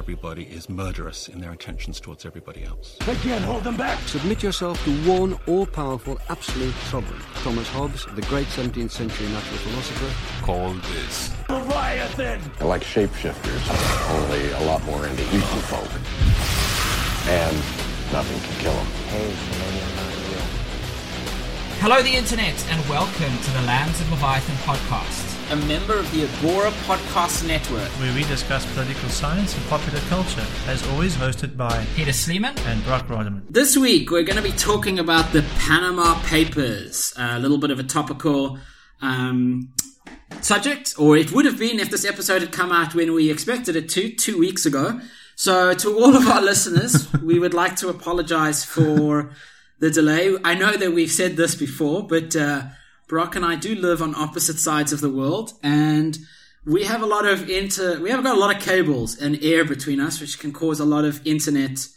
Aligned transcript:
Everybody 0.00 0.44
is 0.44 0.68
murderous 0.68 1.26
in 1.26 1.40
their 1.40 1.50
intentions 1.50 1.98
towards 1.98 2.24
everybody 2.24 2.62
else. 2.62 2.96
I 3.08 3.16
can't 3.16 3.44
hold 3.44 3.64
them 3.64 3.76
back. 3.76 3.98
Submit 4.06 4.40
yourself 4.40 4.80
to 4.84 4.92
one 5.02 5.36
all-powerful 5.48 6.16
absolute 6.28 6.72
sovereign. 6.90 7.20
Thomas 7.42 7.66
Hobbes, 7.70 8.06
the 8.14 8.22
great 8.22 8.46
17th 8.46 8.92
century 8.92 9.26
natural 9.30 9.58
philosopher. 9.58 10.46
called 10.46 10.80
this. 10.94 11.32
Leviathan! 11.48 12.40
I 12.60 12.64
like 12.66 12.82
shapeshifters, 12.82 14.14
only 14.14 14.52
a 14.52 14.60
lot 14.60 14.80
more 14.84 15.04
into 15.04 15.24
eating 15.24 15.62
folk. 15.66 15.90
And 17.26 17.56
nothing 18.12 18.38
can 18.46 18.60
kill 18.62 18.74
them. 18.74 18.86
Hey, 19.10 19.34
Canadian 19.50 19.96
not 19.96 20.14
real. 20.30 20.46
Hello, 21.82 22.00
the 22.00 22.14
internet, 22.14 22.64
and 22.70 22.88
welcome 22.88 23.36
to 23.42 23.50
the 23.58 23.62
Lands 23.62 24.00
of 24.00 24.08
Leviathan 24.12 24.54
podcast, 24.58 25.29
a 25.50 25.56
member 25.66 25.94
of 25.98 26.08
the 26.12 26.22
Agora 26.24 26.70
Podcast 26.86 27.44
Network. 27.46 27.88
where 27.98 28.14
we 28.14 28.22
discuss 28.24 28.64
political 28.72 29.08
science 29.08 29.56
and 29.56 29.66
popular 29.66 29.98
culture, 30.08 30.46
as 30.68 30.86
always 30.90 31.16
hosted 31.16 31.56
by 31.56 31.84
Peter 31.96 32.12
Sleeman. 32.12 32.56
and 32.66 32.84
Brock 32.84 33.08
Roderman. 33.08 33.42
This 33.50 33.76
week, 33.76 34.12
we're 34.12 34.22
going 34.22 34.36
to 34.36 34.42
be 34.42 34.52
talking 34.56 35.00
about 35.00 35.32
the 35.32 35.42
Panama 35.58 36.14
Papers, 36.22 37.12
a 37.16 37.40
little 37.40 37.58
bit 37.58 37.72
of 37.72 37.80
a 37.80 37.82
topical 37.82 38.58
um, 39.02 39.70
subject, 40.40 40.94
or 40.98 41.16
it 41.16 41.32
would 41.32 41.46
have 41.46 41.58
been 41.58 41.80
if 41.80 41.90
this 41.90 42.04
episode 42.04 42.42
had 42.42 42.52
come 42.52 42.70
out 42.70 42.94
when 42.94 43.12
we 43.12 43.28
expected 43.28 43.74
it 43.74 43.88
to, 43.88 44.12
two 44.14 44.38
weeks 44.38 44.64
ago. 44.66 45.00
So, 45.34 45.74
to 45.74 45.98
all 45.98 46.14
of 46.14 46.28
our 46.28 46.42
listeners, 46.50 47.12
we 47.22 47.40
would 47.40 47.54
like 47.54 47.74
to 47.76 47.88
apologize 47.88 48.64
for 48.64 49.32
the 49.80 49.90
delay. 49.90 50.36
I 50.44 50.54
know 50.54 50.76
that 50.76 50.92
we've 50.92 51.10
said 51.10 51.36
this 51.36 51.56
before, 51.56 52.06
but 52.06 52.36
uh, 52.36 52.64
Brock 53.10 53.34
and 53.34 53.44
I 53.44 53.56
do 53.56 53.74
live 53.74 54.00
on 54.00 54.14
opposite 54.14 54.60
sides 54.60 54.92
of 54.92 55.00
the 55.00 55.10
world, 55.10 55.54
and 55.64 56.16
we 56.64 56.84
have 56.84 57.02
a 57.02 57.06
lot 57.06 57.26
of 57.26 57.50
inter. 57.50 57.98
We 58.00 58.08
have 58.10 58.22
got 58.22 58.36
a 58.36 58.38
lot 58.38 58.54
of 58.54 58.62
cables 58.62 59.20
and 59.20 59.42
air 59.42 59.64
between 59.64 59.98
us, 59.98 60.20
which 60.20 60.38
can 60.38 60.52
cause 60.52 60.78
a 60.78 60.84
lot 60.84 61.04
of 61.04 61.20
internet 61.26 61.88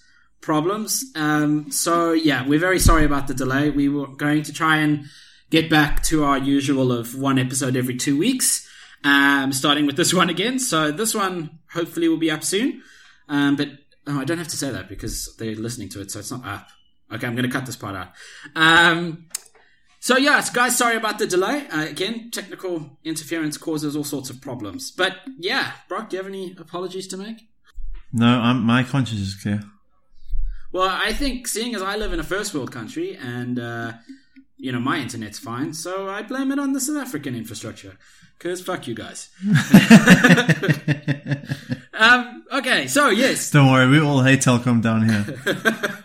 problems. 0.41 1.05
Um, 1.15 1.69
so 1.69 2.13
yeah, 2.13 2.47
we're 2.47 2.59
very 2.59 2.79
sorry 2.79 3.05
about 3.05 3.27
the 3.27 3.35
delay. 3.35 3.69
We 3.69 3.89
were 3.89 4.07
going 4.07 4.41
to 4.41 4.51
try 4.51 4.77
and 4.77 5.05
get 5.51 5.69
back 5.69 6.01
to 6.05 6.23
our 6.23 6.39
usual 6.39 6.91
of 6.91 7.15
one 7.15 7.37
episode 7.37 7.75
every 7.75 7.95
two 7.95 8.17
weeks, 8.17 8.67
um, 9.03 9.53
starting 9.53 9.85
with 9.85 9.97
this 9.97 10.15
one 10.15 10.31
again. 10.31 10.57
So 10.57 10.91
this 10.91 11.13
one 11.13 11.59
hopefully 11.71 12.09
will 12.09 12.17
be 12.17 12.31
up 12.31 12.43
soon. 12.43 12.81
Um, 13.29 13.55
but 13.55 13.69
oh, 14.07 14.19
I 14.19 14.23
don't 14.23 14.39
have 14.39 14.47
to 14.47 14.57
say 14.57 14.71
that 14.71 14.89
because 14.89 15.35
they're 15.37 15.53
listening 15.53 15.89
to 15.89 16.01
it, 16.01 16.09
so 16.09 16.17
it's 16.17 16.31
not 16.31 16.43
up. 16.43 16.69
Okay, 17.13 17.27
I'm 17.27 17.35
going 17.35 17.47
to 17.47 17.55
cut 17.55 17.67
this 17.67 17.75
part 17.75 17.95
out. 17.95 18.13
Um, 18.55 19.27
so 20.03 20.17
yes, 20.17 20.49
guys, 20.49 20.77
sorry 20.77 20.97
about 20.97 21.17
the 21.17 21.25
delay. 21.25 21.65
Uh, 21.69 21.85
again, 21.85 22.29
technical 22.29 22.97
interference 23.05 23.57
causes 23.57 23.95
all 23.95 24.03
sorts 24.03 24.29
of 24.29 24.41
problems. 24.41 24.91
But 24.91 25.15
yeah, 25.39 25.71
Brock, 25.87 26.09
do 26.09 26.17
you 26.17 26.21
have 26.21 26.29
any 26.29 26.53
apologies 26.59 27.07
to 27.07 27.15
make? 27.15 27.47
No, 28.11 28.27
I'm, 28.27 28.65
my 28.65 28.83
conscience 28.83 29.21
is 29.21 29.33
clear. 29.33 29.63
Well, 30.73 30.89
I 30.89 31.13
think 31.13 31.47
seeing 31.47 31.73
as 31.73 31.81
I 31.81 31.95
live 31.95 32.11
in 32.11 32.19
a 32.19 32.23
first 32.23 32.53
world 32.53 32.69
country 32.69 33.15
and 33.15 33.57
uh, 33.57 33.93
you 34.57 34.73
know 34.73 34.81
my 34.81 34.97
internet's 34.97 35.39
fine, 35.39 35.73
so 35.73 36.09
I 36.09 36.21
blame 36.21 36.51
it 36.51 36.59
on 36.59 36.73
the 36.73 36.81
South 36.81 36.97
African 36.97 37.33
infrastructure. 37.33 37.95
Cause 38.39 38.61
fuck 38.61 38.85
you 38.87 38.95
guys. 38.95 39.29
um, 41.93 42.43
okay, 42.51 42.87
so 42.87 43.09
yes, 43.09 43.51
Don't 43.51 43.71
worry, 43.71 43.87
we 43.87 44.01
all 44.01 44.21
hate 44.21 44.41
Telkom 44.41 44.81
down 44.81 45.07
here. 45.07 45.23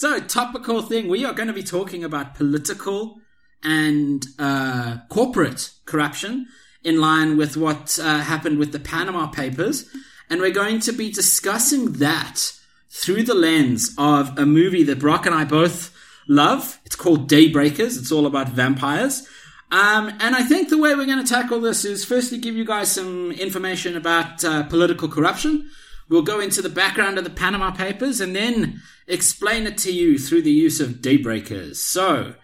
So, 0.00 0.20
topical 0.20 0.80
thing, 0.80 1.08
we 1.08 1.24
are 1.24 1.32
going 1.32 1.48
to 1.48 1.52
be 1.52 1.64
talking 1.64 2.04
about 2.04 2.36
political 2.36 3.18
and 3.64 4.24
uh, 4.38 4.98
corporate 5.08 5.72
corruption 5.86 6.46
in 6.84 7.00
line 7.00 7.36
with 7.36 7.56
what 7.56 7.98
uh, 8.00 8.20
happened 8.20 8.60
with 8.60 8.70
the 8.70 8.78
Panama 8.78 9.26
Papers. 9.26 9.90
And 10.30 10.40
we're 10.40 10.52
going 10.52 10.78
to 10.82 10.92
be 10.92 11.10
discussing 11.10 11.94
that 11.94 12.52
through 12.88 13.24
the 13.24 13.34
lens 13.34 13.92
of 13.98 14.38
a 14.38 14.46
movie 14.46 14.84
that 14.84 15.00
Brock 15.00 15.26
and 15.26 15.34
I 15.34 15.44
both 15.44 15.92
love. 16.28 16.78
It's 16.84 16.94
called 16.94 17.28
Daybreakers. 17.28 17.98
It's 17.98 18.12
all 18.12 18.26
about 18.26 18.50
vampires. 18.50 19.26
Um, 19.72 20.10
and 20.20 20.36
I 20.36 20.44
think 20.44 20.68
the 20.68 20.78
way 20.78 20.94
we're 20.94 21.06
going 21.06 21.24
to 21.24 21.34
tackle 21.34 21.60
this 21.60 21.84
is 21.84 22.04
firstly 22.04 22.38
give 22.38 22.54
you 22.54 22.64
guys 22.64 22.92
some 22.92 23.32
information 23.32 23.96
about 23.96 24.44
uh, 24.44 24.62
political 24.62 25.08
corruption. 25.08 25.68
We'll 26.08 26.22
go 26.22 26.40
into 26.40 26.62
the 26.62 26.68
background 26.70 27.18
of 27.18 27.24
the 27.24 27.30
Panama 27.30 27.70
Papers 27.70 28.20
and 28.20 28.34
then 28.34 28.80
explain 29.06 29.66
it 29.66 29.76
to 29.78 29.92
you 29.92 30.18
through 30.18 30.42
the 30.42 30.50
use 30.50 30.80
of 30.80 31.02
daybreakers. 31.02 31.76
So, 31.76 32.34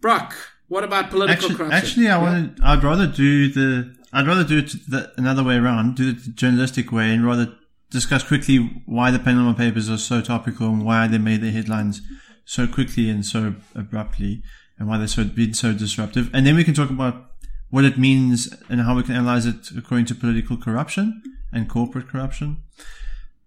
Brock, 0.00 0.34
what 0.68 0.84
about 0.84 1.10
political 1.10 1.50
Actually, 1.50 1.54
corruption? 1.56 1.78
actually, 1.78 2.08
I 2.08 2.18
wanted. 2.18 2.60
I'd 2.62 2.82
rather 2.82 3.06
do 3.06 3.48
the. 3.48 3.94
I'd 4.12 4.26
rather 4.26 4.44
do 4.44 4.58
it 4.58 4.72
the, 4.88 5.12
another 5.16 5.44
way 5.44 5.56
around. 5.56 5.96
Do 5.96 6.10
it 6.10 6.24
the 6.24 6.30
journalistic 6.30 6.90
way, 6.90 7.12
and 7.12 7.24
rather 7.24 7.54
discuss 7.90 8.22
quickly 8.26 8.82
why 8.86 9.10
the 9.10 9.18
Panama 9.18 9.52
Papers 9.52 9.90
are 9.90 9.98
so 9.98 10.20
topical 10.20 10.68
and 10.68 10.84
why 10.84 11.06
they 11.06 11.18
made 11.18 11.42
their 11.42 11.52
headlines 11.52 12.00
so 12.44 12.66
quickly 12.66 13.08
and 13.08 13.24
so 13.24 13.54
abruptly, 13.74 14.42
and 14.78 14.88
why 14.88 14.98
they've 14.98 15.10
so 15.10 15.24
been 15.24 15.54
so 15.54 15.72
disruptive. 15.72 16.30
And 16.34 16.46
then 16.46 16.56
we 16.56 16.64
can 16.64 16.74
talk 16.74 16.90
about 16.90 17.32
what 17.70 17.84
it 17.84 17.98
means 17.98 18.52
and 18.68 18.80
how 18.82 18.96
we 18.96 19.02
can 19.02 19.14
analyze 19.14 19.46
it 19.46 19.70
according 19.76 20.06
to 20.06 20.14
political 20.14 20.56
corruption 20.56 21.22
and 21.52 21.68
corporate 21.68 22.08
corruption. 22.08 22.62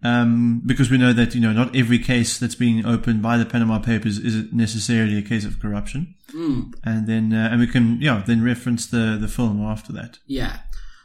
Um, 0.05 0.61
because 0.66 0.91
we 0.91 0.97
know 0.97 1.13
that 1.13 1.33
you 1.33 1.41
know 1.41 1.51
not 1.51 1.75
every 1.75 1.99
case 1.99 2.38
that's 2.38 2.55
being 2.55 2.85
opened 2.85 3.21
by 3.21 3.38
the 3.38 3.45
Panama 3.45 3.79
Papers 3.79 4.19
is 4.19 4.51
necessarily 4.53 5.17
a 5.17 5.21
case 5.21 5.45
of 5.45 5.59
corruption, 5.59 6.16
and 6.83 7.07
then 7.07 7.33
uh, 7.33 7.49
and 7.51 7.59
we 7.59 7.67
can 7.67 7.99
yeah 8.01 8.23
then 8.25 8.43
reference 8.43 8.85
the 8.85 9.17
the 9.19 9.27
film 9.27 9.61
after 9.66 9.91
that. 9.93 10.19
Yeah. 10.27 10.59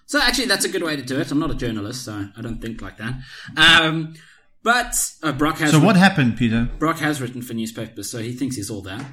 So 0.06 0.20
actually, 0.20 0.46
that's 0.46 0.64
a 0.64 0.68
good 0.68 0.82
way 0.82 0.96
to 0.96 1.02
do 1.02 1.20
it. 1.20 1.30
I'm 1.30 1.38
not 1.38 1.52
a 1.52 1.54
journalist, 1.54 2.04
so 2.04 2.26
I 2.36 2.42
don't 2.42 2.60
think 2.60 2.82
like 2.82 2.98
that. 2.98 3.14
Um, 3.56 4.14
but 4.62 4.92
uh, 5.22 5.32
Brock 5.32 5.58
has. 5.58 5.70
So 5.70 5.80
what 5.80 5.96
happened, 5.96 6.36
Peter? 6.36 6.68
Brock 6.78 6.98
has 6.98 7.20
written 7.22 7.42
for 7.42 7.54
newspapers, 7.54 8.10
so 8.10 8.18
he 8.18 8.32
thinks 8.32 8.56
he's 8.56 8.70
all 8.70 8.82
that. 8.82 9.04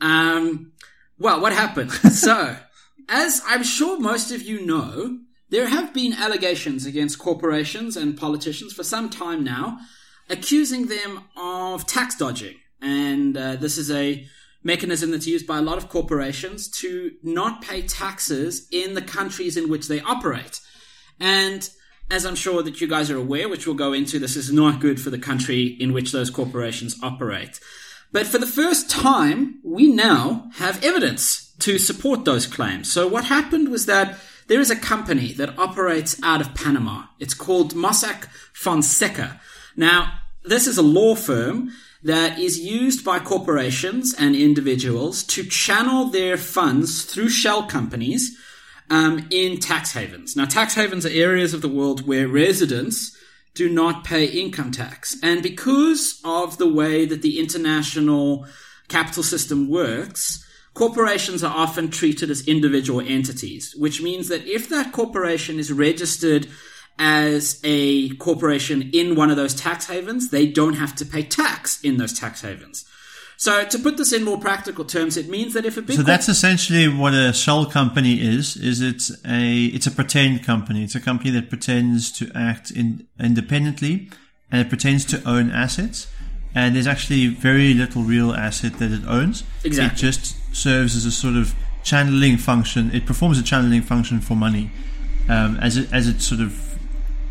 Um, 0.00 0.72
well, 1.18 1.40
what 1.40 1.52
happened? 1.52 1.92
so, 2.12 2.56
as 3.08 3.42
I'm 3.46 3.64
sure 3.64 3.98
most 4.00 4.30
of 4.30 4.42
you 4.42 4.64
know, 4.64 5.18
there 5.54 5.68
have 5.68 5.94
been 5.94 6.12
allegations 6.12 6.84
against 6.84 7.20
corporations 7.20 7.96
and 7.96 8.18
politicians 8.18 8.72
for 8.72 8.82
some 8.82 9.08
time 9.08 9.44
now, 9.44 9.78
accusing 10.28 10.88
them 10.88 11.20
of 11.36 11.86
tax 11.86 12.16
dodging. 12.16 12.56
And 12.82 13.36
uh, 13.36 13.54
this 13.54 13.78
is 13.78 13.88
a 13.88 14.26
mechanism 14.64 15.12
that's 15.12 15.28
used 15.28 15.46
by 15.46 15.58
a 15.58 15.62
lot 15.62 15.78
of 15.78 15.88
corporations 15.88 16.68
to 16.80 17.12
not 17.22 17.62
pay 17.62 17.82
taxes 17.82 18.66
in 18.72 18.94
the 18.94 19.02
countries 19.02 19.56
in 19.56 19.68
which 19.68 19.86
they 19.86 20.00
operate. 20.00 20.60
And 21.20 21.70
as 22.10 22.26
I'm 22.26 22.34
sure 22.34 22.64
that 22.64 22.80
you 22.80 22.88
guys 22.88 23.08
are 23.08 23.16
aware, 23.16 23.48
which 23.48 23.64
we'll 23.64 23.76
go 23.76 23.92
into, 23.92 24.18
this 24.18 24.34
is 24.34 24.52
not 24.52 24.80
good 24.80 25.00
for 25.00 25.10
the 25.10 25.18
country 25.18 25.66
in 25.66 25.92
which 25.92 26.10
those 26.10 26.30
corporations 26.30 26.96
operate. 27.00 27.60
But 28.10 28.26
for 28.26 28.38
the 28.38 28.46
first 28.60 28.90
time, 28.90 29.60
we 29.62 29.86
now 29.86 30.50
have 30.54 30.82
evidence 30.82 31.54
to 31.60 31.78
support 31.78 32.24
those 32.24 32.48
claims. 32.48 32.92
So 32.92 33.06
what 33.06 33.26
happened 33.26 33.68
was 33.68 33.86
that 33.86 34.18
there 34.46 34.60
is 34.60 34.70
a 34.70 34.76
company 34.76 35.32
that 35.34 35.58
operates 35.58 36.20
out 36.22 36.40
of 36.40 36.54
Panama. 36.54 37.04
It's 37.18 37.34
called 37.34 37.74
Mossack 37.74 38.28
Fonseca. 38.52 39.40
Now, 39.76 40.20
this 40.44 40.66
is 40.66 40.78
a 40.78 40.82
law 40.82 41.14
firm 41.14 41.70
that 42.02 42.38
is 42.38 42.58
used 42.58 43.04
by 43.04 43.18
corporations 43.18 44.14
and 44.18 44.36
individuals 44.36 45.24
to 45.24 45.44
channel 45.44 46.06
their 46.06 46.36
funds 46.36 47.04
through 47.04 47.30
shell 47.30 47.62
companies 47.64 48.36
um, 48.90 49.26
in 49.30 49.58
tax 49.58 49.92
havens. 49.92 50.36
Now, 50.36 50.44
tax 50.44 50.74
havens 50.74 51.06
are 51.06 51.10
areas 51.10 51.54
of 51.54 51.62
the 51.62 51.68
world 51.68 52.06
where 52.06 52.28
residents 52.28 53.16
do 53.54 53.70
not 53.70 54.04
pay 54.04 54.26
income 54.26 54.72
tax. 54.72 55.16
And 55.22 55.42
because 55.42 56.20
of 56.24 56.58
the 56.58 56.70
way 56.70 57.06
that 57.06 57.22
the 57.22 57.38
international 57.38 58.46
capital 58.88 59.22
system 59.22 59.70
works, 59.70 60.44
corporations 60.74 61.42
are 61.42 61.56
often 61.56 61.90
treated 61.90 62.30
as 62.30 62.46
individual 62.46 63.00
entities, 63.00 63.74
which 63.76 64.02
means 64.02 64.28
that 64.28 64.46
if 64.46 64.68
that 64.68 64.92
corporation 64.92 65.58
is 65.58 65.72
registered 65.72 66.46
as 66.98 67.60
a 67.64 68.10
corporation 68.16 68.90
in 68.92 69.16
one 69.16 69.30
of 69.30 69.36
those 69.36 69.54
tax 69.54 69.86
havens, 69.86 70.30
they 70.30 70.46
don't 70.46 70.74
have 70.74 70.94
to 70.96 71.06
pay 71.06 71.22
tax 71.22 71.80
in 71.82 71.96
those 71.96 72.12
tax 72.12 72.42
havens. 72.42 72.84
So 73.36 73.64
to 73.64 73.78
put 73.78 73.96
this 73.96 74.12
in 74.12 74.22
more 74.22 74.38
practical 74.38 74.84
terms, 74.84 75.16
it 75.16 75.28
means 75.28 75.54
that 75.54 75.64
if 75.64 75.76
a 75.76 75.82
big 75.82 75.96
So 75.96 76.02
that's 76.02 76.28
essentially 76.28 76.86
what 76.86 77.14
a 77.14 77.32
shell 77.32 77.66
company 77.66 78.20
is. 78.20 78.56
Is 78.56 78.80
it's 78.80 79.10
a 79.26 79.66
it's 79.66 79.88
a 79.88 79.90
pretend 79.90 80.44
company. 80.44 80.84
It's 80.84 80.94
a 80.94 81.00
company 81.00 81.30
that 81.30 81.48
pretends 81.48 82.12
to 82.12 82.30
act 82.34 82.70
in, 82.70 83.08
independently 83.18 84.08
and 84.52 84.60
it 84.60 84.68
pretends 84.68 85.04
to 85.06 85.28
own 85.28 85.50
assets. 85.50 86.06
And 86.54 86.76
there's 86.76 86.86
actually 86.86 87.26
very 87.26 87.74
little 87.74 88.02
real 88.02 88.32
asset 88.32 88.78
that 88.78 88.92
it 88.92 89.02
owns. 89.08 89.42
Exactly. 89.64 90.08
It 90.08 90.12
just 90.12 90.36
serves 90.54 90.96
as 90.96 91.04
a 91.04 91.12
sort 91.12 91.34
of 91.34 91.54
channeling 91.82 92.38
function. 92.38 92.90
It 92.94 93.06
performs 93.06 93.38
a 93.38 93.42
channeling 93.42 93.82
function 93.82 94.20
for 94.20 94.34
money 94.34 94.70
um, 95.28 95.58
as 95.60 95.76
it 95.76 95.92
as 95.92 96.08
it 96.08 96.20
sort 96.20 96.40
of 96.40 96.78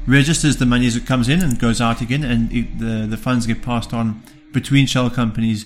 registers 0.08 0.58
the 0.58 0.66
money 0.66 0.86
as 0.86 0.96
it 0.96 1.06
comes 1.06 1.30
in 1.30 1.42
and 1.42 1.60
goes 1.60 1.82
out 1.82 2.02
again, 2.02 2.24
and 2.24 2.52
it, 2.52 2.80
the 2.80 3.08
the 3.08 3.18
funds 3.18 3.46
get 3.48 3.62
passed 3.62 3.94
on 3.94 4.24
between 4.52 4.86
shell 4.86 5.10
companies 5.10 5.66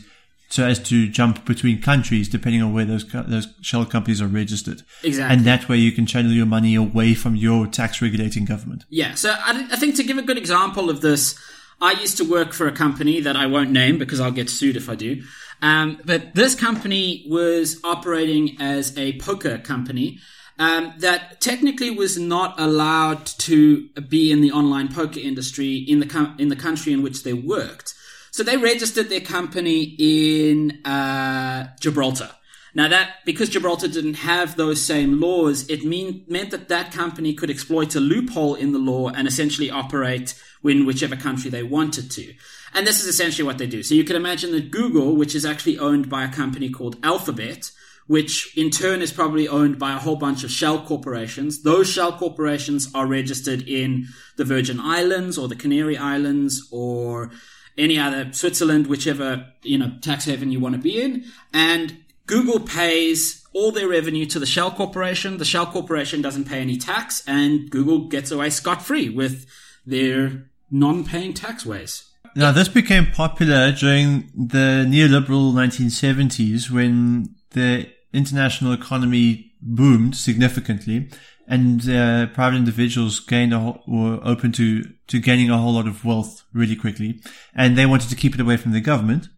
so 0.50 0.64
as 0.66 0.80
to 0.80 1.10
jump 1.10 1.44
between 1.46 1.82
countries 1.82 2.30
depending 2.30 2.62
on 2.62 2.74
where 2.74 2.86
those 2.86 3.06
those 3.12 3.48
shell 3.62 3.86
companies 3.86 4.22
are 4.22 4.28
registered. 4.28 4.82
Exactly. 5.04 5.36
And 5.36 5.46
that 5.46 5.68
way 5.68 5.78
you 5.78 5.92
can 5.92 6.06
channel 6.06 6.32
your 6.32 6.46
money 6.46 6.76
away 6.76 7.14
from 7.14 7.36
your 7.36 7.68
tax 7.68 8.02
regulating 8.02 8.46
government. 8.46 8.86
Yeah, 8.90 9.16
so 9.16 9.32
I, 9.32 9.68
I 9.72 9.76
think 9.76 9.96
to 9.96 10.04
give 10.04 10.18
a 10.18 10.22
good 10.22 10.38
example 10.38 10.90
of 10.90 11.02
this, 11.02 11.38
I 11.80 11.94
used 11.94 12.18
to 12.18 12.24
work 12.24 12.54
for 12.54 12.68
a 12.68 12.72
company 12.72 13.22
that 13.22 13.36
I 13.36 13.46
won't 13.46 13.72
name 13.72 13.98
because 13.98 14.20
I'll 14.20 14.32
get 14.32 14.50
sued 14.50 14.76
if 14.76 14.90
I 14.90 14.96
do. 14.96 15.24
Um, 15.62 16.00
but 16.06 16.34
this 16.36 16.56
company 16.56 17.26
was 17.28 17.80
operating 17.84 18.60
as 18.60 18.98
a 18.98 19.18
poker 19.20 19.58
company 19.58 20.20
um, 20.60 20.94
that 21.00 21.40
technically 21.40 21.92
was 21.92 22.18
not 22.18 22.60
allowed 22.60 23.26
to 23.26 23.90
be 24.10 24.32
in 24.32 24.42
the 24.42 24.52
online 24.52 24.92
poker 24.92 25.20
industry 25.20 25.76
in 25.76 26.00
the 26.00 26.06
com- 26.06 26.36
in 26.40 26.50
the 26.50 26.56
country 26.56 26.94
in 26.94 27.02
which 27.04 27.24
they 27.24 27.34
worked. 27.34 27.94
So 28.32 28.44
they 28.44 28.58
registered 28.58 29.10
their 29.10 29.22
company 29.22 29.96
in 29.98 30.86
uh, 30.86 31.70
Gibraltar. 31.80 32.32
Now 32.74 32.88
that 32.90 33.16
because 33.26 33.50
Gibraltar 33.50 33.88
didn't 33.88 34.16
have 34.16 34.56
those 34.56 34.82
same 34.82 35.20
laws, 35.20 35.68
it 35.70 35.84
mean, 35.84 36.24
meant 36.28 36.52
that 36.52 36.70
that 36.70 36.92
company 36.92 37.34
could 37.34 37.50
exploit 37.50 37.96
a 37.96 38.00
loophole 38.00 38.54
in 38.56 38.72
the 38.72 38.80
law 38.80 39.10
and 39.10 39.28
essentially 39.28 39.72
operate 39.72 40.36
in 40.64 40.86
whichever 40.86 41.16
country 41.16 41.50
they 41.50 41.64
wanted 41.64 42.12
to. 42.12 42.34
And 42.74 42.86
this 42.86 43.02
is 43.02 43.08
essentially 43.08 43.46
what 43.46 43.58
they 43.58 43.68
do. 43.68 43.84
So 43.84 43.96
you 43.96 44.04
can 44.04 44.16
imagine 44.16 44.52
that 44.52 44.72
Google, 44.72 45.16
which 45.16 45.36
is 45.36 45.46
actually 45.46 45.80
owned 45.80 46.10
by 46.10 46.24
a 46.24 46.32
company 46.32 46.70
called 46.70 46.98
Alphabet, 47.04 47.72
which 48.08 48.58
in 48.58 48.70
turn 48.70 49.02
is 49.02 49.12
probably 49.12 49.48
owned 49.48 49.78
by 49.78 49.94
a 49.94 50.00
whole 50.00 50.16
bunch 50.16 50.44
of 50.44 50.52
shell 50.52 50.84
corporations. 50.86 51.64
Those 51.64 51.90
shell 51.90 52.14
corporations 52.14 52.90
are 52.96 53.06
registered 53.06 53.68
in 53.68 54.08
the 54.38 54.46
Virgin 54.46 54.80
Islands 54.80 55.38
or 55.38 55.48
the 55.48 55.56
Canary 55.56 55.98
Islands 55.98 56.68
or 56.72 57.32
any 57.78 58.00
other 58.00 58.32
Switzerland, 58.32 58.88
whichever, 58.88 59.48
you 59.62 59.78
know, 59.78 59.92
tax 60.02 60.26
haven 60.26 60.52
you 60.52 60.60
want 60.60 60.76
to 60.76 60.82
be 60.82 61.02
in. 61.02 61.26
And 61.54 61.98
Google 62.26 62.60
pays 62.60 63.46
all 63.54 63.72
their 63.72 63.88
revenue 63.88 64.26
to 64.28 64.40
the 64.40 64.46
Shell 64.46 64.72
Corporation. 64.72 65.38
The 65.38 65.46
Shell 65.46 65.68
Corporation 65.68 66.22
doesn't 66.22 66.46
pay 66.46 66.60
any 66.60 66.78
tax 66.78 67.24
and 67.28 67.70
Google 67.70 68.08
gets 68.08 68.32
away 68.32 68.50
scot 68.50 68.82
free 68.82 69.10
with 69.10 69.46
their 69.88 70.50
non-paying 70.70 71.34
tax 71.34 71.66
ways. 71.66 72.04
Now, 72.36 72.52
this 72.52 72.68
became 72.68 73.08
popular 73.08 73.72
during 73.72 74.30
the 74.36 74.86
neoliberal 74.88 75.54
1970s 75.54 76.70
when 76.70 77.36
the 77.52 77.90
international 78.14 78.74
economy 78.74 79.54
boomed 79.60 80.16
significantly 80.16 81.10
and 81.48 81.90
uh, 81.90 82.28
private 82.28 82.58
individuals 82.58 83.20
gained 83.22 83.54
a 83.54 83.60
whole, 83.60 83.82
were 83.88 84.20
open 84.24 84.52
to, 84.52 84.84
to 85.08 85.20
gaining 85.20 85.50
a 85.50 85.58
whole 85.58 85.74
lot 85.74 85.88
of 85.88 86.04
wealth 86.04 86.44
really 86.54 86.76
quickly. 86.76 87.22
And 87.56 87.78
they 87.78 87.86
wanted 87.86 88.10
to 88.10 88.16
keep 88.16 88.36
it 88.36 88.42
away 88.42 88.58
from 88.58 88.74
the 88.74 88.82
government. 88.82 89.30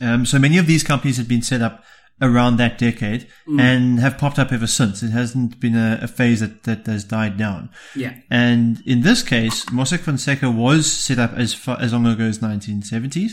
Um, 0.00 0.26
so 0.26 0.38
many 0.38 0.58
of 0.58 0.66
these 0.66 0.82
companies 0.82 1.16
had 1.16 1.26
been 1.26 1.42
set 1.42 1.62
up 1.62 1.82
around 2.20 2.56
that 2.56 2.78
decade 2.78 3.28
and 3.58 4.00
have 4.00 4.16
popped 4.16 4.38
up 4.38 4.50
ever 4.50 4.66
since. 4.66 5.02
It 5.02 5.10
hasn't 5.10 5.60
been 5.60 5.76
a, 5.76 5.98
a 6.02 6.08
phase 6.08 6.40
that, 6.40 6.62
that 6.64 6.86
has 6.86 7.04
died 7.04 7.36
down. 7.36 7.70
Yeah. 7.94 8.14
And 8.30 8.82
in 8.86 9.02
this 9.02 9.22
case, 9.22 9.66
Mossack 9.66 10.00
Fonseca 10.00 10.50
was 10.50 10.90
set 10.90 11.18
up 11.18 11.34
as 11.34 11.52
far, 11.52 11.78
as 11.78 11.92
long 11.92 12.06
ago 12.06 12.24
as 12.24 12.38
1970s. 12.38 13.32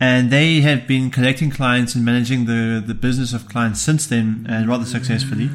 And 0.00 0.30
they 0.30 0.60
have 0.60 0.86
been 0.86 1.10
collecting 1.10 1.50
clients 1.50 1.94
and 1.94 2.04
managing 2.04 2.46
the, 2.46 2.82
the 2.84 2.94
business 2.94 3.32
of 3.32 3.48
clients 3.48 3.80
since 3.80 4.06
then, 4.06 4.46
and 4.48 4.68
rather 4.68 4.84
successfully. 4.84 5.50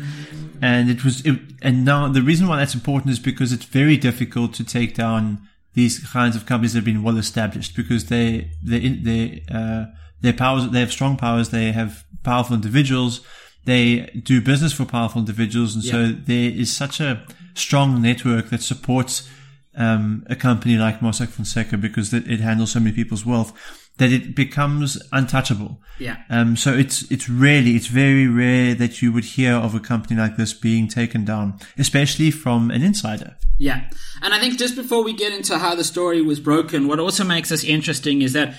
And 0.62 0.89
it 0.89 1.04
was, 1.04 1.25
it, 1.25 1.39
and 1.62 1.83
now 1.83 2.07
the 2.07 2.21
reason 2.21 2.48
why 2.48 2.57
that's 2.57 2.75
important 2.75 3.12
is 3.12 3.19
because 3.19 3.51
it's 3.51 3.66
very 3.66 3.98
difficult 3.98 4.54
to 4.56 4.63
take 4.63 4.95
down 4.95 5.48
these 5.74 6.00
kinds 6.00 6.36
of 6.36 6.45
companies 6.45 6.74
that 6.74 6.80
have 6.80 6.86
been 6.86 7.04
well 7.04 7.18
established 7.18 7.75
because 7.75 8.06
they, 8.06 8.51
they, 8.62 8.89
they, 8.89 9.44
uh, 9.51 9.86
their 10.24 10.34
powers, 10.34 10.68
they 10.72 10.80
have 10.80 10.92
strong 10.92 11.18
powers, 11.18 11.50
they 11.50 11.72
have 11.72 12.04
powerful 12.24 12.56
individuals, 12.56 13.22
they 13.66 14.10
do 14.24 14.42
business 14.42 14.74
for 14.74 14.86
powerful 14.86 15.20
individuals. 15.20 15.75
And 15.75 15.84
so 15.84 16.08
there 16.08 16.50
is 16.50 16.75
such 16.75 17.00
a 17.00 17.24
strong 17.54 18.02
network 18.02 18.50
that 18.50 18.64
supports, 18.64 19.30
um, 19.75 20.25
a 20.30 20.36
company 20.36 20.78
like 20.78 21.02
Mossack 21.02 21.30
Fonseca 21.30 21.78
because 21.78 22.14
it, 22.14 22.28
it 22.30 22.40
handles 22.40 22.72
so 22.72 22.80
many 22.80 22.96
people's 22.96 23.25
wealth 23.25 23.54
that 23.98 24.12
it 24.12 24.36
becomes 24.36 25.02
untouchable. 25.12 25.81
Yeah. 26.00 26.18
Um, 26.30 26.56
so 26.56 26.74
it's, 26.74 27.10
it's 27.12 27.30
really, 27.30 27.76
it's 27.76 27.88
very 27.88 28.28
rare 28.28 28.74
that 28.76 29.02
you 29.02 29.12
would 29.14 29.26
hear 29.26 29.54
of 29.54 29.76
a 29.76 29.80
company 29.80 30.19
like 30.19 30.36
this 30.36 30.54
being 30.54 30.88
taken 30.88 31.26
down, 31.26 31.60
especially 31.78 32.31
from 32.31 32.72
an 32.72 32.81
insider. 32.81 33.36
Yeah. 33.58 33.90
And 34.22 34.34
I 34.34 34.40
think 34.40 34.58
just 34.58 34.76
before 34.76 35.04
we 35.04 35.14
get 35.14 35.34
into 35.34 35.58
how 35.58 35.76
the 35.76 35.84
story 35.84 36.22
was 36.22 36.40
broken, 36.40 36.88
what 36.88 37.00
also 37.00 37.24
makes 37.24 37.50
this 37.50 37.64
interesting 37.64 38.22
is 38.22 38.34
that, 38.34 38.56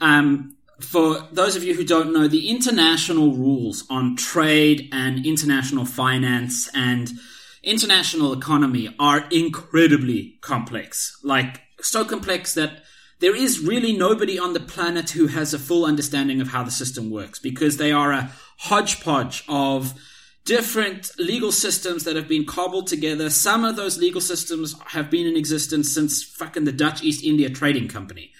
um, 0.00 0.54
for 0.80 1.28
those 1.32 1.56
of 1.56 1.64
you 1.64 1.74
who 1.74 1.84
don't 1.84 2.12
know, 2.12 2.28
the 2.28 2.48
international 2.48 3.34
rules 3.34 3.84
on 3.90 4.16
trade 4.16 4.88
and 4.92 5.26
international 5.26 5.84
finance 5.84 6.70
and 6.74 7.10
international 7.62 8.32
economy 8.32 8.94
are 8.98 9.26
incredibly 9.30 10.38
complex. 10.40 11.18
Like, 11.24 11.62
so 11.80 12.04
complex 12.04 12.54
that 12.54 12.82
there 13.20 13.34
is 13.34 13.60
really 13.60 13.96
nobody 13.96 14.38
on 14.38 14.52
the 14.52 14.60
planet 14.60 15.10
who 15.10 15.26
has 15.26 15.52
a 15.52 15.58
full 15.58 15.84
understanding 15.84 16.40
of 16.40 16.48
how 16.48 16.62
the 16.62 16.70
system 16.70 17.10
works 17.10 17.38
because 17.38 17.76
they 17.76 17.90
are 17.90 18.12
a 18.12 18.30
hodgepodge 18.58 19.44
of 19.48 19.94
different 20.44 21.10
legal 21.18 21.52
systems 21.52 22.04
that 22.04 22.16
have 22.16 22.28
been 22.28 22.46
cobbled 22.46 22.86
together. 22.86 23.28
Some 23.28 23.64
of 23.64 23.76
those 23.76 23.98
legal 23.98 24.20
systems 24.20 24.74
have 24.86 25.10
been 25.10 25.26
in 25.26 25.36
existence 25.36 25.92
since 25.92 26.22
fucking 26.22 26.64
the 26.64 26.72
Dutch 26.72 27.02
East 27.02 27.24
India 27.24 27.50
Trading 27.50 27.88
Company. 27.88 28.32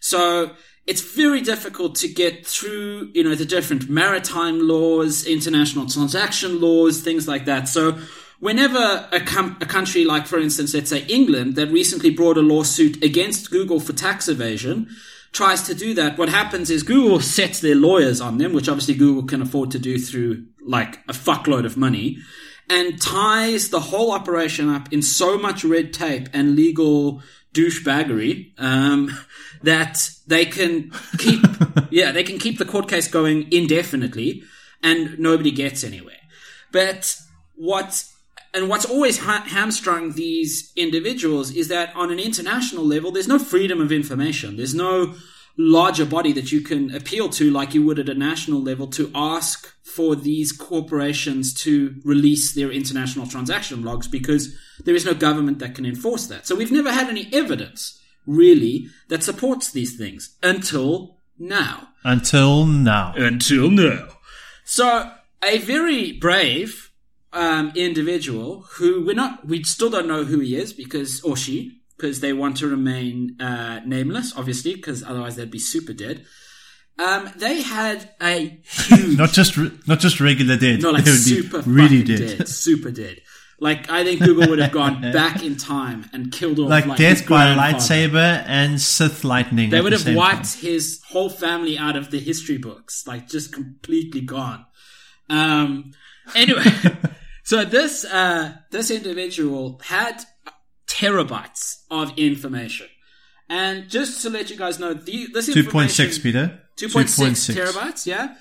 So 0.00 0.50
it's 0.86 1.00
very 1.00 1.40
difficult 1.40 1.94
to 1.96 2.08
get 2.08 2.46
through, 2.46 3.10
you 3.14 3.24
know, 3.24 3.34
the 3.34 3.46
different 3.46 3.88
maritime 3.88 4.66
laws, 4.66 5.26
international 5.26 5.88
transaction 5.88 6.60
laws, 6.60 7.00
things 7.00 7.26
like 7.26 7.46
that. 7.46 7.68
So 7.68 7.98
whenever 8.38 9.08
a, 9.10 9.20
com- 9.20 9.56
a 9.60 9.66
country 9.66 10.04
like, 10.04 10.26
for 10.26 10.38
instance, 10.38 10.74
let's 10.74 10.90
say 10.90 11.04
England, 11.06 11.56
that 11.56 11.68
recently 11.68 12.10
brought 12.10 12.36
a 12.36 12.42
lawsuit 12.42 13.02
against 13.02 13.50
Google 13.50 13.80
for 13.80 13.94
tax 13.94 14.28
evasion, 14.28 14.88
tries 15.32 15.62
to 15.62 15.74
do 15.74 15.94
that, 15.94 16.18
what 16.18 16.28
happens 16.28 16.70
is 16.70 16.82
Google 16.82 17.20
sets 17.20 17.60
their 17.60 17.74
lawyers 17.74 18.20
on 18.20 18.38
them, 18.38 18.52
which 18.52 18.68
obviously 18.68 18.94
Google 18.94 19.24
can 19.24 19.42
afford 19.42 19.70
to 19.70 19.78
do 19.78 19.98
through 19.98 20.44
like 20.66 20.96
a 21.08 21.12
fuckload 21.12 21.64
of 21.64 21.76
money, 21.76 22.18
and 22.70 23.00
ties 23.00 23.70
the 23.70 23.80
whole 23.80 24.12
operation 24.12 24.70
up 24.70 24.92
in 24.92 25.02
so 25.02 25.36
much 25.36 25.64
red 25.64 25.92
tape 25.92 26.28
and 26.32 26.56
legal 26.56 27.22
douchebaggery 27.54 28.52
um, 28.58 29.16
that 29.62 30.10
they 30.26 30.44
can 30.44 30.90
keep, 31.16 31.40
yeah, 31.90 32.12
they 32.12 32.22
can 32.22 32.38
keep 32.38 32.58
the 32.58 32.64
court 32.64 32.88
case 32.88 33.08
going 33.08 33.50
indefinitely, 33.50 34.42
and 34.82 35.18
nobody 35.18 35.50
gets 35.50 35.82
anywhere. 35.82 36.20
But 36.72 37.16
what 37.54 38.04
and 38.52 38.68
what's 38.68 38.84
always 38.84 39.18
ha- 39.18 39.44
hamstrung 39.46 40.12
these 40.12 40.72
individuals 40.76 41.50
is 41.50 41.68
that 41.68 41.94
on 41.96 42.12
an 42.12 42.20
international 42.20 42.84
level, 42.84 43.10
there's 43.10 43.26
no 43.26 43.38
freedom 43.38 43.80
of 43.80 43.90
information. 43.90 44.56
There's 44.56 44.74
no 44.74 45.14
larger 45.56 46.04
body 46.04 46.32
that 46.32 46.50
you 46.50 46.60
can 46.60 46.94
appeal 46.94 47.28
to 47.28 47.50
like 47.50 47.74
you 47.74 47.84
would 47.84 47.98
at 47.98 48.08
a 48.08 48.14
national 48.14 48.60
level 48.60 48.86
to 48.88 49.10
ask 49.14 49.72
for 49.82 50.16
these 50.16 50.50
corporations 50.50 51.54
to 51.54 51.94
release 52.04 52.54
their 52.54 52.72
international 52.72 53.26
transaction 53.26 53.84
logs 53.84 54.08
because 54.08 54.56
there 54.84 54.96
is 54.96 55.04
no 55.04 55.14
government 55.14 55.60
that 55.60 55.74
can 55.74 55.86
enforce 55.86 56.26
that. 56.26 56.46
So 56.46 56.56
we've 56.56 56.72
never 56.72 56.92
had 56.92 57.08
any 57.08 57.28
evidence 57.32 58.00
really 58.26 58.88
that 59.08 59.22
supports 59.22 59.70
these 59.70 59.96
things 59.96 60.36
until 60.42 61.18
now. 61.38 61.88
Until 62.02 62.66
now. 62.66 63.14
Until 63.16 63.70
now. 63.70 64.08
So 64.64 65.12
a 65.44 65.58
very 65.58 66.12
brave 66.12 66.90
um, 67.32 67.72
individual 67.74 68.62
who 68.72 69.04
we're 69.04 69.14
not, 69.14 69.46
we 69.46 69.62
still 69.62 69.90
don't 69.90 70.08
know 70.08 70.24
who 70.24 70.40
he 70.40 70.56
is 70.56 70.72
because, 70.72 71.20
or 71.22 71.36
she, 71.36 71.82
because 71.96 72.20
they 72.20 72.32
want 72.32 72.56
to 72.58 72.66
remain 72.68 73.36
uh, 73.40 73.80
nameless, 73.86 74.32
obviously, 74.36 74.74
because 74.74 75.02
otherwise 75.02 75.36
they'd 75.36 75.50
be 75.50 75.58
super 75.58 75.92
dead. 75.92 76.24
Um, 76.98 77.30
they 77.36 77.60
had 77.62 78.10
a 78.22 78.60
huge, 78.62 79.18
Not 79.18 79.30
just 79.32 79.56
re- 79.56 79.72
not 79.86 79.98
just 79.98 80.20
regular 80.20 80.56
dead. 80.56 80.80
no, 80.82 80.90
like 80.92 81.04
would 81.04 81.14
super 81.14 81.62
be 81.62 81.70
really 81.70 82.02
dead. 82.04 82.38
dead. 82.38 82.48
super 82.48 82.90
dead. 82.92 83.20
Like 83.60 83.88
I 83.90 84.04
think 84.04 84.20
Google 84.20 84.48
would 84.50 84.58
have 84.60 84.72
gone 84.72 85.00
back 85.12 85.42
in 85.42 85.56
time 85.56 86.08
and 86.12 86.30
killed 86.32 86.58
off 86.60 86.68
Like, 86.70 86.86
like, 86.86 86.98
death 86.98 87.26
by 87.28 87.54
lightsaber 87.54 88.44
and 88.46 88.80
Sith 88.80 89.24
lightning. 89.24 89.70
They 89.70 89.80
would 89.80 89.92
have 89.92 90.14
wiped 90.14 90.54
time. 90.54 90.60
his 90.60 91.00
whole 91.08 91.30
family 91.30 91.78
out 91.78 91.96
of 91.96 92.10
the 92.10 92.18
history 92.20 92.58
books, 92.58 93.06
like 93.06 93.28
just 93.28 93.52
completely 93.52 94.20
gone. 94.20 94.64
Um, 95.30 95.92
anyway, 96.34 96.64
so 97.44 97.64
this 97.64 98.04
uh, 98.04 98.54
this 98.70 98.90
individual 98.90 99.80
had 99.84 100.22
terabytes 101.04 101.82
of 101.90 102.12
information, 102.18 102.86
and 103.48 103.88
just 103.90 104.22
to 104.22 104.30
let 104.30 104.50
you 104.50 104.56
guys 104.56 104.78
know, 104.78 104.94
the, 104.94 105.26
this 105.32 105.46
Two 105.52 105.64
point 105.64 105.90
six, 105.90 106.16
information- 106.16 106.50
Peter. 106.50 106.60
2.6 106.76 107.54
terabytes, 107.54 108.04
yeah. 108.06 108.34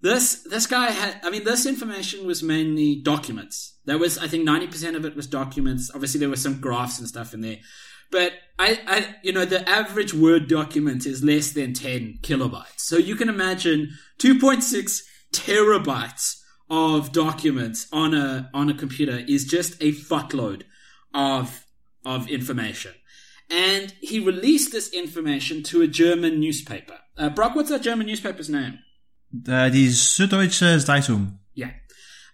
This 0.00 0.42
this 0.44 0.66
guy 0.66 0.90
had 0.90 1.20
I 1.24 1.30
mean 1.30 1.44
this 1.44 1.64
information 1.66 2.26
was 2.26 2.42
mainly 2.42 2.96
documents. 3.02 3.74
There 3.84 3.98
was 3.98 4.16
I 4.18 4.26
think 4.28 4.48
90% 4.48 4.96
of 4.96 5.04
it 5.04 5.14
was 5.16 5.26
documents. 5.26 5.90
Obviously 5.94 6.18
there 6.20 6.28
were 6.28 6.36
some 6.36 6.60
graphs 6.60 6.98
and 6.98 7.06
stuff 7.08 7.34
in 7.34 7.40
there. 7.40 7.58
but 8.10 8.32
I, 8.58 8.80
I, 8.86 9.16
you 9.22 9.32
know, 9.32 9.44
the 9.44 9.68
average 9.68 10.12
Word 10.14 10.48
document 10.48 11.06
is 11.06 11.22
less 11.22 11.52
than 11.52 11.72
10 11.74 12.18
kilobytes. 12.22 12.78
So 12.78 12.96
you 12.96 13.14
can 13.14 13.28
imagine 13.28 13.90
2.6 14.18 15.02
terabytes 15.32 16.40
of 16.70 17.12
documents 17.12 17.86
on 17.92 18.14
a, 18.14 18.50
on 18.52 18.68
a 18.68 18.74
computer 18.74 19.24
is 19.28 19.44
just 19.44 19.74
a 19.80 19.92
fuckload 19.92 20.62
of, 21.14 21.64
of 22.04 22.28
information. 22.28 22.92
And 23.50 23.94
he 24.00 24.20
released 24.20 24.72
this 24.72 24.90
information 24.92 25.62
to 25.64 25.82
a 25.82 25.86
German 25.86 26.38
newspaper. 26.38 26.98
Uh, 27.16 27.30
Brock, 27.30 27.54
what's 27.54 27.70
that 27.70 27.82
German 27.82 28.06
newspaper's 28.06 28.50
name? 28.50 28.80
Uh, 29.32 29.68
die 29.68 29.88
Süddeutsche 29.88 30.78
Zeitung. 30.78 31.38
Yeah. 31.54 31.70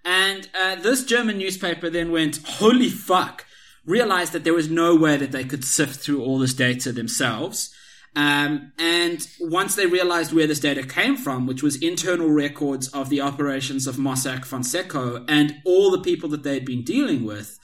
And 0.04 0.48
uh, 0.60 0.76
this 0.76 1.04
German 1.04 1.38
newspaper 1.38 1.88
then 1.88 2.10
went, 2.10 2.40
holy 2.44 2.90
fuck, 2.90 3.46
realized 3.86 4.32
that 4.32 4.44
there 4.44 4.54
was 4.54 4.68
no 4.68 4.94
way 4.94 5.16
that 5.16 5.32
they 5.32 5.44
could 5.44 5.64
sift 5.64 6.00
through 6.00 6.22
all 6.22 6.38
this 6.38 6.54
data 6.54 6.92
themselves. 6.92 7.74
Um, 8.16 8.72
and 8.78 9.26
once 9.40 9.74
they 9.74 9.86
realized 9.86 10.32
where 10.32 10.46
this 10.46 10.60
data 10.60 10.84
came 10.84 11.16
from, 11.16 11.46
which 11.46 11.62
was 11.62 11.76
internal 11.82 12.28
records 12.28 12.88
of 12.88 13.08
the 13.08 13.20
operations 13.20 13.86
of 13.86 13.96
Mossack 13.96 14.44
Fonseca 14.44 15.24
and 15.28 15.56
all 15.64 15.90
the 15.90 16.00
people 16.00 16.28
that 16.30 16.44
they'd 16.44 16.64
been 16.64 16.84
dealing 16.84 17.24
with, 17.24 17.58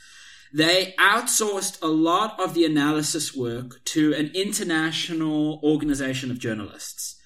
they 0.53 0.95
outsourced 0.99 1.81
a 1.83 1.87
lot 1.87 2.39
of 2.41 2.55
the 2.55 2.65
analysis 2.65 3.35
work 3.35 3.85
to 3.85 4.15
an 4.15 4.31
international 4.35 5.61
organization 5.63 6.31
of 6.31 6.39
journalists 6.39 7.17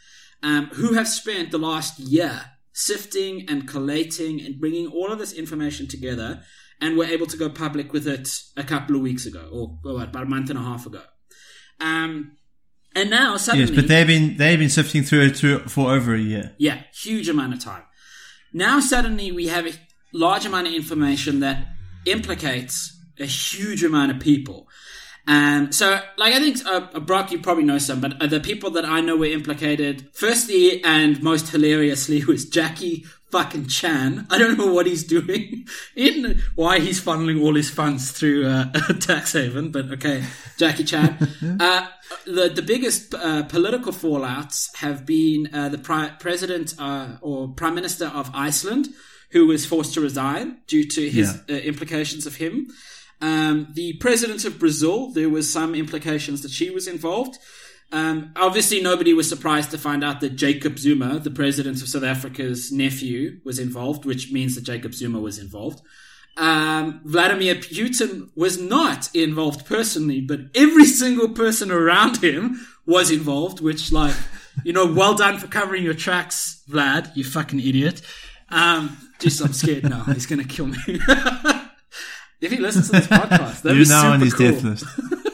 um, 0.43 0.67
who 0.75 0.93
have 0.95 1.09
spent 1.09 1.51
the 1.51 1.59
last 1.59 1.99
year 1.99 2.51
sifting 2.73 3.47
and 3.49 3.69
collating 3.69 4.41
and 4.41 4.61
bringing 4.61 4.87
all 4.89 5.11
of 5.13 5.19
this 5.19 5.33
information 5.33 5.87
together 5.89 6.43
and 6.81 6.99
were 6.99 7.05
able 7.05 7.27
to 7.27 7.37
go 7.37 7.49
public 7.49 7.93
with 7.93 8.07
it 8.07 8.29
a 8.57 8.65
couple 8.65 8.97
of 8.97 9.03
weeks 9.03 9.25
ago 9.27 9.49
or 9.53 9.79
well, 9.85 10.01
about 10.01 10.25
a 10.25 10.27
month 10.27 10.51
and 10.51 10.59
a 10.59 10.63
half 10.63 10.85
ago. 10.85 11.03
Um, 11.81 12.37
and 12.95 13.11
now 13.11 13.37
suddenly, 13.37 13.67
Yes, 13.69 13.75
but 13.75 13.89
they've 13.89 14.07
been 14.07 14.37
they've 14.37 14.59
been 14.59 14.69
sifting 14.69 15.03
through 15.03 15.23
it 15.23 15.37
through, 15.37 15.61
for 15.61 15.91
over 15.93 16.15
a 16.15 16.21
year. 16.21 16.55
yeah, 16.59 16.83
huge 16.93 17.29
amount 17.29 17.55
of 17.55 17.61
time. 17.61 17.83
Now 18.53 18.81
suddenly 18.81 19.33
we 19.33 19.49
have 19.49 19.67
a 19.67 19.73
large 20.13 20.45
amount 20.47 20.67
of 20.69 20.75
information 20.75 21.41
that 21.41 21.67
implicates 22.07 22.94
a 23.19 23.27
huge 23.27 23.85
amount 23.85 24.13
of 24.13 24.21
people. 24.21 24.69
Um, 25.27 25.73
so, 25.73 26.01
like, 26.19 26.35
I 26.35 26.39
think, 26.39 26.59
uh, 26.67 27.01
Brock, 27.01 27.33
you 27.33 27.39
probably 27.39 27.65
know 27.65 27.79
some, 27.79 28.01
but 28.01 28.21
uh, 28.21 28.27
the 28.27 28.41
people 28.41 28.71
that 28.73 28.85
I 28.85 29.01
know 29.01 29.17
were 29.17 29.25
implicated, 29.27 30.11
firstly 30.13 30.85
and 30.85 31.23
most 31.23 31.49
hilariously, 31.49 32.25
was 32.29 32.45
Jackie 32.45 33.07
fucking 33.31 33.67
Chan. 33.67 34.27
I 34.31 34.39
don't 34.39 34.59
know 34.59 34.73
what 34.73 34.87
he's 34.87 35.03
doing, 35.03 35.67
in 35.97 36.41
why 36.55 36.79
he's 36.79 37.03
funneling 37.03 37.43
all 37.43 37.55
his 37.55 37.71
funds 37.71 38.13
through 38.13 38.47
uh, 38.47 38.67
a 38.89 38.95
tax 39.01 39.33
haven, 39.33 39.71
but 39.73 39.91
okay, 39.93 40.23
Jackie 40.59 40.85
Chan. 40.85 41.17
uh, 41.59 41.89
the 42.27 42.51
the 42.51 42.63
biggest 42.63 43.15
uh, 43.15 43.43
political 43.45 43.93
fallouts 43.93 44.77
have 44.77 45.05
been 45.05 45.49
uh, 45.53 45.69
the 45.71 45.79
pri- 45.79 46.13
president 46.21 46.75
uh, 46.79 47.17
or 47.23 47.49
prime 47.49 47.75
minister 47.75 48.07
of 48.07 48.31
Iceland, 48.35 48.89
who 49.31 49.47
was 49.47 49.67
forced 49.67 49.95
to 49.95 50.01
resign 50.01 50.59
due 50.67 50.85
to 50.91 51.11
his 51.11 51.35
uh, 51.49 51.55
implications 51.55 52.27
of 52.27 52.37
him. 52.37 52.69
Um, 53.25 53.69
the 53.73 53.95
president 53.95 54.45
of 54.45 54.59
Brazil, 54.59 55.11
there 55.11 55.31
was 55.31 55.51
some 55.51 55.75
implications 55.75 56.43
that 56.43 56.51
she 56.51 56.69
was 56.69 56.87
involved. 56.87 57.39
Um, 57.91 58.33
obviously, 58.37 58.83
nobody 58.83 59.15
was 59.15 59.27
surprised 59.27 59.71
to 59.71 59.79
find 59.79 60.05
out 60.05 60.21
that 60.21 60.37
Jacob 60.37 60.79
Zuma, 60.79 61.19
the 61.21 61.31
president 61.31 61.81
of 61.81 61.89
South 61.89 62.03
Africa's 62.03 62.71
nephew, 62.71 63.41
was 63.43 63.59
involved, 63.59 64.05
which 64.05 64.31
means 64.31 64.57
that 64.57 64.65
Jacob 64.65 64.93
Zuma 64.93 65.21
was 65.21 65.39
involved. 65.39 65.81
Um, 66.37 67.01
Vladimir 67.07 67.55
Putin 67.55 68.29
was 68.37 68.61
not 68.61 69.09
involved 69.15 69.65
personally, 69.65 70.21
but 70.21 70.41
every 70.55 70.85
single 70.85 71.31
person 71.31 71.71
around 71.71 72.23
him 72.23 72.61
was 72.85 73.11
involved, 73.11 73.59
which, 73.61 73.91
like, 73.91 74.17
you 74.65 74.75
know, 74.75 74.93
well 74.93 75.15
done 75.15 75.39
for 75.39 75.47
covering 75.47 75.83
your 75.83 75.95
tracks, 75.95 76.63
Vlad, 76.69 77.17
you 77.17 77.25
fucking 77.25 77.61
idiot. 77.61 78.03
Um, 78.51 78.99
just, 79.19 79.41
I'm 79.41 79.55
scared 79.55 79.85
now. 79.85 80.03
He's 80.03 80.27
going 80.27 80.43
to 80.43 80.49
kill 80.49 80.67
me. 80.67 81.01
if 82.45 82.53
he 82.53 82.59
listens 82.59 82.87
to 82.87 82.93
this 82.93 83.07
podcast, 83.07 83.63
that'd 83.63 83.65
You're 83.77 83.85
be 83.85 83.91
now 83.91 84.03
super 84.03 84.15
on 84.15 84.21
his 84.21 84.35
cool. 84.35 84.51
death 84.51 84.63
list. 84.63 84.85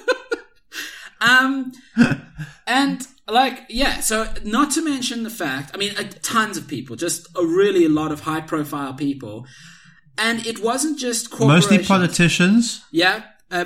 Um, 1.20 1.72
and 2.66 3.06
like, 3.28 3.66
yeah, 3.68 4.00
so 4.00 4.26
not 4.44 4.70
to 4.72 4.84
mention 4.84 5.22
the 5.22 5.30
fact, 5.30 5.70
I 5.74 5.76
mean, 5.76 5.92
uh, 5.98 6.04
tons 6.22 6.56
of 6.56 6.66
people, 6.66 6.96
just 6.96 7.28
a 7.36 7.44
really 7.44 7.84
a 7.84 7.88
lot 7.88 8.12
of 8.12 8.20
high 8.20 8.40
profile 8.40 8.94
people. 8.94 9.46
And 10.18 10.44
it 10.46 10.62
wasn't 10.62 10.98
just 10.98 11.30
corporations. 11.30 11.70
Mostly 11.70 11.86
politicians. 11.86 12.84
Yeah. 12.90 13.22
Uh, 13.50 13.64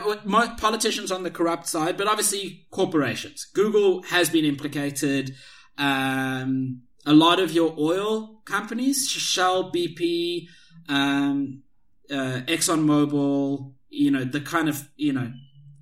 politicians 0.57 1.13
on 1.13 1.25
the 1.25 1.31
corrupt 1.31 1.69
side, 1.69 1.97
but 1.97 2.09
obviously 2.09 2.67
corporations. 2.71 3.47
Google 3.55 4.03
has 4.05 4.31
been 4.31 4.45
implicated. 4.45 5.35
Um, 5.77 6.83
a 7.05 7.13
lot 7.13 7.39
of 7.39 7.53
your 7.53 7.75
oil 7.79 8.41
companies, 8.47 9.07
Shell, 9.09 9.71
BP, 9.73 10.47
um, 10.89 11.63
uh, 12.11 12.43
ExxonMobil, 12.47 13.73
you 13.89 14.11
know, 14.11 14.25
the 14.25 14.41
kind 14.41 14.69
of, 14.69 14.89
you 14.97 15.13
know, 15.13 15.33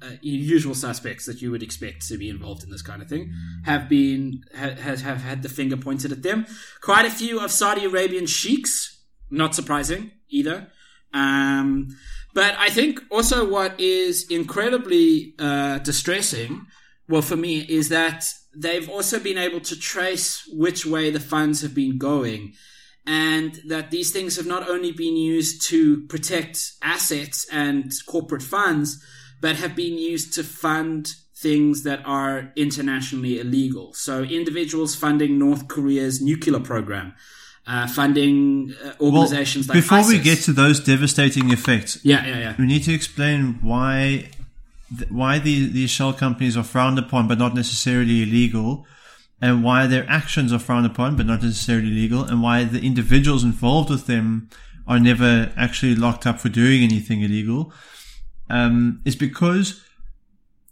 uh, 0.02 0.17
usual 0.21 0.75
suspects 0.75 1.26
that 1.26 1.41
you 1.41 1.50
would 1.50 1.62
expect 1.62 2.07
to 2.09 2.19
be 2.19 2.29
involved 2.29 2.64
in 2.64 2.71
this 2.71 2.83
kind 2.83 3.02
of 3.02 3.09
thing 3.09 3.33
have 3.64 3.88
been 3.88 4.43
ha- 4.57 4.75
have, 4.75 5.00
have 5.02 5.23
had 5.23 5.43
the 5.43 5.49
finger 5.49 5.76
pointed 5.76 6.11
at 6.11 6.23
them. 6.23 6.45
Quite 6.81 7.07
a 7.07 7.11
few 7.11 7.41
of 7.41 7.52
Saudi 7.52 7.85
Arabian 7.85 8.26
sheiks, 8.26 9.05
not 9.31 9.55
surprising 9.55 10.11
either. 10.29 10.69
Um, 11.14 11.88
but 12.35 12.55
I 12.59 12.71
think 12.71 13.00
also 13.11 13.49
what 13.49 13.79
is 13.79 14.26
incredibly 14.31 15.35
uh, 15.38 15.79
distressing, 15.79 16.67
well, 17.09 17.23
for 17.23 17.37
me, 17.37 17.61
is 17.61 17.88
that 17.91 18.25
they've 18.57 18.88
also 18.88 19.21
been 19.21 19.38
able 19.38 19.61
to 19.61 19.79
trace 19.79 20.43
which 20.52 20.85
way 20.87 21.11
the 21.11 21.21
funds 21.21 21.61
have 21.61 21.75
been 21.75 21.99
going. 21.99 22.55
And 23.06 23.61
that 23.66 23.90
these 23.90 24.12
things 24.12 24.37
have 24.37 24.47
not 24.47 24.68
only 24.68 24.92
been 24.92 25.16
used 25.16 25.66
to 25.68 26.06
protect 26.06 26.73
assets 26.82 27.47
and 27.50 27.92
corporate 28.06 28.42
funds, 28.42 29.02
but 29.40 29.56
have 29.56 29.75
been 29.75 29.99
used 29.99 30.35
to 30.35 30.44
fund 30.44 31.14
things 31.42 31.82
that 31.82 32.00
are 32.06 32.52
internationally 32.56 33.40
illegal. 33.40 33.92
So 33.94 34.23
individuals 34.23 34.94
funding 34.94 35.38
North 35.38 35.66
Korea's 35.66 36.23
nuclear 36.23 36.61
program, 36.61 37.14
uh, 37.66 37.88
funding 37.88 38.73
uh, 38.82 38.92
organizations 39.00 39.68
like 39.68 39.75
before 39.75 40.06
we 40.06 40.21
get 40.21 40.38
to 40.42 40.52
those 40.52 40.78
devastating 40.80 41.50
effects, 41.50 41.99
yeah, 42.04 42.25
yeah, 42.25 42.38
yeah. 42.38 42.54
we 42.59 42.66
need 42.66 42.85
to 42.85 42.94
explain 42.94 43.59
why 43.61 44.30
th- 44.97 45.11
why 45.11 45.38
the, 45.40 45.66
these 45.66 45.90
shell 45.90 46.12
companies 46.12 46.56
are 46.56 46.64
frowned 46.64 46.99
upon 46.99 47.26
but 47.26 47.38
not 47.38 47.54
necessarily 47.54 48.23
illegal, 48.23 48.87
and 49.42 49.62
why 49.64 49.87
their 49.87 50.08
actions 50.08 50.52
are 50.52 50.58
frowned 50.58 50.87
upon 50.87 51.16
but 51.16 51.26
not 51.26 51.42
necessarily 51.42 51.90
legal, 51.90 52.22
and 52.25 52.42
why 52.42 52.64
the 52.64 52.80
individuals 52.80 53.44
involved 53.44 53.90
with 53.90 54.06
them 54.06 54.49
are 54.87 55.00
never 55.00 55.52
actually 55.56 55.94
locked 55.94 56.26
up 56.26 56.40
for 56.40 56.49
doing 56.49 56.82
anything 56.82 57.20
illegal. 57.20 57.72
Um, 58.49 59.00
is 59.04 59.16
because 59.16 59.82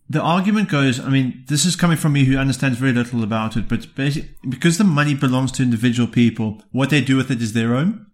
the 0.09 0.21
argument 0.21 0.69
goes, 0.69 1.01
I 1.01 1.09
mean, 1.09 1.45
this 1.49 1.65
is 1.65 1.77
coming 1.77 1.97
from 1.97 2.13
me 2.13 2.25
who 2.25 2.37
understands 2.37 2.79
very 2.79 2.93
little 2.93 3.23
about 3.23 3.57
it, 3.57 3.69
but 3.69 3.95
basically, 3.95 4.31
because 4.49 4.77
the 4.79 4.85
money 4.85 5.15
belongs 5.15 5.53
to 5.53 5.63
individual 5.63 6.09
people, 6.09 6.63
what 6.73 6.91
they 6.91 7.01
do 7.01 7.17
with 7.17 7.31
it 7.31 7.41
is 7.41 7.53
their 7.53 7.75
own. 7.75 8.07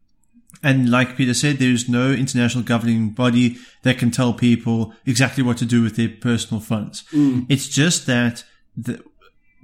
And 0.62 0.90
like 0.90 1.16
Peter 1.16 1.34
said, 1.34 1.58
there 1.58 1.70
is 1.70 1.88
no 1.88 2.12
international 2.12 2.64
governing 2.64 3.10
body 3.10 3.56
that 3.82 3.98
can 3.98 4.10
tell 4.10 4.32
people 4.32 4.94
exactly 5.04 5.42
what 5.42 5.58
to 5.58 5.66
do 5.66 5.82
with 5.82 5.96
their 5.96 6.08
personal 6.08 6.60
funds. 6.60 7.04
It's 7.48 7.68
just 7.68 8.06
that 8.06 8.44
the, 8.76 9.02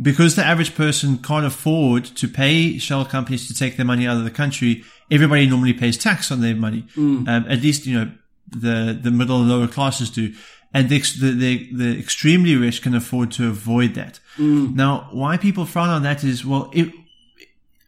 because 0.02 0.36
the 0.36 0.44
average 0.44 0.74
person 0.74 1.18
can't 1.18 1.46
afford 1.46 2.04
to 2.04 2.28
pay 2.28 2.78
shell 2.78 3.04
companies 3.04 3.46
to 3.46 3.54
take 3.54 3.76
their 3.76 3.86
money 3.86 4.06
out 4.06 4.16
of 4.16 4.24
the 4.24 4.30
country, 4.30 4.84
everybody 5.10 5.46
normally 5.46 5.72
pays 5.72 5.96
tax 5.96 6.30
on 6.32 6.40
their 6.40 6.56
money. 6.56 6.82
Mm. 6.96 7.28
Um, 7.28 7.46
at 7.48 7.60
least, 7.60 7.86
you 7.86 7.98
know, 7.98 8.12
the, 8.48 8.98
the 9.00 9.10
middle 9.10 9.40
and 9.40 9.48
lower 9.48 9.68
classes 9.68 10.10
do. 10.10 10.34
And 10.74 10.88
the, 10.88 10.98
the, 10.98 11.70
the, 11.72 11.98
extremely 11.98 12.56
rich 12.56 12.80
can 12.82 12.94
afford 12.94 13.30
to 13.32 13.48
avoid 13.48 13.94
that. 13.94 14.20
Mm. 14.38 14.74
Now, 14.74 15.08
why 15.12 15.36
people 15.36 15.66
frown 15.66 15.90
on 15.90 16.02
that 16.02 16.24
is, 16.24 16.46
well, 16.46 16.70
it, 16.72 16.90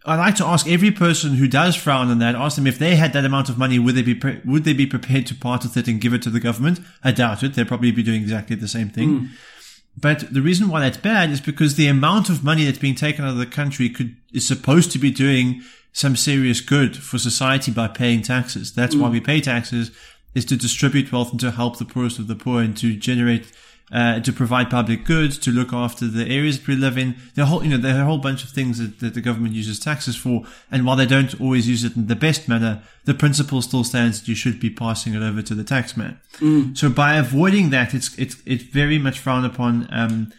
I 0.04 0.16
like 0.16 0.37
to 0.37 0.44
ask 0.44 0.68
every 0.68 0.90
person 0.90 1.35
who 1.35 1.49
does 1.49 1.75
frown 1.76 2.11
on 2.11 2.18
that, 2.18 2.35
ask 2.35 2.56
them 2.56 2.66
if 2.66 2.78
they 2.78 2.97
had 2.97 3.14
that 3.14 3.25
amount 3.25 3.49
of 3.49 3.56
money, 3.56 3.78
would 3.78 3.94
they 3.94 4.02
be 4.02 4.14
pre- 4.14 4.40
would 4.44 4.64
they 4.64 4.75
be 4.75 4.87
prepared 4.87 5.26
to 5.28 5.35
part 5.35 5.62
with 5.62 5.78
it 5.78 5.88
and 5.88 5.99
give 5.99 6.12
it 6.12 6.21
to 6.23 6.30
the 6.30 6.40
government? 6.40 6.78
I 7.02 7.11
doubt 7.12 7.42
it. 7.42 7.54
They'd 7.54 7.66
probably 7.66 7.90
be 7.90 8.02
doing 8.02 8.21
exactly 8.21 8.54
the 8.54 8.68
same 8.68 8.90
thing. 8.90 9.09
Mm. 9.09 9.28
But 9.96 10.32
the 10.32 10.42
reason 10.42 10.68
why 10.68 10.80
that's 10.80 10.96
bad 10.96 11.30
is 11.30 11.40
because 11.40 11.76
the 11.76 11.86
amount 11.86 12.28
of 12.28 12.42
money 12.42 12.64
that's 12.64 12.78
being 12.78 12.96
taken 12.96 13.24
out 13.24 13.30
of 13.30 13.38
the 13.38 13.46
country 13.46 13.88
could 13.88 14.16
is 14.32 14.46
supposed 14.46 14.90
to 14.92 14.98
be 14.98 15.10
doing 15.10 15.62
some 15.92 16.16
serious 16.16 16.60
good 16.60 16.96
for 16.96 17.18
society 17.18 17.70
by 17.70 17.86
paying 17.86 18.20
taxes. 18.20 18.74
That's 18.74 18.96
why 18.96 19.08
mm. 19.08 19.12
we 19.12 19.20
pay 19.20 19.40
taxes 19.40 19.92
is 20.34 20.44
to 20.46 20.56
distribute 20.56 21.12
wealth 21.12 21.30
and 21.30 21.40
to 21.40 21.52
help 21.52 21.78
the 21.78 21.84
poorest 21.84 22.18
of 22.18 22.26
the 22.26 22.34
poor 22.34 22.60
and 22.60 22.76
to 22.78 22.96
generate 22.96 23.52
uh, 23.93 24.19
to 24.21 24.33
provide 24.33 24.71
public 24.71 25.05
goods, 25.05 25.38
to 25.38 25.50
look 25.50 25.73
after 25.73 26.07
the 26.07 26.26
areas 26.26 26.59
that 26.59 26.67
we 26.67 26.75
live 26.75 26.97
in. 26.99 27.14
There 27.35 27.45
are 27.45 27.49
whole, 27.49 27.62
you 27.62 27.71
know, 27.71 27.76
there 27.76 27.97
are 27.97 28.03
a 28.03 28.05
whole 28.05 28.19
bunch 28.19 28.43
of 28.43 28.50
things 28.50 28.79
that, 28.79 28.99
that 29.00 29.14
the 29.14 29.21
government 29.21 29.55
uses 29.55 29.79
taxes 29.79 30.17
for. 30.17 30.45
And 30.71 30.85
while 30.85 30.97
they 30.97 31.07
don't 31.07 31.38
always 31.41 31.69
use 31.69 31.85
it 31.85 31.95
in 31.95 32.07
the 32.07 32.17
best 32.17 32.49
manner, 32.49 32.83
the 33.05 33.14
principle 33.14 33.62
still 33.62 33.85
stands 33.85 34.21
that 34.21 34.29
you 34.29 34.35
should 34.35 34.59
be 34.59 34.71
passing 34.71 35.14
it 35.14 35.23
over 35.23 35.43
to 35.43 35.55
the 35.55 35.64
taxman. 35.64 36.17
So 36.76 36.88
by 36.88 37.17
avoiding 37.17 37.71
that, 37.71 37.95
it's, 37.95 38.19
it's, 38.19 38.37
it's 38.47 38.64
very 38.64 38.99
much 38.99 39.19
frowned 39.19 39.47
upon. 39.47 39.87
Um, 39.93 40.33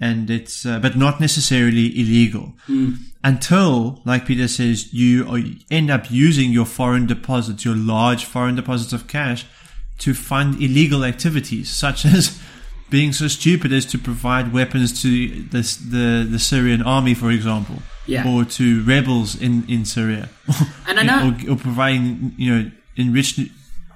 and 0.00 0.30
it's, 0.30 0.66
uh, 0.66 0.80
but 0.80 0.96
not 0.96 1.20
necessarily 1.20 1.86
illegal 1.98 2.54
until, 3.22 4.00
like 4.04 4.26
Peter 4.26 4.48
says, 4.48 4.92
you 4.92 5.28
are- 5.28 5.42
end 5.70 5.90
up 5.90 6.10
using 6.10 6.50
your 6.50 6.66
foreign 6.66 7.06
deposits, 7.06 7.64
your 7.64 7.76
large 7.76 8.24
foreign 8.24 8.56
deposits 8.56 8.92
of 8.92 9.06
cash 9.06 9.44
to 9.98 10.12
fund 10.14 10.60
illegal 10.60 11.04
activities, 11.04 11.70
such 11.70 12.04
as 12.16 12.40
being 12.96 13.12
so 13.12 13.26
stupid 13.28 13.72
as 13.72 13.84
to 13.92 13.96
provide 13.98 14.52
weapons 14.52 14.88
to 15.02 15.08
the, 15.54 15.62
the, 15.94 16.06
the 16.34 16.38
Syrian 16.38 16.82
army, 16.82 17.14
for 17.14 17.30
example, 17.38 17.76
Yeah. 18.06 18.28
or 18.30 18.44
to 18.58 18.64
rebels 18.84 19.34
in, 19.46 19.64
in 19.68 19.84
Syria, 19.84 20.28
And 20.88 21.00
I 21.00 21.02
know- 21.10 21.24
or, 21.48 21.52
or 21.52 21.56
providing, 21.56 22.34
you 22.36 22.48
know, 22.54 22.70
enriched 22.96 23.38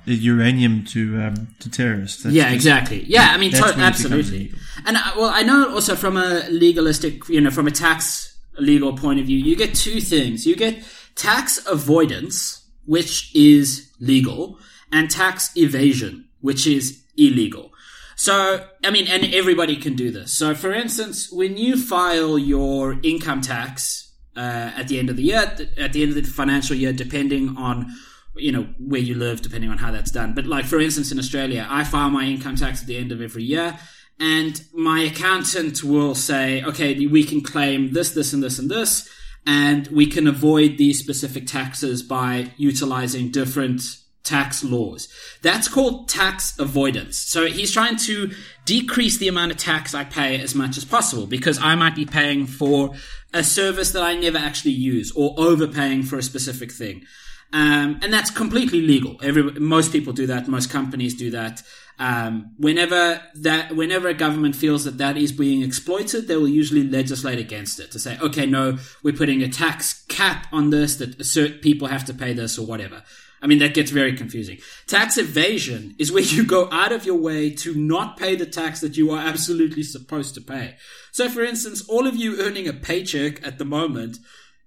uranium 0.06 0.84
to, 0.86 1.00
um, 1.22 1.48
to 1.60 1.70
terrorists. 1.70 2.22
That's 2.22 2.34
yeah, 2.34 2.44
just- 2.44 2.54
exactly. 2.54 3.04
Yeah, 3.04 3.28
I 3.34 3.36
mean, 3.38 3.50
That's 3.52 3.72
to- 3.72 3.76
when 3.78 3.86
it 3.88 3.96
becomes 3.96 4.04
absolutely. 4.04 4.52
And 4.86 4.96
uh, 4.96 5.02
well, 5.16 5.30
I 5.34 5.42
know 5.42 5.72
also 5.74 5.94
from 5.96 6.16
a 6.16 6.46
legalistic, 6.50 7.28
you 7.28 7.40
know, 7.40 7.50
from 7.50 7.66
a 7.66 7.70
tax 7.70 8.36
legal 8.58 8.96
point 8.96 9.20
of 9.20 9.26
view, 9.26 9.38
you 9.38 9.56
get 9.56 9.74
two 9.74 10.00
things. 10.00 10.46
You 10.46 10.56
get 10.56 10.74
tax 11.16 11.58
avoidance, 11.66 12.64
which 12.86 13.34
is 13.34 13.90
legal, 14.00 14.58
and 14.92 15.10
tax 15.10 15.50
evasion, 15.56 16.24
which 16.40 16.66
is 16.66 17.02
illegal. 17.16 17.72
So, 18.16 18.66
I 18.82 18.90
mean, 18.90 19.06
and 19.08 19.34
everybody 19.34 19.76
can 19.76 19.94
do 19.94 20.10
this. 20.10 20.32
So, 20.32 20.54
for 20.54 20.72
instance, 20.72 21.30
when 21.30 21.58
you 21.58 21.76
file 21.76 22.38
your 22.38 22.98
income 23.02 23.42
tax 23.42 24.10
uh, 24.34 24.72
at 24.74 24.88
the 24.88 24.98
end 24.98 25.10
of 25.10 25.16
the 25.16 25.22
year, 25.22 25.54
at 25.76 25.92
the 25.92 26.02
end 26.02 26.16
of 26.16 26.16
the 26.16 26.22
financial 26.22 26.74
year, 26.74 26.92
depending 26.92 27.56
on 27.58 27.92
you 28.34 28.52
know 28.52 28.68
where 28.78 29.00
you 29.00 29.14
live, 29.14 29.42
depending 29.42 29.70
on 29.70 29.78
how 29.78 29.90
that's 29.90 30.10
done. 30.10 30.34
But 30.34 30.46
like 30.46 30.64
for 30.64 30.80
instance, 30.80 31.12
in 31.12 31.18
Australia, 31.18 31.66
I 31.68 31.84
file 31.84 32.10
my 32.10 32.24
income 32.24 32.56
tax 32.56 32.80
at 32.80 32.86
the 32.86 32.96
end 32.96 33.12
of 33.12 33.20
every 33.20 33.44
year, 33.44 33.78
and 34.18 34.62
my 34.72 35.00
accountant 35.00 35.84
will 35.84 36.14
say, 36.14 36.62
okay, 36.62 37.06
we 37.06 37.22
can 37.22 37.42
claim 37.42 37.92
this, 37.92 38.12
this, 38.12 38.32
and 38.32 38.42
this, 38.42 38.58
and 38.58 38.70
this, 38.70 39.08
and 39.44 39.86
we 39.88 40.06
can 40.06 40.26
avoid 40.26 40.78
these 40.78 40.98
specific 40.98 41.46
taxes 41.46 42.02
by 42.02 42.50
utilizing 42.56 43.30
different 43.30 43.82
tax 44.26 44.62
laws. 44.62 45.08
That's 45.42 45.68
called 45.68 46.08
tax 46.08 46.58
avoidance. 46.58 47.16
So 47.16 47.46
he's 47.46 47.72
trying 47.72 47.96
to 47.98 48.32
decrease 48.64 49.16
the 49.18 49.28
amount 49.28 49.52
of 49.52 49.58
tax 49.58 49.94
I 49.94 50.04
pay 50.04 50.40
as 50.40 50.54
much 50.54 50.76
as 50.76 50.84
possible 50.84 51.26
because 51.26 51.58
I 51.58 51.74
might 51.76 51.94
be 51.94 52.04
paying 52.04 52.46
for 52.46 52.94
a 53.32 53.44
service 53.44 53.92
that 53.92 54.02
I 54.02 54.14
never 54.14 54.38
actually 54.38 54.72
use 54.72 55.12
or 55.12 55.34
overpaying 55.38 56.02
for 56.02 56.18
a 56.18 56.22
specific 56.22 56.72
thing. 56.72 57.04
Um, 57.52 58.00
and 58.02 58.12
that's 58.12 58.30
completely 58.30 58.80
legal. 58.80 59.16
Every, 59.22 59.42
most 59.44 59.92
people 59.92 60.12
do 60.12 60.26
that. 60.26 60.48
Most 60.48 60.68
companies 60.68 61.14
do 61.14 61.30
that. 61.30 61.62
Um, 61.98 62.54
whenever 62.58 63.22
that, 63.36 63.74
whenever 63.74 64.08
a 64.08 64.14
government 64.14 64.56
feels 64.56 64.84
that 64.84 64.98
that 64.98 65.16
is 65.16 65.32
being 65.32 65.62
exploited, 65.62 66.28
they 66.28 66.36
will 66.36 66.48
usually 66.48 66.86
legislate 66.86 67.38
against 67.38 67.80
it 67.80 67.92
to 67.92 67.98
say, 67.98 68.18
okay, 68.20 68.44
no, 68.44 68.78
we're 69.02 69.14
putting 69.14 69.42
a 69.42 69.48
tax 69.48 70.04
cap 70.08 70.48
on 70.52 70.70
this 70.70 70.96
that 70.96 71.24
certain 71.24 71.58
people 71.58 71.88
have 71.88 72.04
to 72.06 72.14
pay 72.14 72.32
this 72.34 72.58
or 72.58 72.66
whatever. 72.66 73.02
I 73.42 73.46
mean, 73.46 73.58
that 73.58 73.74
gets 73.74 73.90
very 73.90 74.16
confusing. 74.16 74.58
Tax 74.86 75.18
evasion 75.18 75.94
is 75.98 76.10
where 76.10 76.22
you 76.22 76.44
go 76.44 76.68
out 76.72 76.92
of 76.92 77.04
your 77.04 77.18
way 77.18 77.50
to 77.50 77.74
not 77.74 78.16
pay 78.16 78.34
the 78.34 78.46
tax 78.46 78.80
that 78.80 78.96
you 78.96 79.10
are 79.10 79.20
absolutely 79.20 79.82
supposed 79.82 80.34
to 80.34 80.40
pay. 80.40 80.76
So, 81.12 81.28
for 81.28 81.42
instance, 81.42 81.86
all 81.88 82.06
of 82.06 82.16
you 82.16 82.40
earning 82.40 82.66
a 82.66 82.72
paycheck 82.72 83.46
at 83.46 83.58
the 83.58 83.64
moment, 83.64 84.18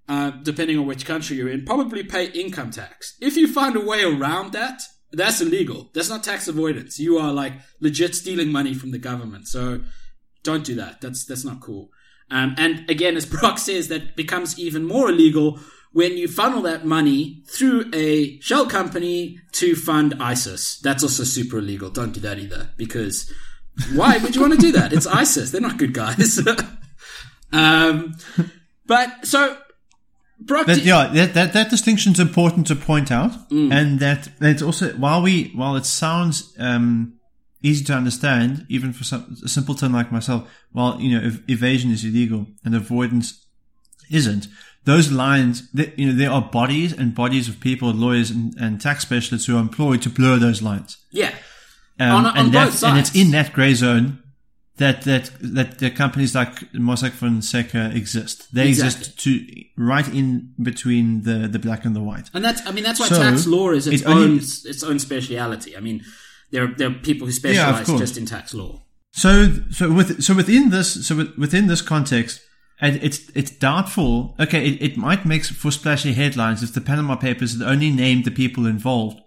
uh, 0.08 0.30
depending 0.42 0.78
on 0.78 0.86
which 0.86 1.04
country 1.04 1.36
you're 1.36 1.48
in, 1.48 1.64
probably 1.64 2.04
pay 2.04 2.26
income 2.26 2.70
tax. 2.70 3.16
If 3.20 3.36
you 3.36 3.52
find 3.52 3.76
a 3.76 3.84
way 3.84 4.02
around 4.04 4.52
that, 4.52 4.82
that's 5.12 5.40
illegal. 5.40 5.90
That's 5.92 6.08
not 6.08 6.22
tax 6.22 6.46
avoidance. 6.46 6.98
You 6.98 7.18
are 7.18 7.32
like 7.32 7.54
legit 7.80 8.14
stealing 8.14 8.52
money 8.52 8.74
from 8.74 8.92
the 8.92 8.98
government. 8.98 9.48
So 9.48 9.82
don't 10.44 10.64
do 10.64 10.76
that. 10.76 11.00
That's 11.00 11.24
that's 11.24 11.44
not 11.44 11.60
cool. 11.60 11.90
Um, 12.30 12.54
and 12.56 12.88
again, 12.88 13.16
as 13.16 13.26
Brock 13.26 13.58
says, 13.58 13.88
that 13.88 14.16
becomes 14.16 14.58
even 14.58 14.84
more 14.84 15.10
illegal 15.10 15.58
when 15.92 16.16
you 16.16 16.28
funnel 16.28 16.62
that 16.62 16.84
money 16.84 17.42
through 17.48 17.90
a 17.92 18.38
shell 18.40 18.66
company 18.66 19.38
to 19.52 19.74
fund 19.74 20.14
ISIS. 20.20 20.78
That's 20.80 21.02
also 21.02 21.24
super 21.24 21.58
illegal. 21.58 21.90
Don't 21.90 22.12
do 22.12 22.20
that 22.20 22.38
either 22.38 22.70
because 22.76 23.32
why 23.94 24.18
would 24.18 24.34
you 24.34 24.40
want 24.40 24.54
to 24.54 24.58
do 24.58 24.72
that? 24.72 24.92
It's 24.92 25.06
ISIS. 25.06 25.50
They're 25.50 25.60
not 25.60 25.78
good 25.78 25.94
guys. 25.94 26.40
um, 27.52 28.14
but 28.86 29.26
so 29.26 29.56
Brock, 30.40 30.66
That, 30.66 30.84
yeah, 30.84 31.08
that, 31.08 31.34
that, 31.34 31.52
that 31.52 31.70
distinction's 31.70 32.18
important 32.18 32.66
to 32.68 32.76
point 32.76 33.12
out, 33.12 33.32
and 33.50 34.00
that 34.00 34.28
it's 34.40 34.62
also 34.62 34.90
while 34.92 35.20
we 35.20 35.52
while 35.54 35.76
it 35.76 35.84
sounds 35.84 36.54
um, 36.58 37.18
easy 37.62 37.84
to 37.84 37.92
understand, 37.92 38.64
even 38.70 38.94
for 38.94 39.04
some, 39.04 39.36
a 39.44 39.48
simpleton 39.48 39.92
like 39.92 40.10
myself, 40.10 40.50
while 40.72 40.98
you 40.98 41.18
know 41.18 41.26
ev- 41.26 41.42
evasion 41.48 41.90
is 41.90 42.04
illegal 42.04 42.46
and 42.64 42.74
avoidance 42.74 43.44
isn't, 44.10 44.48
those 44.84 45.10
lines, 45.12 45.70
that, 45.72 45.98
you 45.98 46.06
know, 46.06 46.12
there 46.14 46.30
are 46.30 46.42
bodies 46.42 46.92
and 46.92 47.14
bodies 47.14 47.48
of 47.48 47.60
people, 47.60 47.90
lawyers 47.92 48.30
and, 48.30 48.54
and 48.58 48.80
tax 48.80 49.02
specialists 49.02 49.46
who 49.46 49.56
are 49.56 49.60
employed 49.60 50.02
to 50.02 50.10
blur 50.10 50.38
those 50.38 50.62
lines, 50.62 50.96
yeah. 51.12 51.34
um, 51.98 52.10
On- 52.10 52.26
on 52.26 52.36
and 52.38 52.52
that, 52.54 52.82
and 52.82 52.98
it's 52.98 53.14
in 53.14 53.30
that 53.32 53.52
grey 53.52 53.74
zone. 53.74 54.22
That, 54.76 55.02
that 55.02 55.30
that 55.42 55.78
the 55.78 55.90
companies 55.90 56.34
like 56.34 56.72
Mossack 56.72 57.12
Fonseca 57.12 57.90
exist. 57.94 58.46
They 58.54 58.68
Exactly. 58.68 59.00
exist 59.00 59.18
to 59.24 59.46
right 59.76 60.08
in 60.08 60.54
between 60.62 61.24
the, 61.24 61.46
the 61.48 61.58
black 61.58 61.84
and 61.84 61.94
the 61.94 62.00
white. 62.00 62.30
And 62.32 62.42
that's, 62.42 62.66
I 62.66 62.72
mean, 62.72 62.82
that's 62.84 62.98
why 62.98 63.08
So, 63.08 63.16
tax 63.22 63.46
law 63.46 63.72
is 63.72 63.86
its 63.86 64.00
it 64.00 64.06
only- 64.08 64.22
own, 64.24 64.36
its 64.38 64.82
own 64.82 64.98
speciality. 64.98 65.76
I 65.76 65.80
mean, 65.80 66.02
there, 66.50 66.66
there 66.68 66.88
are 66.88 66.94
people 66.94 67.26
who 67.26 67.32
specialize 67.34 67.84
course. 67.84 68.00
just 68.00 68.16
in 68.16 68.24
tax 68.24 68.54
law. 68.54 68.80
So, 69.10 69.52
so 69.70 69.92
with, 69.92 70.22
so 70.22 70.34
within 70.34 70.70
this, 70.70 71.06
so 71.06 71.14
with- 71.14 71.36
within 71.36 71.66
this 71.66 71.82
context, 71.82 72.40
and 72.80 72.96
it's, 73.02 73.28
it's 73.34 73.50
doubtful. 73.50 74.34
Okay. 74.40 74.66
It, 74.66 74.82
it 74.82 74.96
might 74.96 75.26
make 75.26 75.44
for 75.44 75.70
splashy 75.70 76.12
headlines 76.14 76.62
if 76.62 76.72
the 76.72 76.80
Panama 76.80 77.16
Papers 77.16 77.58
had 77.58 77.68
only 77.68 77.90
named 77.90 78.24
the 78.24 78.30
people 78.30 78.66
involved, 78.66 79.20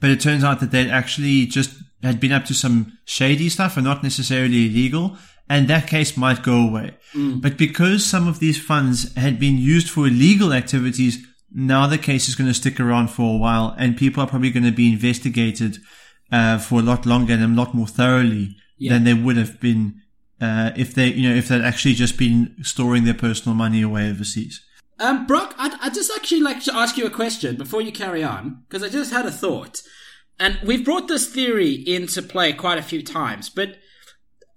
but 0.00 0.10
it 0.10 0.20
turns 0.20 0.44
out 0.44 0.60
that 0.60 0.70
they'd 0.70 0.90
actually 0.90 1.46
just 1.46 1.70
had 2.02 2.20
been 2.20 2.32
up 2.32 2.44
to 2.46 2.54
some 2.54 2.98
shady 3.04 3.48
stuff 3.48 3.76
and 3.76 3.84
not 3.84 4.02
necessarily 4.02 4.66
illegal. 4.66 5.16
And 5.48 5.68
that 5.68 5.86
case 5.86 6.16
might 6.16 6.42
go 6.42 6.66
away. 6.68 6.96
But 7.40 7.58
because 7.58 8.04
some 8.04 8.26
of 8.26 8.40
these 8.40 8.58
funds 8.58 9.14
had 9.14 9.38
been 9.38 9.58
used 9.58 9.90
for 9.90 10.06
illegal 10.06 10.54
activities, 10.54 11.24
now 11.52 11.86
the 11.86 11.98
case 11.98 12.28
is 12.28 12.34
going 12.34 12.48
to 12.48 12.54
stick 12.54 12.80
around 12.80 13.08
for 13.08 13.34
a 13.34 13.38
while 13.38 13.74
and 13.78 13.96
people 13.96 14.22
are 14.22 14.26
probably 14.26 14.50
going 14.50 14.64
to 14.64 14.72
be 14.72 14.92
investigated 14.92 15.78
uh, 16.32 16.58
for 16.58 16.80
a 16.80 16.82
lot 16.82 17.06
longer 17.06 17.34
and 17.34 17.44
a 17.44 17.62
lot 17.62 17.74
more 17.74 17.86
thoroughly 17.86 18.56
than 18.80 19.04
they 19.04 19.14
would 19.14 19.36
have 19.36 19.60
been 19.60 20.00
uh, 20.44 20.72
if 20.76 20.94
they, 20.94 21.08
you 21.08 21.28
know, 21.28 21.34
if 21.34 21.48
they'd 21.48 21.62
actually 21.62 21.94
just 21.94 22.18
been 22.18 22.54
storing 22.62 23.04
their 23.04 23.14
personal 23.14 23.56
money 23.56 23.80
away 23.82 24.10
overseas. 24.10 24.62
Um, 25.00 25.26
Brock, 25.26 25.54
I'd, 25.58 25.72
I'd 25.80 25.94
just 25.94 26.12
actually 26.14 26.40
like 26.40 26.62
to 26.64 26.74
ask 26.74 26.96
you 26.96 27.06
a 27.06 27.10
question 27.10 27.56
before 27.56 27.82
you 27.82 27.92
carry 27.92 28.22
on, 28.22 28.62
because 28.68 28.82
I 28.82 28.88
just 28.88 29.12
had 29.12 29.26
a 29.26 29.30
thought. 29.30 29.82
And 30.38 30.58
we've 30.64 30.84
brought 30.84 31.08
this 31.08 31.26
theory 31.28 31.72
into 31.72 32.20
play 32.22 32.52
quite 32.52 32.78
a 32.78 32.82
few 32.82 33.02
times, 33.02 33.48
but 33.48 33.76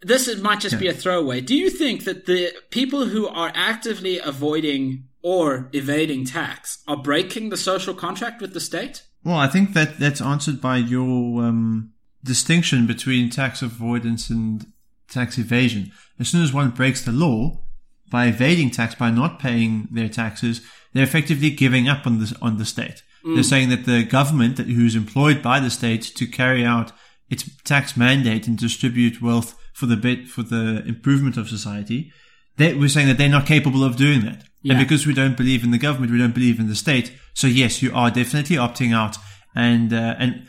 this 0.01 0.27
is, 0.27 0.41
might 0.41 0.59
just 0.59 0.79
be 0.79 0.87
a 0.87 0.93
throwaway. 0.93 1.41
Do 1.41 1.55
you 1.55 1.69
think 1.69 2.03
that 2.03 2.25
the 2.25 2.51
people 2.69 3.05
who 3.05 3.27
are 3.27 3.51
actively 3.55 4.19
avoiding 4.19 5.05
or 5.23 5.69
evading 5.73 6.25
tax 6.25 6.83
are 6.87 6.97
breaking 6.97 7.49
the 7.49 7.57
social 7.57 7.93
contract 7.93 8.41
with 8.41 8.53
the 8.53 8.59
state? 8.59 9.03
Well, 9.23 9.37
I 9.37 9.47
think 9.47 9.73
that 9.73 9.99
that's 9.99 10.21
answered 10.21 10.61
by 10.61 10.77
your 10.77 11.43
um, 11.43 11.93
distinction 12.23 12.87
between 12.87 13.29
tax 13.29 13.61
avoidance 13.61 14.29
and 14.29 14.65
tax 15.09 15.37
evasion. 15.37 15.91
As 16.19 16.29
soon 16.29 16.43
as 16.43 16.53
one 16.53 16.71
breaks 16.71 17.03
the 17.03 17.11
law 17.11 17.63
by 18.09 18.27
evading 18.27 18.71
tax, 18.71 18.95
by 18.95 19.11
not 19.11 19.39
paying 19.39 19.87
their 19.91 20.09
taxes, 20.09 20.61
they're 20.93 21.03
effectively 21.03 21.49
giving 21.49 21.87
up 21.87 22.07
on 22.07 22.19
the 22.19 22.37
on 22.41 22.57
the 22.57 22.65
state. 22.65 23.03
They're 23.23 23.43
saying 23.43 23.69
that 23.69 23.85
the 23.85 24.03
government, 24.03 24.55
that, 24.55 24.67
who's 24.67 24.95
employed 24.95 25.41
by 25.41 25.59
the 25.59 25.69
state 25.69 26.03
to 26.15 26.25
carry 26.25 26.63
out 26.63 26.93
its 27.29 27.49
tax 27.63 27.97
mandate 27.97 28.47
and 28.47 28.57
distribute 28.57 29.21
wealth 29.21 29.57
for 29.73 29.85
the 29.85 29.97
bit 29.97 30.27
for 30.29 30.43
the 30.43 30.83
improvement 30.85 31.35
of 31.35 31.49
society, 31.49 32.11
they, 32.55 32.73
we're 32.73 32.89
saying 32.89 33.07
that 33.07 33.17
they're 33.17 33.27
not 33.27 33.45
capable 33.45 33.83
of 33.83 33.97
doing 33.97 34.21
that. 34.21 34.43
Yeah. 34.61 34.73
And 34.73 34.87
because 34.87 35.05
we 35.05 35.13
don't 35.13 35.35
believe 35.37 35.63
in 35.63 35.71
the 35.71 35.77
government, 35.77 36.11
we 36.11 36.17
don't 36.17 36.33
believe 36.33 36.59
in 36.59 36.67
the 36.67 36.75
state. 36.75 37.11
So 37.33 37.47
yes, 37.47 37.81
you 37.81 37.93
are 37.93 38.09
definitely 38.09 38.55
opting 38.55 38.95
out. 38.95 39.17
And, 39.53 39.91
uh, 39.91 40.15
and, 40.17 40.47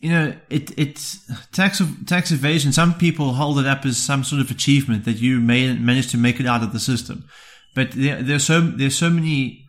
you 0.00 0.10
know, 0.10 0.34
it, 0.50 0.76
it's 0.78 1.30
tax, 1.52 1.82
tax 2.06 2.30
evasion. 2.30 2.72
Some 2.72 2.94
people 2.94 3.34
hold 3.34 3.58
it 3.58 3.66
up 3.66 3.84
as 3.84 3.96
some 3.96 4.24
sort 4.24 4.40
of 4.40 4.50
achievement 4.50 5.04
that 5.04 5.18
you 5.18 5.40
may 5.40 5.72
manage 5.74 6.10
to 6.12 6.18
make 6.18 6.40
it 6.40 6.46
out 6.46 6.62
of 6.62 6.72
the 6.72 6.80
system. 6.80 7.28
But 7.74 7.92
there, 7.92 8.22
there's 8.22 8.44
so, 8.44 8.60
there's 8.60 8.96
so 8.96 9.10
many, 9.10 9.66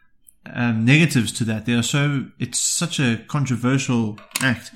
um, 0.53 0.85
negatives 0.85 1.31
to 1.33 1.43
that. 1.45 1.65
There 1.65 1.77
are 1.77 1.83
so, 1.83 2.27
it's 2.39 2.59
such 2.59 2.99
a 2.99 3.23
controversial 3.27 4.17
act 4.41 4.71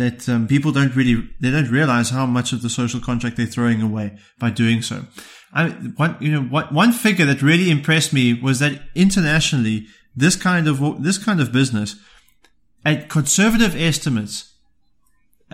that 0.00 0.28
um, 0.30 0.48
people 0.48 0.72
don't 0.72 0.96
really 0.96 1.28
they 1.40 1.50
don't 1.50 1.70
realize 1.70 2.08
how 2.10 2.24
much 2.24 2.52
of 2.52 2.62
the 2.62 2.70
social 2.70 3.00
contract 3.00 3.36
they're 3.36 3.46
throwing 3.46 3.82
away 3.82 4.16
by 4.38 4.50
doing 4.50 4.80
so. 4.80 5.04
I 5.52 5.68
one 5.96 6.16
you 6.20 6.32
know 6.32 6.42
what 6.42 6.72
one 6.72 6.92
figure 6.92 7.26
that 7.26 7.42
really 7.42 7.70
impressed 7.70 8.12
me 8.12 8.32
was 8.32 8.60
that 8.60 8.80
internationally 8.94 9.86
this 10.16 10.36
kind 10.36 10.66
of 10.66 11.02
this 11.02 11.18
kind 11.18 11.40
of 11.40 11.52
business 11.52 11.96
at 12.84 13.10
conservative 13.10 13.76
estimates 13.76 14.49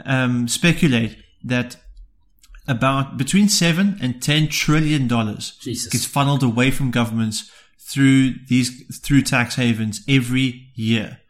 um, 0.04 0.48
speculate 0.48 1.16
that 1.44 1.76
about 2.68 3.16
between 3.16 3.48
seven 3.48 3.96
and 4.00 4.20
ten 4.22 4.48
trillion 4.48 5.06
dollars 5.06 5.56
gets 5.86 6.04
funneled 6.04 6.42
away 6.42 6.70
from 6.70 6.90
governments 6.90 7.50
through 7.78 8.34
these 8.48 8.98
through 8.98 9.22
tax 9.22 9.54
havens 9.54 10.02
every 10.08 10.68
year. 10.74 11.20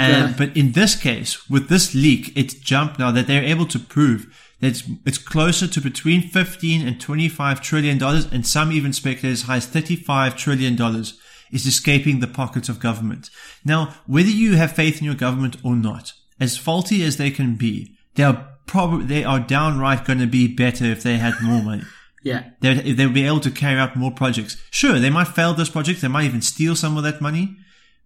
And, 0.00 0.36
but 0.36 0.56
in 0.56 0.72
this 0.72 0.94
case, 0.94 1.50
with 1.50 1.68
this 1.68 1.94
leak, 1.94 2.32
it's 2.36 2.54
jumped 2.54 2.98
now 2.98 3.10
that 3.10 3.26
they're 3.26 3.42
able 3.42 3.66
to 3.66 3.78
prove 3.78 4.32
that 4.60 4.68
it's, 4.68 4.84
it's 5.04 5.18
closer 5.18 5.66
to 5.66 5.80
between 5.80 6.22
15 6.22 6.86
and 6.86 7.00
25 7.00 7.60
trillion 7.60 7.98
dollars, 7.98 8.26
and 8.30 8.46
some 8.46 8.72
even 8.72 8.92
speculate 8.92 9.32
as 9.32 9.42
high 9.42 9.56
as 9.56 9.66
35 9.66 10.36
trillion 10.36 10.76
dollars 10.76 11.18
is 11.52 11.66
escaping 11.66 12.20
the 12.20 12.26
pockets 12.26 12.68
of 12.68 12.80
government. 12.80 13.30
Now, 13.64 13.94
whether 14.06 14.30
you 14.30 14.56
have 14.56 14.72
faith 14.72 14.98
in 14.98 15.04
your 15.04 15.14
government 15.14 15.56
or 15.62 15.74
not, 15.76 16.12
as 16.40 16.56
faulty 16.56 17.04
as 17.04 17.16
they 17.16 17.30
can 17.30 17.56
be, 17.56 17.95
they 18.16 18.24
are 18.24 18.48
probably 18.66 19.06
they 19.06 19.24
are 19.24 19.40
downright 19.40 20.04
going 20.04 20.18
to 20.18 20.26
be 20.26 20.48
better 20.48 20.84
if 20.84 21.02
they 21.02 21.16
had 21.18 21.34
more 21.42 21.62
money. 21.62 21.84
yeah. 22.22 22.50
They 22.60 22.92
they'll 22.92 23.10
be 23.12 23.26
able 23.26 23.40
to 23.40 23.50
carry 23.50 23.78
out 23.78 23.96
more 23.96 24.10
projects. 24.10 24.56
Sure, 24.70 24.98
they 24.98 25.10
might 25.10 25.28
fail 25.28 25.54
those 25.54 25.70
projects. 25.70 26.00
They 26.00 26.08
might 26.08 26.24
even 26.24 26.42
steal 26.42 26.74
some 26.76 26.96
of 26.96 27.04
that 27.04 27.20
money, 27.20 27.56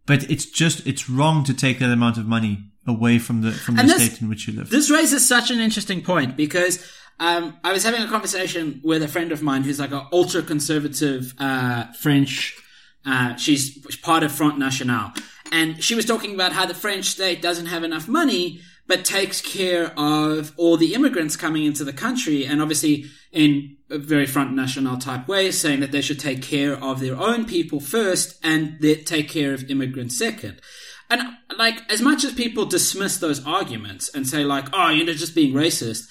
but 0.06 0.30
it's 0.30 0.46
just 0.46 0.86
it's 0.86 1.08
wrong 1.08 1.44
to 1.44 1.54
take 1.54 1.78
that 1.78 1.90
amount 1.90 2.18
of 2.18 2.26
money 2.26 2.64
away 2.86 3.18
from 3.18 3.42
the 3.42 3.52
from 3.52 3.76
the 3.76 3.84
this- 3.84 4.04
state 4.04 4.22
in 4.22 4.28
which 4.28 4.46
you 4.46 4.54
live. 4.54 4.70
This 4.70 4.90
raises 4.90 5.26
such 5.26 5.50
an 5.50 5.60
interesting 5.60 6.02
point 6.02 6.36
because 6.36 6.84
um, 7.18 7.58
I 7.62 7.72
was 7.72 7.84
having 7.84 8.02
a 8.02 8.08
conversation 8.08 8.80
with 8.82 9.02
a 9.02 9.08
friend 9.08 9.30
of 9.30 9.42
mine 9.42 9.62
who's 9.62 9.78
like 9.78 9.92
an 9.92 10.06
ultra 10.12 10.42
conservative 10.42 11.34
uh, 11.38 11.92
French. 11.92 12.56
Uh, 13.04 13.36
she's 13.36 13.96
part 13.98 14.22
of 14.22 14.32
Front 14.32 14.58
National, 14.58 15.12
and 15.52 15.82
she 15.82 15.94
was 15.94 16.04
talking 16.04 16.34
about 16.34 16.52
how 16.52 16.66
the 16.66 16.74
French 16.74 17.06
state 17.06 17.40
doesn't 17.40 17.66
have 17.66 17.82
enough 17.82 18.08
money, 18.08 18.60
but 18.90 19.04
takes 19.04 19.40
care 19.40 19.96
of 19.96 20.52
all 20.56 20.76
the 20.76 20.94
immigrants 20.94 21.36
coming 21.36 21.64
into 21.64 21.84
the 21.84 21.92
country, 21.92 22.44
and 22.44 22.60
obviously 22.60 23.04
in 23.30 23.76
a 23.88 23.98
very 23.98 24.26
Front 24.26 24.52
National 24.52 24.98
type 24.98 25.28
way, 25.28 25.52
saying 25.52 25.78
that 25.78 25.92
they 25.92 26.00
should 26.00 26.18
take 26.18 26.42
care 26.42 26.74
of 26.74 26.98
their 26.98 27.16
own 27.16 27.44
people 27.44 27.78
first 27.78 28.36
and 28.42 28.80
take 29.06 29.28
care 29.28 29.54
of 29.54 29.70
immigrants 29.70 30.18
second. 30.18 30.60
And 31.08 31.22
like, 31.56 31.80
as 31.88 32.02
much 32.02 32.24
as 32.24 32.32
people 32.32 32.66
dismiss 32.66 33.18
those 33.18 33.46
arguments 33.46 34.10
and 34.12 34.26
say 34.26 34.42
like, 34.42 34.66
"Oh, 34.72 34.88
you're 34.88 35.14
just 35.14 35.36
being 35.36 35.54
racist," 35.54 36.08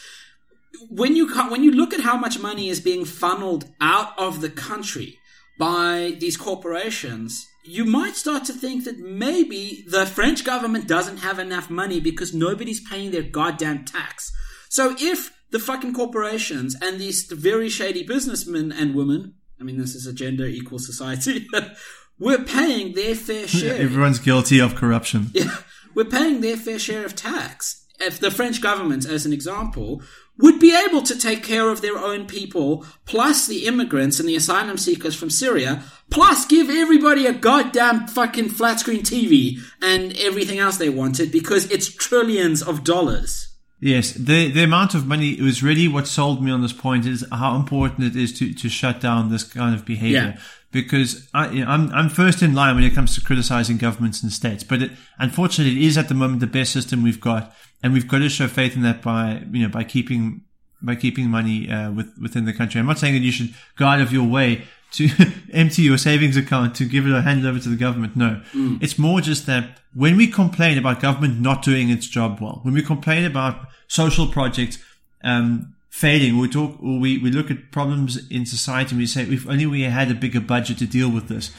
when 0.90 1.18
you 1.18 1.28
when 1.50 1.64
you 1.66 1.72
look 1.72 1.94
at 1.94 2.00
how 2.00 2.16
much 2.16 2.40
money 2.40 2.70
is 2.70 2.80
being 2.80 3.04
funneled 3.04 3.66
out 3.82 4.18
of 4.18 4.40
the 4.40 4.50
country 4.50 5.20
by 5.58 6.16
these 6.22 6.38
corporations, 6.38 7.46
you 7.70 7.86
might 7.86 8.16
start 8.16 8.46
to 8.46 8.54
think 8.54 8.84
that 8.86 8.98
maybe 8.98 9.86
the 9.88 10.06
French 10.06 10.44
government 10.44 10.88
doesn't 10.88 11.18
have 11.18 11.38
enough 11.38 11.70
money 11.70 12.00
because 12.00 12.34
nobody's 12.34 12.82
paying 12.82 13.12
their 13.12 13.22
goddamn 13.22 13.86
tax. 13.86 14.32
So 14.70 14.96
if 15.00 15.32
the 15.52 15.60
fucking 15.60 15.94
corporations 15.94 16.76
and 16.82 17.00
these 17.00 17.24
very 17.26 17.70
shady 17.70 18.02
businessmen 18.02 18.72
and 18.72 18.96
women, 18.96 19.36
I 19.60 19.64
mean, 19.64 19.78
this 19.78 19.94
is 19.94 20.08
a 20.08 20.14
gender 20.14 20.46
equal 20.48 20.80
society, 20.80 21.48
we're 22.20 22.44
paying 22.44 22.96
their 22.96 23.14
fair 23.14 23.48
share. 23.48 23.76
Everyone's 23.76 24.20
guilty 24.20 24.60
of 24.60 24.76
corruption. 24.76 25.28
Yeah, 25.34 25.56
we're 25.94 26.06
paying 26.06 26.42
their 26.42 26.58
fair 26.58 26.80
share 26.80 27.06
of 27.06 27.16
tax. 27.16 27.86
If 28.00 28.20
the 28.20 28.32
French 28.32 28.62
government, 28.62 29.06
as 29.06 29.26
an 29.26 29.34
example, 29.34 30.02
would 30.40 30.60
be 30.60 30.76
able 30.76 31.02
to 31.04 31.18
take 31.18 31.44
care 31.44 31.70
of 31.70 31.82
their 31.82 31.98
own 31.98 32.26
people, 32.26 32.86
plus 33.06 33.46
the 33.46 33.68
immigrants 33.68 34.20
and 34.20 34.28
the 34.28 34.36
asylum 34.36 34.78
seekers 34.78 35.16
from 35.16 35.30
Syria, 35.30 35.84
plus 36.10 36.46
give 36.46 36.70
everybody 36.70 37.26
a 37.26 37.34
goddamn 37.34 38.08
fucking 38.08 38.50
flat 38.50 38.80
screen 38.80 39.02
TV 39.02 39.60
and 39.82 40.18
everything 40.18 40.58
else 40.58 40.78
they 40.78 40.90
wanted 40.90 41.32
because 41.32 41.70
it's 41.70 41.94
trillions 41.94 42.64
of 42.64 42.84
dollars. 42.84 43.49
Yes, 43.82 44.12
the 44.12 44.52
the 44.52 44.64
amount 44.64 44.94
of 44.94 45.08
money 45.08 45.30
it 45.32 45.42
was 45.42 45.64
really 45.64 45.88
what 45.88 46.06
sold 46.06 46.44
me 46.44 46.52
on 46.52 46.62
this 46.62 46.74
point 46.74 47.06
is 47.06 47.26
how 47.32 47.56
important 47.56 48.04
it 48.04 48.16
is 48.16 48.38
to, 48.40 48.54
to 48.54 48.68
shut 48.68 49.00
down 49.00 49.30
this 49.30 49.44
kind 49.44 49.74
of 49.74 49.86
behavior. 49.86 50.36
Yeah. 50.36 50.42
Because 50.72 51.28
I, 51.34 51.50
you 51.50 51.64
know, 51.64 51.72
I'm 51.72 51.92
I'm 51.94 52.10
first 52.10 52.44
in 52.44 52.54
line 52.54 52.76
when 52.76 52.84
it 52.84 52.94
comes 52.94 53.16
to 53.16 53.22
criticizing 53.22 53.78
governments 53.78 54.22
and 54.22 54.32
states, 54.32 54.64
but 54.64 54.82
it, 54.82 54.92
unfortunately, 55.18 55.82
it 55.82 55.88
is 55.88 55.98
at 55.98 56.10
the 56.10 56.14
moment 56.14 56.42
the 56.42 56.48
best 56.48 56.74
system 56.74 57.04
we've 57.04 57.22
got, 57.22 57.56
and 57.82 57.94
we've 57.94 58.08
got 58.08 58.20
to 58.20 58.30
show 58.30 58.48
faith 58.48 58.76
in 58.76 58.82
that 58.84 59.02
by 59.02 59.44
you 59.52 59.64
know 59.64 59.70
by 59.70 59.86
keeping 59.86 60.42
by 60.82 60.96
keeping 60.96 61.30
money 61.30 61.70
uh, 61.70 61.92
with, 61.92 62.12
within 62.22 62.46
the 62.46 62.54
country. 62.54 62.80
I'm 62.80 62.88
not 62.88 63.00
saying 63.00 63.14
that 63.14 63.22
you 63.22 63.32
should 63.32 63.54
go 63.78 63.86
out 63.86 64.02
of 64.02 64.12
your 64.12 64.28
way 64.28 64.64
to 64.92 65.10
empty 65.54 65.84
your 65.84 65.98
savings 65.98 66.38
account 66.38 66.76
to 66.76 66.86
give 66.86 67.06
it 67.06 67.12
or 67.12 67.22
hand 67.22 67.46
it 67.46 67.48
over 67.48 67.60
to 67.60 67.70
the 67.70 67.76
government. 67.76 68.16
No, 68.16 68.42
it's 68.82 68.98
more 68.98 69.22
just 69.22 69.46
that 69.46 69.80
when 69.94 70.18
we 70.18 70.28
complain 70.28 70.78
about 70.78 71.00
government 71.00 71.40
not 71.40 71.64
doing 71.64 71.90
its 71.90 72.08
job 72.08 72.40
well, 72.42 72.60
when 72.64 72.74
we 72.74 72.82
complain 72.82 73.26
about 73.26 73.68
social 73.88 74.28
projects 74.28 74.78
um, 75.24 75.76
failing, 75.90 76.38
we 76.38 76.48
talk 76.48 76.78
or 76.82 77.00
we, 77.00 77.18
we 77.18 77.32
look 77.32 77.50
at 77.52 77.72
problems 77.72 78.28
in 78.30 78.46
society 78.46 78.92
and 78.92 79.00
we 79.00 79.08
say 79.08 79.24
if 79.24 79.48
only 79.48 79.66
we 79.66 79.82
had 79.84 80.12
a 80.12 80.16
bigger 80.16 80.40
budget 80.42 80.78
to 80.80 80.86
deal 80.86 81.10
with 81.10 81.28
this. 81.28 81.52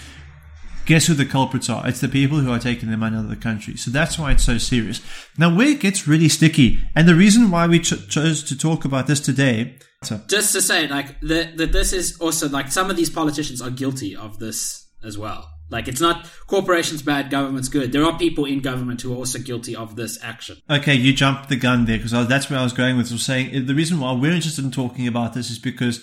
Guess 0.86 1.06
who 1.06 1.14
the 1.14 1.26
culprits 1.26 1.68
are? 1.68 1.86
It's 1.86 2.00
the 2.00 2.08
people 2.08 2.38
who 2.38 2.50
are 2.50 2.58
taking 2.58 2.90
the 2.90 2.96
money 2.96 3.16
out 3.16 3.24
of 3.24 3.30
the 3.30 3.36
country. 3.36 3.76
So 3.76 3.90
that's 3.90 4.18
why 4.18 4.32
it's 4.32 4.44
so 4.44 4.58
serious. 4.58 5.00
Now, 5.38 5.54
where 5.54 5.68
it 5.68 5.78
gets 5.78 6.08
really 6.08 6.28
sticky, 6.28 6.80
and 6.96 7.06
the 7.06 7.14
reason 7.14 7.50
why 7.50 7.68
we 7.68 7.78
ch- 7.80 8.08
chose 8.08 8.42
to 8.44 8.58
talk 8.58 8.84
about 8.84 9.06
this 9.06 9.20
today. 9.20 9.76
So, 10.02 10.18
Just 10.28 10.52
to 10.54 10.62
say, 10.62 10.88
like, 10.88 11.20
that 11.20 11.58
this 11.72 11.92
is 11.92 12.18
also, 12.20 12.48
like, 12.48 12.72
some 12.72 12.88
of 12.88 12.96
these 12.96 13.10
politicians 13.10 13.60
are 13.60 13.70
guilty 13.70 14.16
of 14.16 14.38
this 14.38 14.86
as 15.04 15.18
well. 15.18 15.50
Like, 15.68 15.88
it's 15.88 16.00
not 16.00 16.26
corporations 16.46 17.02
bad, 17.02 17.30
government's 17.30 17.68
good. 17.68 17.92
There 17.92 18.04
are 18.04 18.18
people 18.18 18.46
in 18.46 18.60
government 18.60 19.02
who 19.02 19.12
are 19.12 19.16
also 19.16 19.38
guilty 19.38 19.76
of 19.76 19.96
this 19.96 20.18
action. 20.22 20.56
Okay, 20.70 20.94
you 20.94 21.12
jumped 21.12 21.50
the 21.50 21.56
gun 21.56 21.84
there 21.84 21.98
because 21.98 22.12
that's 22.28 22.48
where 22.48 22.58
I 22.58 22.62
was 22.62 22.72
going 22.72 22.96
with. 22.96 23.12
Was 23.12 23.24
saying 23.24 23.54
uh, 23.54 23.60
the 23.64 23.74
reason 23.74 24.00
why 24.00 24.12
we're 24.12 24.32
interested 24.32 24.64
in 24.64 24.70
talking 24.70 25.06
about 25.06 25.34
this 25.34 25.50
is 25.50 25.58
because, 25.58 26.02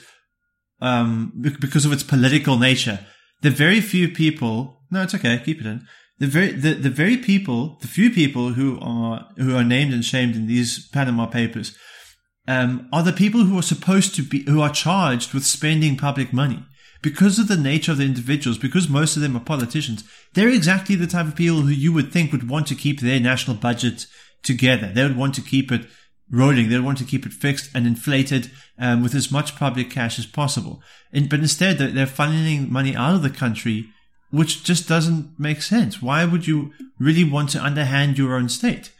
um, 0.80 1.34
because 1.60 1.86
of 1.86 1.92
its 1.92 2.04
political 2.04 2.58
nature. 2.58 3.00
The 3.42 3.50
very 3.50 3.82
few 3.82 4.10
people. 4.10 4.84
No, 4.92 5.02
it's 5.02 5.16
okay. 5.16 5.42
Keep 5.44 5.62
it 5.62 5.66
in. 5.66 5.88
The 6.20 6.28
very 6.28 6.52
the, 6.52 6.74
the 6.74 6.90
very 6.90 7.18
people, 7.18 7.78
the 7.82 7.88
few 7.88 8.10
people 8.10 8.54
who 8.54 8.80
are 8.80 9.28
who 9.38 9.56
are 9.56 9.64
named 9.64 9.94
and 9.94 10.04
shamed 10.04 10.36
in 10.36 10.48
these 10.48 10.88
Panama 10.90 11.28
Papers, 11.28 11.78
um, 12.48 12.88
are 12.94 13.04
the 13.04 13.14
people 13.14 13.44
who 13.44 13.58
are 13.60 13.64
supposed 13.64 14.16
to 14.16 14.24
be 14.24 14.44
who 14.44 14.62
are 14.62 14.72
charged 14.72 15.34
with 15.34 15.46
spending 15.46 15.98
public 15.98 16.32
money. 16.32 16.64
Because 17.02 17.38
of 17.38 17.48
the 17.48 17.58
nature 17.58 17.92
of 17.92 18.00
the 18.00 18.06
individuals, 18.06 18.58
because 18.58 18.90
most 18.90 19.16
of 19.16 19.22
them 19.22 19.38
are 19.38 19.42
politicians, 19.42 20.04
they're 20.34 20.50
exactly 20.50 20.96
the 20.96 21.06
type 21.06 21.28
of 21.28 21.36
people 21.36 21.62
who 21.62 21.70
you 21.70 21.94
would 21.94 22.12
think 22.12 22.32
would 22.32 22.50
want 22.50 22.68
to 22.68 22.76
keep 22.76 23.02
their 23.02 23.20
national 23.20 23.56
budget 23.56 24.08
together. 24.42 24.92
They 24.92 25.04
would 25.04 25.18
want 25.18 25.36
to 25.36 25.42
keep 25.42 25.72
it 25.72 25.86
rolling. 26.32 26.70
They 26.70 26.78
would 26.78 26.86
want 26.86 26.98
to 26.98 27.06
keep 27.06 27.26
it 27.26 27.34
fixed 27.34 27.70
and 27.76 27.86
inflated 27.86 28.52
um, 28.80 29.04
with 29.04 29.14
as 29.14 29.32
much 29.32 29.56
public 29.56 29.92
cash 29.92 30.18
as 30.18 30.26
possible. 30.26 30.82
And, 31.14 31.30
but 31.30 31.40
instead, 31.40 31.78
they're, 31.78 31.92
they're 31.92 32.06
funneling 32.08 32.70
money 32.70 32.96
out 32.96 33.16
of 33.16 33.22
the 33.22 33.30
country, 33.30 33.90
which 34.32 34.64
just 34.64 34.90
doesn't 34.90 35.40
make 35.40 35.62
sense. 35.62 36.02
Why 36.02 36.26
would 36.26 36.48
you 36.48 36.74
really 37.00 37.24
want 37.24 37.52
to 37.52 37.64
underhand 37.64 38.18
your 38.18 38.36
own 38.36 38.50
state? 38.50 38.92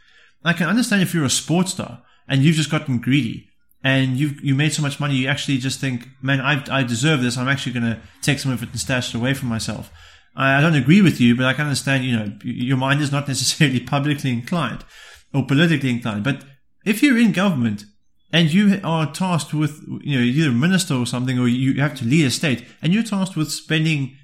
I 0.44 0.52
can 0.52 0.68
understand 0.68 1.02
if 1.02 1.12
you're 1.12 1.24
a 1.24 1.30
sports 1.30 1.72
star 1.72 2.02
and 2.28 2.42
you've 2.42 2.56
just 2.56 2.70
gotten 2.70 2.98
greedy 2.98 3.48
and 3.82 4.16
you've 4.16 4.42
you 4.42 4.54
made 4.54 4.72
so 4.72 4.82
much 4.82 5.00
money, 5.00 5.14
you 5.14 5.28
actually 5.28 5.58
just 5.58 5.80
think, 5.80 6.08
man, 6.20 6.40
I, 6.40 6.64
I 6.70 6.82
deserve 6.82 7.22
this. 7.22 7.36
I'm 7.36 7.48
actually 7.48 7.72
going 7.72 7.94
to 7.94 8.00
take 8.22 8.38
some 8.38 8.52
of 8.52 8.62
it 8.62 8.70
and 8.70 8.80
stash 8.80 9.14
it 9.14 9.18
away 9.18 9.34
from 9.34 9.48
myself. 9.48 9.90
I, 10.36 10.58
I 10.58 10.60
don't 10.60 10.74
agree 10.74 11.02
with 11.02 11.20
you, 11.20 11.36
but 11.36 11.46
I 11.46 11.52
can 11.52 11.66
understand, 11.66 12.04
you 12.04 12.16
know, 12.16 12.32
your 12.42 12.76
mind 12.76 13.00
is 13.00 13.12
not 13.12 13.28
necessarily 13.28 13.80
publicly 13.80 14.30
inclined 14.30 14.84
or 15.32 15.46
politically 15.46 15.90
inclined. 15.90 16.24
But 16.24 16.44
if 16.84 17.02
you're 17.02 17.18
in 17.18 17.32
government 17.32 17.84
and 18.32 18.52
you 18.52 18.80
are 18.82 19.12
tasked 19.12 19.54
with, 19.54 19.80
you 20.02 20.18
know, 20.18 20.24
you're 20.24 20.50
a 20.50 20.54
minister 20.54 20.94
or 20.94 21.06
something, 21.06 21.38
or 21.38 21.48
you 21.48 21.80
have 21.80 21.96
to 21.96 22.04
lead 22.04 22.26
a 22.26 22.30
state 22.30 22.66
and 22.82 22.92
you're 22.92 23.02
tasked 23.02 23.36
with 23.36 23.50
spending 23.50 24.16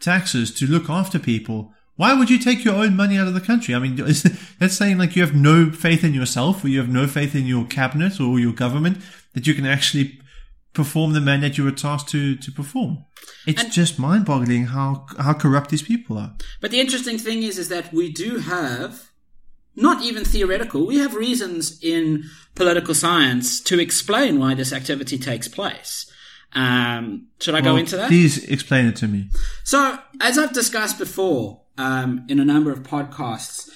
taxes 0.00 0.52
to 0.54 0.66
look 0.66 0.88
after 0.88 1.18
people, 1.18 1.72
why 2.02 2.14
would 2.14 2.28
you 2.28 2.38
take 2.40 2.64
your 2.64 2.74
own 2.74 2.96
money 2.96 3.16
out 3.16 3.28
of 3.28 3.34
the 3.34 3.40
country? 3.40 3.76
I 3.76 3.78
mean, 3.78 3.96
is, 4.00 4.24
that's 4.58 4.76
saying 4.76 4.98
like 4.98 5.14
you 5.14 5.22
have 5.22 5.36
no 5.36 5.70
faith 5.70 6.02
in 6.02 6.14
yourself 6.14 6.64
or 6.64 6.68
you 6.68 6.80
have 6.80 6.88
no 6.88 7.06
faith 7.06 7.32
in 7.36 7.46
your 7.46 7.64
cabinet 7.64 8.18
or 8.18 8.40
your 8.40 8.52
government 8.52 8.98
that 9.34 9.46
you 9.46 9.54
can 9.54 9.64
actually 9.64 10.18
perform 10.72 11.12
the 11.12 11.20
mandate 11.20 11.56
you 11.56 11.62
were 11.62 11.70
tasked 11.70 12.08
to, 12.08 12.34
to 12.34 12.50
perform. 12.50 13.04
It's 13.46 13.62
just 13.66 14.00
mind 14.00 14.24
boggling 14.24 14.64
how, 14.64 15.06
how 15.16 15.34
corrupt 15.34 15.70
these 15.70 15.82
people 15.82 16.18
are. 16.18 16.34
But 16.60 16.72
the 16.72 16.80
interesting 16.80 17.18
thing 17.18 17.44
is, 17.44 17.56
is 17.56 17.68
that 17.68 17.92
we 17.92 18.10
do 18.10 18.38
have, 18.38 19.12
not 19.76 20.02
even 20.02 20.24
theoretical, 20.24 20.84
we 20.84 20.98
have 20.98 21.14
reasons 21.14 21.78
in 21.84 22.24
political 22.56 22.96
science 22.96 23.60
to 23.60 23.78
explain 23.78 24.40
why 24.40 24.54
this 24.54 24.72
activity 24.72 25.18
takes 25.18 25.46
place. 25.46 26.11
Um, 26.54 27.28
should 27.40 27.54
I 27.54 27.60
go 27.60 27.76
into 27.76 27.96
that? 27.96 28.08
Please 28.08 28.44
explain 28.44 28.86
it 28.86 28.96
to 28.96 29.08
me. 29.08 29.28
So, 29.64 29.98
as 30.20 30.38
I've 30.38 30.52
discussed 30.52 30.98
before 30.98 31.62
um, 31.78 32.26
in 32.28 32.38
a 32.38 32.44
number 32.44 32.70
of 32.70 32.82
podcasts, 32.82 33.70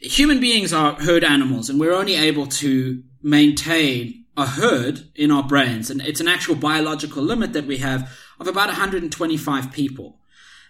human 0.00 0.40
beings 0.40 0.72
are 0.72 0.94
herd 0.94 1.24
animals, 1.24 1.68
and 1.68 1.80
we're 1.80 1.94
only 1.94 2.14
able 2.14 2.46
to 2.46 3.02
maintain 3.22 4.24
a 4.36 4.46
herd 4.46 5.08
in 5.14 5.30
our 5.30 5.42
brains, 5.42 5.90
and 5.90 6.00
it's 6.02 6.20
an 6.20 6.28
actual 6.28 6.54
biological 6.54 7.22
limit 7.22 7.52
that 7.52 7.66
we 7.66 7.78
have 7.78 8.10
of 8.40 8.46
about 8.46 8.68
125 8.68 9.72
people. 9.72 10.18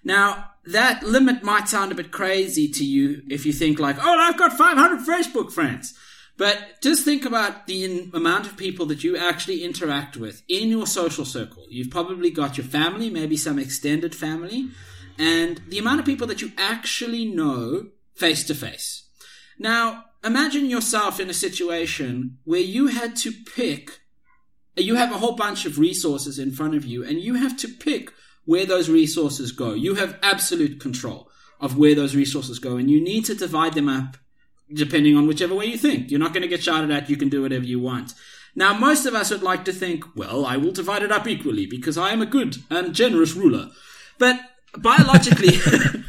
Now, 0.05 0.51
that 0.67 1.03
limit 1.03 1.43
might 1.43 1.69
sound 1.69 1.93
a 1.93 1.95
bit 1.95 2.11
crazy 2.11 2.69
to 2.69 2.85
you 2.85 3.23
if 3.29 3.47
you 3.47 3.53
think 3.53 3.79
like, 3.79 3.97
oh, 4.01 4.19
I've 4.19 4.39
got 4.39 4.53
500 4.53 5.01
Facebook 5.01 5.53
friends. 5.53 5.95
But 6.37 6.81
just 6.81 7.05
think 7.05 7.25
about 7.25 7.67
the 7.67 7.85
in- 7.85 8.11
amount 8.15 8.47
of 8.47 8.57
people 8.57 8.87
that 8.87 9.05
you 9.05 9.17
actually 9.17 9.63
interact 9.63 10.17
with 10.17 10.43
in 10.49 10.69
your 10.69 10.87
social 10.87 11.25
circle. 11.25 11.67
You've 11.69 11.91
probably 11.91 12.31
got 12.31 12.57
your 12.57 12.67
family, 12.67 13.11
maybe 13.11 13.37
some 13.37 13.59
extended 13.59 14.15
family, 14.15 14.71
and 15.19 15.61
the 15.69 15.79
amount 15.79 16.01
of 16.01 16.07
people 16.07 16.27
that 16.29 16.41
you 16.41 16.53
actually 16.57 17.27
know 17.27 17.89
face 18.15 18.45
to 18.45 18.55
face. 18.55 19.09
Now, 19.59 20.05
imagine 20.25 20.67
yourself 20.67 21.21
in 21.21 21.29
a 21.29 21.35
situation 21.35 22.39
where 22.45 22.61
you 22.61 22.89
had 22.89 23.17
to 23.17 23.33
pick, 23.33 24.01
you 24.77 24.95
have 24.95 25.13
a 25.13 25.19
whole 25.19 25.37
bunch 25.37 25.67
of 25.67 25.79
resources 25.79 26.39
in 26.39 26.51
front 26.51 26.75
of 26.75 26.85
you, 26.85 27.05
and 27.05 27.21
you 27.21 27.35
have 27.35 27.57
to 27.59 27.69
pick 27.69 28.11
where 28.45 28.67
those 28.67 28.89
resources 28.89 29.53
go. 29.53 29.75
You 29.75 29.95
have 29.95 30.19
absolute 30.23 30.81
control 30.81 31.31
of 31.61 31.77
where 31.77 31.95
those 31.95 32.17
resources 32.17 32.59
go, 32.59 32.77
and 32.77 32.91
you 32.91 33.03
need 33.03 33.27
to 33.27 33.35
divide 33.35 33.75
them 33.75 33.89
up 33.89 34.17
depending 34.75 35.17
on 35.17 35.27
whichever 35.27 35.55
way 35.55 35.67
you 35.67 35.79
think. 35.79 36.11
You're 36.11 36.21
not 36.21 36.33
going 36.33 36.43
to 36.43 36.49
get 36.49 36.63
shouted 36.63 36.91
at, 36.91 37.11
you 37.11 37.17
can 37.17 37.29
do 37.29 37.43
whatever 37.43 37.65
you 37.65 37.81
want. 37.81 38.15
Now, 38.55 38.77
most 38.77 39.07
of 39.07 39.15
us 39.15 39.31
would 39.31 39.43
like 39.43 39.65
to 39.65 39.73
think, 39.73 40.05
well, 40.15 40.45
I 40.45 40.57
will 40.57 40.73
divide 40.73 41.03
it 41.03 41.13
up 41.13 41.27
equally 41.27 41.67
because 41.67 41.97
I 41.97 42.13
am 42.13 42.21
a 42.21 42.27
good 42.27 42.57
and 42.69 42.95
generous 42.95 43.35
ruler. 43.35 43.71
But 44.19 44.41
biologically, 44.77 45.59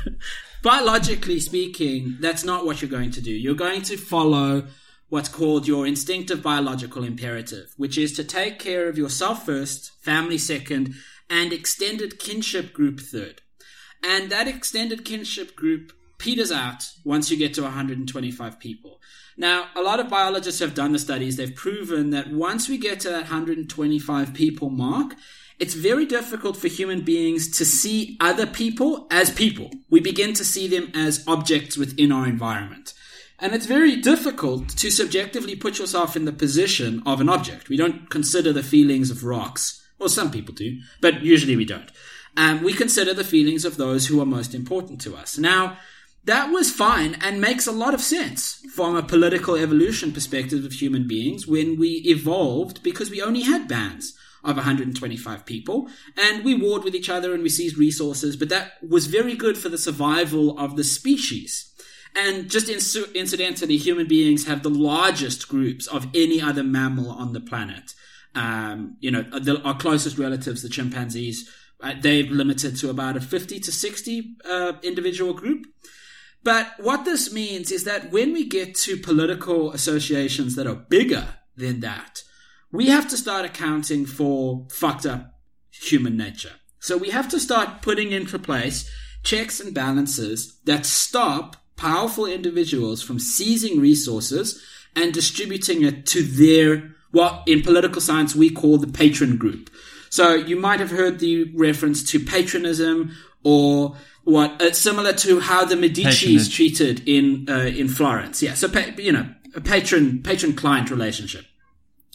biologically 0.62 1.40
speaking, 1.40 2.18
that's 2.20 2.44
not 2.44 2.66
what 2.66 2.82
you're 2.82 2.92
going 2.92 3.12
to 3.12 3.22
do. 3.22 3.32
You're 3.32 3.56
going 3.56 3.82
to 3.84 3.98
follow 3.98 4.68
what's 5.08 5.30
called 5.30 5.68
your 5.68 5.88
instinctive 5.88 6.42
biological 6.42 7.04
imperative, 7.04 7.74
which 7.78 7.98
is 7.98 8.14
to 8.14 8.24
take 8.24 8.60
care 8.60 8.90
of 8.90 8.98
yourself 8.98 9.46
first, 9.46 9.92
family 10.02 10.38
second, 10.38 10.96
and 11.30 11.54
extended 11.54 12.20
kinship 12.20 12.74
group 12.74 13.00
third. 13.00 13.42
And 14.04 14.30
that 14.32 14.48
extended 14.48 15.06
kinship 15.06 15.56
group 15.56 15.94
peters 16.24 16.54
out 16.54 16.90
once 17.04 17.30
you 17.30 17.36
get 17.36 17.54
to 17.54 17.64
125 17.64 18.58
people. 18.58 19.02
Now, 19.36 19.68
a 19.76 19.82
lot 19.82 20.00
of 20.00 20.10
biologists 20.10 20.62
have 20.62 20.74
done 20.74 20.94
the 20.94 21.00
studies. 21.00 21.36
They've 21.36 21.54
proven 21.54 22.12
that 22.12 22.32
once 22.32 22.70
we 22.70 22.78
get 22.78 23.02
to 23.02 23.10
that 23.10 23.24
125 23.24 24.34
people 24.34 24.70
mark, 24.70 25.16
it's 25.60 25.74
very 25.74 26.06
difficult 26.06 26.56
for 26.56 26.70
human 26.70 27.02
beings 27.02 27.58
to 27.58 27.66
see 27.66 28.16
other 28.22 28.48
people 28.48 29.06
as 29.12 29.32
people. 29.32 29.70
We 29.90 30.00
begin 30.00 30.34
to 30.36 30.46
see 30.46 30.68
them 30.68 30.92
as 30.96 31.26
objects 31.28 31.76
within 31.76 32.14
our 32.14 32.26
environment. 32.26 32.94
And 33.38 33.54
it's 33.54 33.66
very 33.66 33.98
difficult 33.98 34.70
to 34.78 34.90
subjectively 34.90 35.58
put 35.58 35.78
yourself 35.78 36.16
in 36.16 36.24
the 36.24 36.32
position 36.32 37.04
of 37.06 37.20
an 37.20 37.28
object. 37.28 37.68
We 37.68 37.76
don't 37.76 38.10
consider 38.10 38.54
the 38.54 38.64
feelings 38.64 39.12
of 39.12 39.26
rocks. 39.26 39.86
Well, 40.00 40.08
some 40.08 40.32
people 40.32 40.56
do, 40.56 40.80
but 41.02 41.22
usually 41.22 41.58
we 41.58 41.66
don't. 41.66 41.92
Um, 42.38 42.64
we 42.64 42.74
consider 42.74 43.14
the 43.14 43.26
feelings 43.26 43.66
of 43.66 43.76
those 43.76 44.08
who 44.08 44.22
are 44.22 44.26
most 44.26 44.56
important 44.56 45.02
to 45.02 45.16
us. 45.16 45.38
Now, 45.38 45.78
that 46.26 46.52
was 46.52 46.72
fine 46.72 47.16
and 47.22 47.42
makes 47.42 47.68
a 47.68 47.72
lot 47.72 47.94
of 47.94 48.02
sense 48.02 48.62
from 48.74 48.96
a 48.96 49.04
political 49.04 49.56
evolution 49.56 50.12
perspective 50.12 50.64
of 50.64 50.74
human 50.74 51.08
beings 51.08 51.46
when 51.46 51.78
we 51.78 52.04
evolved 52.06 52.82
because 52.82 53.10
we 53.10 53.22
only 53.22 53.42
had 53.42 53.68
bands 53.68 54.18
of 54.44 54.56
125 54.56 55.46
people 55.46 55.88
and 56.18 56.44
we 56.44 56.54
warred 56.54 56.84
with 56.84 56.96
each 56.96 57.10
other 57.10 57.34
and 57.34 57.44
we 57.44 57.50
seized 57.50 57.78
resources, 57.78 58.36
but 58.36 58.50
that 58.50 58.74
was 58.88 59.08
very 59.08 59.36
good 59.36 59.58
for 59.58 59.70
the 59.70 59.78
survival 59.78 60.58
of 60.58 60.76
the 60.76 60.84
species. 60.84 61.70
And 62.16 62.50
just 62.50 62.70
incidentally, 62.70 63.78
human 63.78 64.08
beings 64.08 64.46
have 64.46 64.62
the 64.62 64.70
largest 64.70 65.48
groups 65.50 65.88
of 65.88 66.08
any 66.14 66.40
other 66.40 66.64
mammal 66.64 67.10
on 67.10 67.34
the 67.34 67.42
planet. 67.42 67.96
Um, 68.36 68.98
you 69.00 69.12
know, 69.12 69.24
the, 69.24 69.62
our 69.64 69.78
closest 69.78 70.18
relatives, 70.18 70.62
the 70.62 70.70
chimpanzees, 70.70 71.50
uh, 71.82 71.94
they've 72.00 72.30
limited 72.30 72.78
to 72.78 72.90
about 72.90 73.18
a 73.18 73.22
50 73.22 73.60
to 73.60 73.72
60 73.72 74.38
uh, 74.46 74.74
individual 74.84 75.34
group. 75.34 75.66
But 76.44 76.74
what 76.78 77.06
this 77.06 77.32
means 77.32 77.72
is 77.72 77.86
that 77.86 78.12
when 78.12 78.34
we 78.34 78.46
get 78.46 78.76
to 78.76 78.98
political 78.98 79.72
associations 79.72 80.56
that 80.56 80.68
are 80.68 80.76
bigger 80.76 81.28
than 81.56 81.80
that, 81.80 82.24
we 82.72 82.88
have 82.88 83.08
to 83.10 83.18
start 83.18 83.46
accounting 83.46 84.06
for 84.06 84.68
fucked 84.70 85.06
up 85.06 85.40
human 85.72 86.18
nature. 86.18 86.52
So 86.80 86.98
we 86.98 87.12
have 87.12 87.30
to 87.30 87.40
start 87.40 87.82
putting 87.82 88.12
into 88.12 88.38
place 88.38 88.90
checks 89.24 89.60
and 89.60 89.74
balances 89.74 90.60
that 90.66 90.86
stop 90.86 91.56
powerful 91.78 92.26
individuals 92.26 93.02
from 93.02 93.20
seizing 93.20 93.80
resources 93.80 94.62
and 94.96 95.14
distributing 95.14 95.84
it 95.84 96.06
to 96.08 96.24
their, 96.24 96.92
what 97.12 97.44
in 97.48 97.62
political 97.62 98.02
science 98.02 98.36
we 98.36 98.50
call 98.50 98.78
the 98.78 98.88
patron 98.88 99.38
group. 99.38 99.70
So 100.10 100.36
you 100.36 100.56
might 100.56 100.80
have 100.80 100.92
heard 100.92 101.20
the 101.20 101.52
reference 101.56 102.04
to 102.12 102.20
patronism 102.20 103.16
or 103.44 103.96
what 104.24 104.62
uh, 104.62 104.72
similar 104.72 105.14
to 105.14 105.40
how 105.40 105.66
the 105.66 105.76
Medici's 105.76 106.50
treated 106.50 107.08
in 107.08 107.48
uh, 107.50 107.66
in 107.66 107.88
Florence. 107.88 108.42
Yeah, 108.42 108.54
so 108.54 108.70
pa- 108.70 108.94
you 108.98 109.12
know, 109.12 109.28
a 109.56 109.62
patron 109.62 110.22
patron 110.24 110.54
client 110.54 110.90
relationship. 110.90 111.46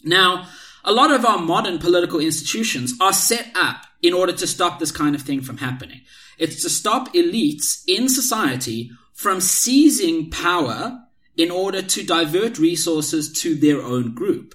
Now, 0.05 0.49
a 0.85 0.93
lot 0.93 1.11
of 1.11 1.25
our 1.25 1.39
modern 1.39 1.79
political 1.79 2.21
institutions 2.21 2.95
are 3.01 3.13
set 3.13 3.51
up 3.55 3.85
in 4.03 4.15
order 4.15 4.33
to 4.33 4.47
stop 4.47 4.79
this 4.79 4.93
kind 4.93 5.15
of 5.15 5.23
thing 5.23 5.41
from 5.41 5.59
happening. 5.59 6.01
It's 6.39 6.63
to 6.63 6.71
stop 6.71 7.13
elites 7.15 7.83
in 7.87 8.09
society 8.09 8.91
from 9.13 9.41
seizing 9.41 10.31
power 10.31 11.01
in 11.37 11.51
order 11.51 11.83
to 11.83 12.05
divert 12.05 12.59
resources 12.59 13.33
to 13.33 13.55
their 13.55 13.83
own 13.83 14.15
group. 14.15 14.55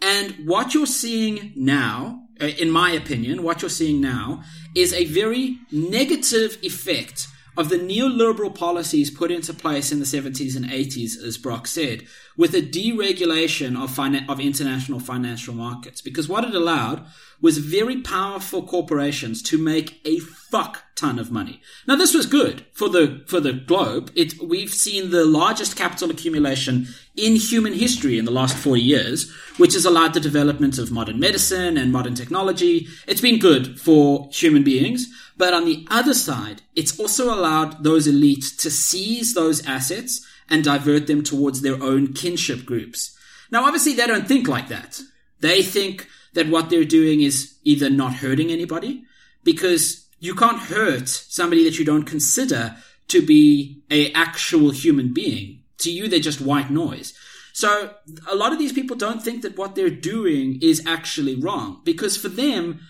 And 0.00 0.46
what 0.46 0.74
you're 0.74 0.86
seeing 0.86 1.52
now, 1.56 2.23
Uh, 2.40 2.46
in 2.46 2.70
my 2.70 2.90
opinion, 2.90 3.42
what 3.42 3.62
you're 3.62 3.68
seeing 3.68 4.00
now 4.00 4.42
is 4.74 4.92
a 4.92 5.04
very 5.04 5.58
negative 5.70 6.58
effect 6.62 7.28
of 7.56 7.68
the 7.68 7.78
neoliberal 7.78 8.54
policies 8.54 9.10
put 9.10 9.30
into 9.30 9.54
place 9.54 9.92
in 9.92 10.00
the 10.00 10.04
70s 10.04 10.56
and 10.56 10.66
80s, 10.66 11.16
as 11.22 11.38
Brock 11.38 11.66
said, 11.66 12.06
with 12.36 12.54
a 12.54 12.62
deregulation 12.62 13.80
of, 13.80 13.98
of 14.28 14.40
international 14.40 14.98
financial 14.98 15.54
markets. 15.54 16.00
Because 16.00 16.28
what 16.28 16.44
it 16.44 16.54
allowed 16.54 17.06
was 17.40 17.58
very 17.58 18.00
powerful 18.00 18.62
corporations 18.62 19.42
to 19.42 19.58
make 19.58 20.00
a 20.04 20.18
fuck 20.18 20.82
ton 20.94 21.18
of 21.18 21.30
money. 21.30 21.60
Now, 21.86 21.96
this 21.96 22.14
was 22.14 22.26
good 22.26 22.64
for 22.72 22.88
the, 22.88 23.22
for 23.26 23.40
the 23.40 23.52
globe. 23.52 24.10
It, 24.14 24.40
we've 24.40 24.72
seen 24.72 25.10
the 25.10 25.24
largest 25.24 25.76
capital 25.76 26.10
accumulation 26.10 26.88
in 27.16 27.36
human 27.36 27.74
history 27.74 28.18
in 28.18 28.24
the 28.24 28.30
last 28.30 28.56
40 28.56 28.80
years, 28.80 29.30
which 29.56 29.74
has 29.74 29.84
allowed 29.84 30.14
the 30.14 30.20
development 30.20 30.78
of 30.78 30.90
modern 30.90 31.20
medicine 31.20 31.76
and 31.76 31.92
modern 31.92 32.14
technology. 32.14 32.88
It's 33.06 33.20
been 33.20 33.38
good 33.38 33.78
for 33.78 34.28
human 34.32 34.64
beings. 34.64 35.06
But 35.36 35.52
on 35.52 35.64
the 35.64 35.86
other 35.90 36.14
side, 36.14 36.62
it's 36.76 36.98
also 36.98 37.34
allowed 37.34 37.82
those 37.82 38.06
elites 38.06 38.56
to 38.62 38.70
seize 38.70 39.34
those 39.34 39.66
assets 39.66 40.24
and 40.48 40.62
divert 40.62 41.06
them 41.06 41.22
towards 41.22 41.60
their 41.60 41.82
own 41.82 42.12
kinship 42.12 42.64
groups. 42.64 43.16
Now, 43.50 43.64
obviously, 43.64 43.94
they 43.94 44.06
don't 44.06 44.28
think 44.28 44.46
like 44.46 44.68
that. 44.68 45.00
They 45.40 45.62
think 45.62 46.08
that 46.34 46.48
what 46.48 46.70
they're 46.70 46.84
doing 46.84 47.20
is 47.20 47.54
either 47.64 47.90
not 47.90 48.14
hurting 48.14 48.50
anybody, 48.50 49.04
because 49.42 50.08
you 50.20 50.34
can't 50.34 50.58
hurt 50.58 51.08
somebody 51.08 51.64
that 51.64 51.78
you 51.78 51.84
don't 51.84 52.04
consider 52.04 52.76
to 53.08 53.24
be 53.24 53.82
a 53.90 54.12
actual 54.12 54.70
human 54.70 55.12
being. 55.12 55.60
To 55.78 55.90
you, 55.90 56.08
they're 56.08 56.20
just 56.20 56.40
white 56.40 56.70
noise. 56.70 57.12
So 57.52 57.94
a 58.28 58.34
lot 58.34 58.52
of 58.52 58.58
these 58.58 58.72
people 58.72 58.96
don't 58.96 59.22
think 59.22 59.42
that 59.42 59.56
what 59.56 59.74
they're 59.74 59.90
doing 59.90 60.58
is 60.62 60.84
actually 60.86 61.36
wrong, 61.36 61.82
because 61.84 62.16
for 62.16 62.28
them, 62.28 62.80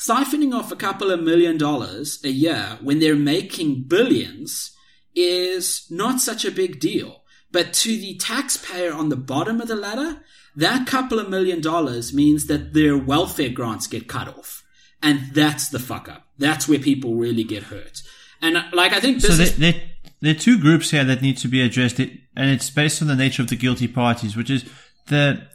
siphoning 0.00 0.54
off 0.58 0.72
a 0.72 0.76
couple 0.76 1.10
of 1.10 1.22
million 1.22 1.58
dollars 1.58 2.18
a 2.24 2.30
year 2.30 2.78
when 2.80 2.98
they're 3.00 3.14
making 3.14 3.82
billions 3.82 4.74
is 5.14 5.86
not 5.90 6.20
such 6.20 6.44
a 6.44 6.50
big 6.50 6.80
deal. 6.80 7.22
But 7.52 7.72
to 7.74 7.88
the 7.96 8.16
taxpayer 8.16 8.92
on 8.92 9.08
the 9.10 9.16
bottom 9.16 9.60
of 9.60 9.68
the 9.68 9.76
ladder, 9.76 10.22
that 10.56 10.86
couple 10.86 11.18
of 11.18 11.28
million 11.28 11.60
dollars 11.60 12.14
means 12.14 12.46
that 12.46 12.72
their 12.72 12.96
welfare 12.96 13.50
grants 13.50 13.86
get 13.86 14.08
cut 14.08 14.28
off. 14.28 14.64
And 15.02 15.34
that's 15.34 15.68
the 15.68 15.78
fuck 15.78 16.08
up. 16.08 16.28
That's 16.38 16.66
where 16.68 16.78
people 16.78 17.14
really 17.16 17.44
get 17.44 17.64
hurt. 17.64 18.02
And 18.40 18.56
uh, 18.56 18.62
like, 18.72 18.92
I 18.92 19.00
think 19.00 19.20
this 19.20 19.36
so 19.36 19.42
is- 19.42 19.56
there, 19.56 19.72
there, 19.72 19.82
there 20.20 20.30
are 20.32 20.38
two 20.38 20.58
groups 20.58 20.90
here 20.90 21.04
that 21.04 21.22
need 21.22 21.38
to 21.38 21.48
be 21.48 21.60
addressed, 21.60 21.98
and 21.98 22.20
it's 22.36 22.70
based 22.70 23.02
on 23.02 23.08
the 23.08 23.16
nature 23.16 23.42
of 23.42 23.48
the 23.48 23.56
guilty 23.56 23.88
parties, 23.88 24.36
which 24.36 24.50
is 24.50 24.64
the 25.08 25.46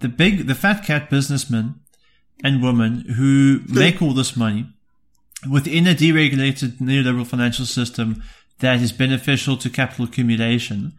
the 0.00 0.08
big, 0.08 0.46
the 0.46 0.54
fat 0.54 0.84
cat 0.84 1.08
businessmen 1.08 1.80
and 2.44 2.62
women 2.62 3.00
who 3.16 3.60
make 3.68 4.00
all 4.02 4.12
this 4.12 4.36
money 4.36 4.66
within 5.50 5.86
a 5.86 5.94
deregulated 5.94 6.78
neoliberal 6.78 7.26
financial 7.26 7.66
system 7.66 8.22
that 8.60 8.80
is 8.80 8.92
beneficial 8.92 9.56
to 9.56 9.70
capital 9.70 10.06
accumulation. 10.06 10.92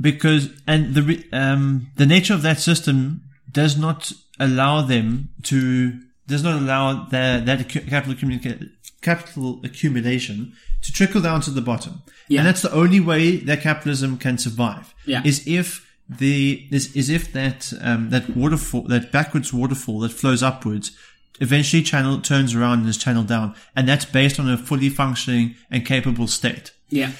Because, 0.00 0.50
and 0.66 0.94
the, 0.94 1.26
um, 1.32 1.88
the 1.96 2.06
nature 2.06 2.34
of 2.34 2.42
that 2.42 2.58
system 2.58 3.22
does 3.50 3.78
not 3.78 4.12
allow 4.38 4.82
them 4.82 5.30
to 5.44 5.98
does 6.26 6.42
not 6.42 6.60
allow 6.60 7.04
the, 7.04 7.40
that 7.44 7.68
capital, 7.68 8.14
communica- 8.14 8.68
capital 9.00 9.60
accumulation 9.64 10.52
to 10.82 10.92
trickle 10.92 11.20
down 11.20 11.40
to 11.40 11.50
the 11.50 11.60
bottom. 11.60 12.02
Yeah. 12.28 12.40
And 12.40 12.48
that's 12.48 12.62
the 12.62 12.72
only 12.72 12.98
way 12.98 13.36
that 13.36 13.60
capitalism 13.60 14.18
can 14.18 14.36
survive. 14.36 14.92
Yeah. 15.06 15.22
Is 15.24 15.46
if 15.46 15.85
the 16.08 16.66
is, 16.70 16.94
is 16.94 17.08
if 17.10 17.32
that 17.32 17.72
um, 17.80 18.10
that 18.10 18.36
waterfall 18.36 18.82
that 18.82 19.10
backwards 19.10 19.52
waterfall 19.52 20.00
that 20.00 20.10
flows 20.12 20.42
upwards 20.42 20.92
eventually 21.40 21.82
channel 21.82 22.20
turns 22.20 22.54
around 22.54 22.78
and 22.80 22.88
is 22.88 22.96
channeled 22.96 23.26
down, 23.26 23.54
and 23.74 23.88
that's 23.88 24.04
based 24.04 24.40
on 24.40 24.48
a 24.48 24.56
fully 24.56 24.88
functioning 24.88 25.54
and 25.70 25.84
capable 25.84 26.26
state. 26.26 26.72
Yeah. 26.88 27.12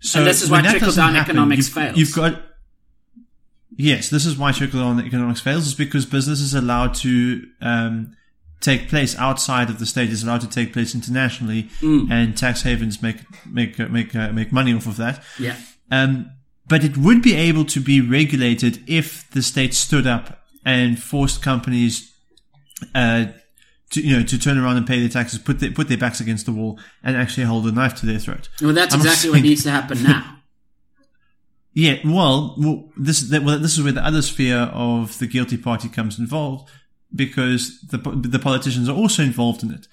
So 0.00 0.18
And 0.18 0.28
this 0.28 0.42
is 0.42 0.50
why 0.50 0.60
trickle-down 0.62 1.14
happen, 1.14 1.30
economics 1.36 1.68
you've, 1.68 1.74
fails. 1.74 1.96
You've 1.96 2.14
got 2.14 2.42
yes, 3.76 4.10
this 4.10 4.26
is 4.26 4.36
why 4.36 4.52
trickle 4.52 4.80
down 4.80 5.00
economics 5.04 5.40
fails. 5.40 5.66
Is 5.66 5.74
because 5.74 6.06
business 6.06 6.40
is 6.40 6.54
allowed 6.54 6.94
to 6.96 7.46
um, 7.60 8.16
take 8.60 8.88
place 8.88 9.16
outside 9.16 9.70
of 9.70 9.78
the 9.78 9.86
state. 9.86 10.10
Is 10.10 10.22
allowed 10.24 10.40
to 10.42 10.48
take 10.48 10.72
place 10.72 10.94
internationally, 10.94 11.70
Mm. 11.80 12.10
and 12.10 12.36
tax 12.36 12.62
havens 12.62 13.00
make 13.02 13.18
make 13.46 13.78
make 13.78 14.14
uh, 14.14 14.32
make 14.32 14.52
money 14.52 14.74
off 14.74 14.86
of 14.86 14.96
that. 14.96 15.22
Yeah. 15.38 15.56
Um, 15.90 16.30
but 16.66 16.84
it 16.84 16.96
would 16.96 17.22
be 17.22 17.34
able 17.34 17.64
to 17.66 17.80
be 17.80 18.00
regulated 18.00 18.82
if 18.86 19.28
the 19.30 19.42
state 19.42 19.74
stood 19.74 20.06
up 20.06 20.44
and 20.64 21.02
forced 21.02 21.42
companies 21.42 22.12
uh, 22.94 23.26
to 23.90 24.00
you 24.00 24.16
know 24.16 24.24
to 24.24 24.38
turn 24.38 24.58
around 24.58 24.76
and 24.76 24.86
pay 24.86 25.00
their 25.00 25.08
taxes, 25.08 25.38
put 25.38 25.60
their 25.60 25.70
put 25.70 25.88
their 25.88 25.98
backs 25.98 26.20
against 26.20 26.46
the 26.46 26.52
wall, 26.52 26.78
and 27.02 27.16
actually 27.16 27.44
hold 27.44 27.66
a 27.66 27.72
knife 27.72 27.94
to 27.96 28.06
their 28.06 28.18
throat. 28.18 28.48
Well, 28.60 28.72
that's 28.72 28.94
I'm 28.94 29.00
exactly 29.00 29.30
what 29.30 29.42
needs 29.42 29.62
to 29.64 29.70
happen 29.70 30.02
now. 30.02 30.38
Yeah, 31.74 31.98
well, 32.04 32.54
well 32.58 32.90
this 32.96 33.30
well, 33.30 33.58
this 33.58 33.76
is 33.76 33.82
where 33.82 33.92
the 33.92 34.04
other 34.04 34.22
sphere 34.22 34.70
of 34.72 35.18
the 35.18 35.26
guilty 35.26 35.56
party 35.56 35.88
comes 35.88 36.18
involved 36.18 36.70
because 37.14 37.80
the 37.82 37.98
the 37.98 38.38
politicians 38.38 38.88
are 38.88 38.96
also 38.96 39.22
involved 39.22 39.62
in 39.62 39.72
it. 39.72 39.86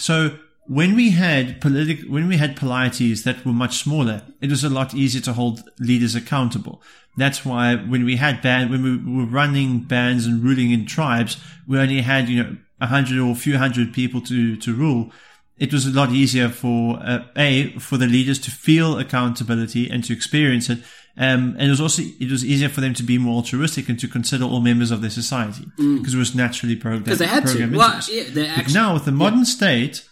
So 0.00 0.38
when 0.66 0.94
we 0.94 1.10
had 1.10 1.60
politic 1.60 2.00
when 2.08 2.28
we 2.28 2.36
had 2.36 2.56
polities 2.56 3.24
that 3.24 3.44
were 3.44 3.52
much 3.52 3.78
smaller, 3.78 4.22
it 4.40 4.50
was 4.50 4.64
a 4.64 4.70
lot 4.70 4.94
easier 4.94 5.20
to 5.22 5.32
hold 5.32 5.62
leaders 5.78 6.14
accountable. 6.14 6.82
That's 7.16 7.44
why 7.44 7.76
when 7.76 8.04
we 8.04 8.16
had 8.16 8.42
band 8.42 8.70
when 8.70 8.82
we 8.82 9.16
were 9.16 9.26
running 9.26 9.80
bands 9.80 10.26
and 10.26 10.42
ruling 10.42 10.70
in 10.70 10.86
tribes, 10.86 11.36
we 11.66 11.78
only 11.78 12.00
had 12.00 12.28
you 12.28 12.42
know 12.42 12.56
a 12.80 12.86
hundred 12.86 13.18
or 13.18 13.32
a 13.32 13.36
few 13.36 13.58
hundred 13.58 13.92
people 13.92 14.20
to 14.22 14.56
to 14.56 14.74
rule 14.74 15.12
it 15.56 15.72
was 15.72 15.86
a 15.86 15.90
lot 15.90 16.10
easier 16.10 16.48
for 16.48 16.98
uh, 17.00 17.24
a 17.36 17.70
for 17.78 17.96
the 17.96 18.06
leaders 18.06 18.38
to 18.40 18.50
feel 18.50 18.98
accountability 18.98 19.88
and 19.88 20.02
to 20.04 20.12
experience 20.12 20.68
it. 20.68 20.80
Um, 21.16 21.54
and 21.58 21.62
it 21.62 21.70
was 21.70 21.80
also 21.80 22.02
it 22.02 22.30
was 22.30 22.44
easier 22.44 22.68
for 22.68 22.80
them 22.80 22.92
to 22.94 23.04
be 23.04 23.18
more 23.18 23.36
altruistic 23.36 23.88
and 23.88 23.98
to 24.00 24.08
consider 24.08 24.44
all 24.44 24.60
members 24.60 24.90
of 24.90 25.00
their 25.00 25.10
society 25.10 25.64
because 25.76 26.14
it 26.14 26.18
was 26.18 26.34
naturally 26.34 26.74
programmed. 26.74 27.04
Because 27.04 27.20
they 27.20 27.26
had 27.26 27.46
to. 27.46 27.50
programmed 27.50 27.76
Well, 27.76 28.00
yeah, 28.10 28.54
actually. 28.56 28.74
now 28.74 28.94
with 28.94 29.04
the 29.04 29.12
modern 29.12 29.44
state, 29.44 30.08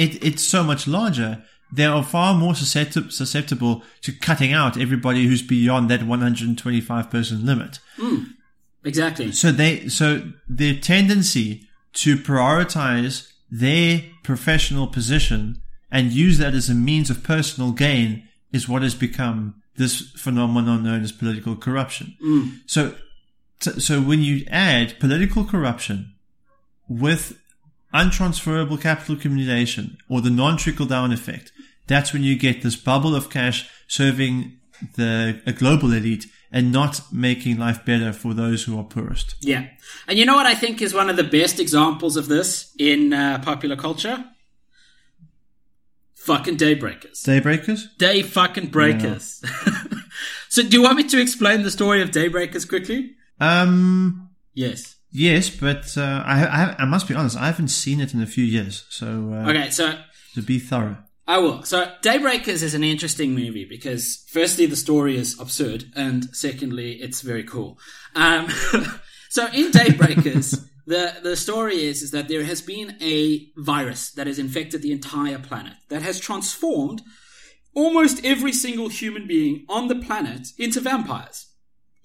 it 0.00 0.24
it's 0.24 0.42
so 0.42 0.64
much 0.64 0.88
larger. 0.88 1.42
They 1.72 1.84
are 1.84 2.02
far 2.02 2.34
more 2.34 2.54
susceptible, 2.54 3.10
susceptible 3.10 3.84
to 4.00 4.12
cutting 4.12 4.52
out 4.52 4.80
everybody 4.80 5.26
who's 5.26 5.42
beyond 5.42 5.88
that 5.90 6.02
125 6.02 7.10
person 7.10 7.46
limit. 7.46 7.78
Hmm. 7.96 8.24
exactly. 8.84 9.30
So 9.30 9.52
they, 9.52 9.88
so 9.88 10.32
their 10.48 10.74
tendency 10.74 11.68
to 11.92 12.16
prioritize 12.16 13.30
their 13.50 14.02
professional 14.24 14.88
position 14.88 15.62
and 15.92 16.12
use 16.12 16.38
that 16.38 16.54
as 16.54 16.68
a 16.68 16.74
means 16.74 17.08
of 17.08 17.22
personal 17.22 17.70
gain 17.70 18.28
is 18.52 18.68
what 18.68 18.82
has 18.82 18.96
become 18.96 19.62
this 19.76 20.10
phenomenon 20.16 20.82
known 20.82 21.02
as 21.02 21.12
political 21.12 21.54
corruption. 21.54 22.16
Hmm. 22.20 22.48
So, 22.66 22.96
so 23.60 24.00
when 24.00 24.22
you 24.22 24.44
add 24.50 24.98
political 24.98 25.44
corruption 25.44 26.14
with 26.88 27.39
untransferable 27.92 28.80
capital 28.80 29.16
accumulation 29.16 29.98
or 30.08 30.20
the 30.20 30.30
non-trickle 30.30 30.86
down 30.86 31.12
effect, 31.12 31.52
that's 31.86 32.12
when 32.12 32.22
you 32.22 32.38
get 32.38 32.62
this 32.62 32.76
bubble 32.76 33.14
of 33.14 33.30
cash 33.30 33.68
serving 33.88 34.56
the 34.96 35.40
a 35.46 35.52
global 35.52 35.92
elite 35.92 36.26
and 36.52 36.72
not 36.72 37.00
making 37.12 37.58
life 37.58 37.84
better 37.84 38.12
for 38.12 38.34
those 38.34 38.64
who 38.64 38.78
are 38.78 38.84
poorest. 38.84 39.34
Yeah. 39.40 39.68
And 40.08 40.18
you 40.18 40.24
know 40.24 40.34
what 40.34 40.46
I 40.46 40.54
think 40.54 40.82
is 40.82 40.94
one 40.94 41.10
of 41.10 41.16
the 41.16 41.24
best 41.24 41.60
examples 41.60 42.16
of 42.16 42.28
this 42.28 42.74
in 42.78 43.12
uh, 43.12 43.40
popular 43.44 43.76
culture? 43.76 44.24
Fucking 46.14 46.56
Daybreakers. 46.56 47.22
Daybreakers? 47.24 47.96
Day 47.98 48.22
fucking 48.22 48.66
breakers. 48.66 49.42
so, 50.48 50.62
do 50.62 50.76
you 50.76 50.82
want 50.82 50.96
me 50.96 51.04
to 51.04 51.20
explain 51.20 51.62
the 51.62 51.70
story 51.70 52.02
of 52.02 52.10
Daybreakers 52.10 52.68
quickly? 52.68 53.12
Um, 53.40 54.30
Yes. 54.52 54.96
Yes, 55.10 55.50
but 55.50 55.96
uh, 55.96 56.22
I, 56.24 56.44
I 56.44 56.76
I 56.80 56.84
must 56.84 57.08
be 57.08 57.14
honest, 57.14 57.36
I 57.36 57.46
haven't 57.46 57.68
seen 57.68 58.00
it 58.00 58.14
in 58.14 58.22
a 58.22 58.26
few 58.26 58.44
years, 58.44 58.84
so 58.90 59.32
uh, 59.32 59.50
Okay, 59.50 59.70
so 59.70 59.98
to 60.34 60.42
be 60.42 60.58
thorough. 60.58 60.98
I 61.26 61.38
will. 61.38 61.62
So, 61.62 61.92
Daybreakers 62.02 62.60
is 62.60 62.74
an 62.74 62.82
interesting 62.82 63.36
movie 63.36 63.64
because, 63.64 64.24
firstly, 64.32 64.66
the 64.66 64.74
story 64.74 65.16
is 65.16 65.38
absurd, 65.38 65.84
and 65.94 66.24
secondly, 66.34 66.94
it's 66.94 67.20
very 67.20 67.44
cool. 67.44 67.78
Um, 68.16 68.48
so, 69.28 69.46
in 69.46 69.70
Daybreakers, 69.70 70.66
the 70.86 71.14
the 71.22 71.36
story 71.36 71.84
is 71.84 72.02
is 72.02 72.10
that 72.10 72.26
there 72.26 72.42
has 72.42 72.60
been 72.60 72.96
a 73.00 73.46
virus 73.56 74.10
that 74.12 74.26
has 74.26 74.40
infected 74.40 74.82
the 74.82 74.90
entire 74.90 75.38
planet 75.38 75.74
that 75.88 76.02
has 76.02 76.18
transformed 76.18 77.02
almost 77.74 78.24
every 78.24 78.52
single 78.52 78.88
human 78.88 79.28
being 79.28 79.64
on 79.68 79.86
the 79.86 79.94
planet 79.94 80.48
into 80.58 80.80
vampires. 80.80 81.46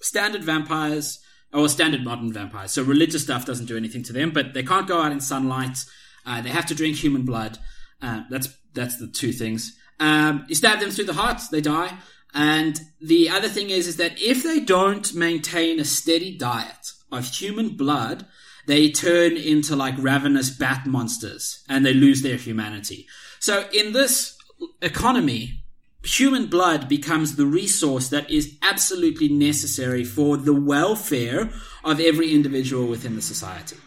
Standard 0.02 0.44
vampires, 0.44 1.20
or 1.54 1.70
standard 1.70 2.04
modern 2.04 2.34
vampires. 2.34 2.72
So 2.72 2.84
religious 2.84 3.24
stuff 3.24 3.46
doesn't 3.46 3.68
do 3.68 3.78
anything 3.78 4.04
to 4.04 4.14
them, 4.14 4.32
but 4.32 4.54
they 4.54 4.64
can't 4.64 4.88
go 4.88 5.02
out 5.02 5.12
in 5.12 5.22
sunlight. 5.22 5.78
Uh, 6.26 6.42
they 6.42 6.50
have 6.50 6.66
to 6.68 6.76
drink 6.76 6.98
human 6.98 7.24
blood. 7.24 7.58
Uh, 8.02 8.24
that's 8.30 8.50
that's 8.74 8.98
the 8.98 9.08
two 9.08 9.32
things. 9.32 9.78
Um, 10.00 10.46
you 10.50 10.56
stab 10.56 10.80
them 10.80 10.92
through 10.92 11.06
the 11.06 11.14
heart, 11.14 11.42
they 11.52 11.62
die. 11.62 11.98
And 12.34 12.78
the 13.00 13.30
other 13.30 13.48
thing 13.48 13.70
is, 13.70 13.88
is 13.88 13.96
that 13.98 14.22
if 14.22 14.44
they 14.44 14.60
don't 14.60 15.14
maintain 15.14 15.80
a 15.80 15.86
steady 15.86 16.38
diet 16.38 16.92
of 17.10 17.26
human 17.26 17.78
blood, 17.78 18.26
they 18.68 18.92
turn 18.92 19.38
into 19.38 19.76
like 19.76 19.96
ravenous 19.98 20.50
bat 20.50 20.86
monsters 20.86 21.64
and 21.70 21.86
they 21.86 21.94
lose 21.94 22.22
their 22.22 22.36
humanity. 22.36 23.08
So 23.40 23.68
in 23.72 23.94
this 23.94 24.38
economy, 24.82 25.65
human 26.06 26.48
blood 26.48 26.88
becomes 26.88 27.36
the 27.36 27.46
resource 27.46 28.10
that 28.10 28.30
is 28.30 28.58
absolutely 28.62 29.28
necessary 29.28 30.04
for 30.04 30.38
the 30.38 30.54
welfare 30.54 31.50
of 31.84 32.00
every 32.00 32.34
individual 32.34 32.88
within 32.88 33.16
the 33.16 33.22
society. 33.22 33.78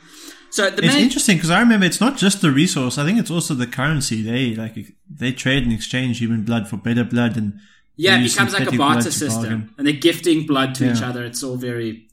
So 0.51 0.71
the 0.71 0.85
It's 0.85 0.95
main 0.95 1.05
interesting 1.05 1.37
because 1.37 1.51
I 1.51 1.61
remember 1.61 1.87
it's 1.87 2.01
not 2.01 2.17
just 2.17 2.41
the 2.41 2.51
resource. 2.51 2.99
I 2.99 3.05
think 3.05 3.19
it's 3.19 3.31
also 3.31 3.55
the 3.55 3.67
currency. 3.67 4.23
They 4.23 4.55
like 4.55 4.77
they 5.09 5.33
trade 5.33 5.63
and 5.63 5.73
exchange 5.73 6.19
human 6.19 6.43
blood 6.43 6.69
for 6.69 6.77
better 6.77 7.05
blood, 7.05 7.37
and 7.37 7.61
yeah, 7.97 8.19
it 8.19 8.25
becomes 8.25 8.55
like 8.55 8.73
a 8.73 8.77
barter 8.77 9.11
system, 9.11 9.43
bargain. 9.43 9.75
and 9.77 9.87
they're 9.87 9.95
gifting 9.95 10.47
blood 10.47 10.75
to 10.77 10.91
each 10.91 11.03
other. 11.03 11.25
It's 11.25 11.43
all 11.43 11.57
very, 11.57 12.09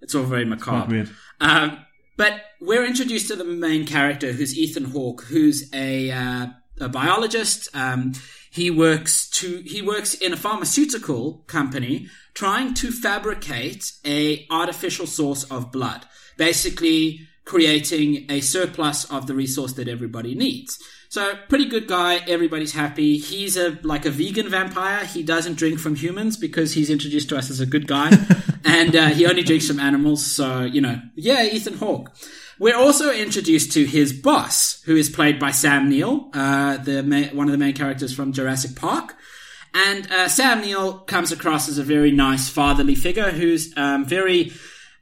it's 0.00 0.14
all 0.14 0.24
very 0.24 0.44
macabre. 0.44 1.06
Um, 1.40 1.78
but 2.16 2.40
we're 2.60 2.84
introduced 2.84 3.28
to 3.28 3.36
the 3.36 3.44
main 3.44 3.84
character, 3.84 4.32
who's 4.32 4.56
Ethan 4.56 4.84
Hawke, 4.84 5.22
who's 5.24 5.68
a, 5.74 6.10
uh, 6.10 6.46
a 6.82 6.88
biologist. 6.88 7.68
Um, 7.74 8.12
he 8.50 8.70
works 8.70 9.28
to 9.30 9.62
he 9.64 9.80
works 9.80 10.12
in 10.14 10.32
a 10.32 10.36
pharmaceutical 10.36 11.44
company, 11.46 12.08
trying 12.34 12.74
to 12.74 12.90
fabricate 12.90 13.92
a 14.04 14.46
artificial 14.50 15.06
source 15.06 15.44
of 15.44 15.72
blood, 15.72 16.04
basically 16.36 17.28
creating 17.44 18.30
a 18.30 18.40
surplus 18.40 19.04
of 19.10 19.26
the 19.26 19.34
resource 19.34 19.72
that 19.72 19.88
everybody 19.88 20.34
needs. 20.34 20.78
So 21.08 21.34
pretty 21.48 21.66
good 21.66 21.86
guy. 21.86 22.16
Everybody's 22.28 22.72
happy. 22.72 23.18
He's 23.18 23.56
a 23.56 23.78
like 23.82 24.06
a 24.06 24.10
vegan 24.10 24.48
vampire. 24.48 25.04
He 25.04 25.22
doesn't 25.22 25.54
drink 25.54 25.78
from 25.78 25.94
humans 25.94 26.36
because 26.36 26.72
he's 26.74 26.90
introduced 26.90 27.28
to 27.30 27.36
us 27.36 27.50
as 27.50 27.60
a 27.60 27.66
good 27.66 27.86
guy, 27.86 28.10
and 28.64 28.94
uh, 28.96 29.08
he 29.08 29.26
only 29.26 29.42
drinks 29.42 29.66
from 29.66 29.80
animals. 29.80 30.24
So 30.24 30.62
you 30.62 30.80
know, 30.80 31.00
yeah, 31.14 31.44
Ethan 31.44 31.78
Hawke. 31.78 32.10
We're 32.58 32.76
also 32.76 33.10
introduced 33.10 33.72
to 33.72 33.84
his 33.84 34.12
boss, 34.12 34.82
who 34.82 34.96
is 34.96 35.08
played 35.08 35.38
by 35.38 35.50
Sam 35.50 35.88
Neill, 35.88 36.30
uh, 36.34 36.76
the 36.76 37.02
ma- 37.02 37.28
one 37.32 37.48
of 37.48 37.52
the 37.52 37.58
main 37.58 37.74
characters 37.74 38.14
from 38.14 38.32
Jurassic 38.32 38.76
Park. 38.76 39.16
And 39.74 40.10
uh, 40.10 40.28
Sam 40.28 40.60
Neill 40.60 40.98
comes 41.00 41.32
across 41.32 41.68
as 41.68 41.78
a 41.78 41.82
very 41.82 42.10
nice 42.10 42.48
fatherly 42.48 42.94
figure 42.94 43.30
who's 43.30 43.76
um, 43.76 44.04
very, 44.04 44.52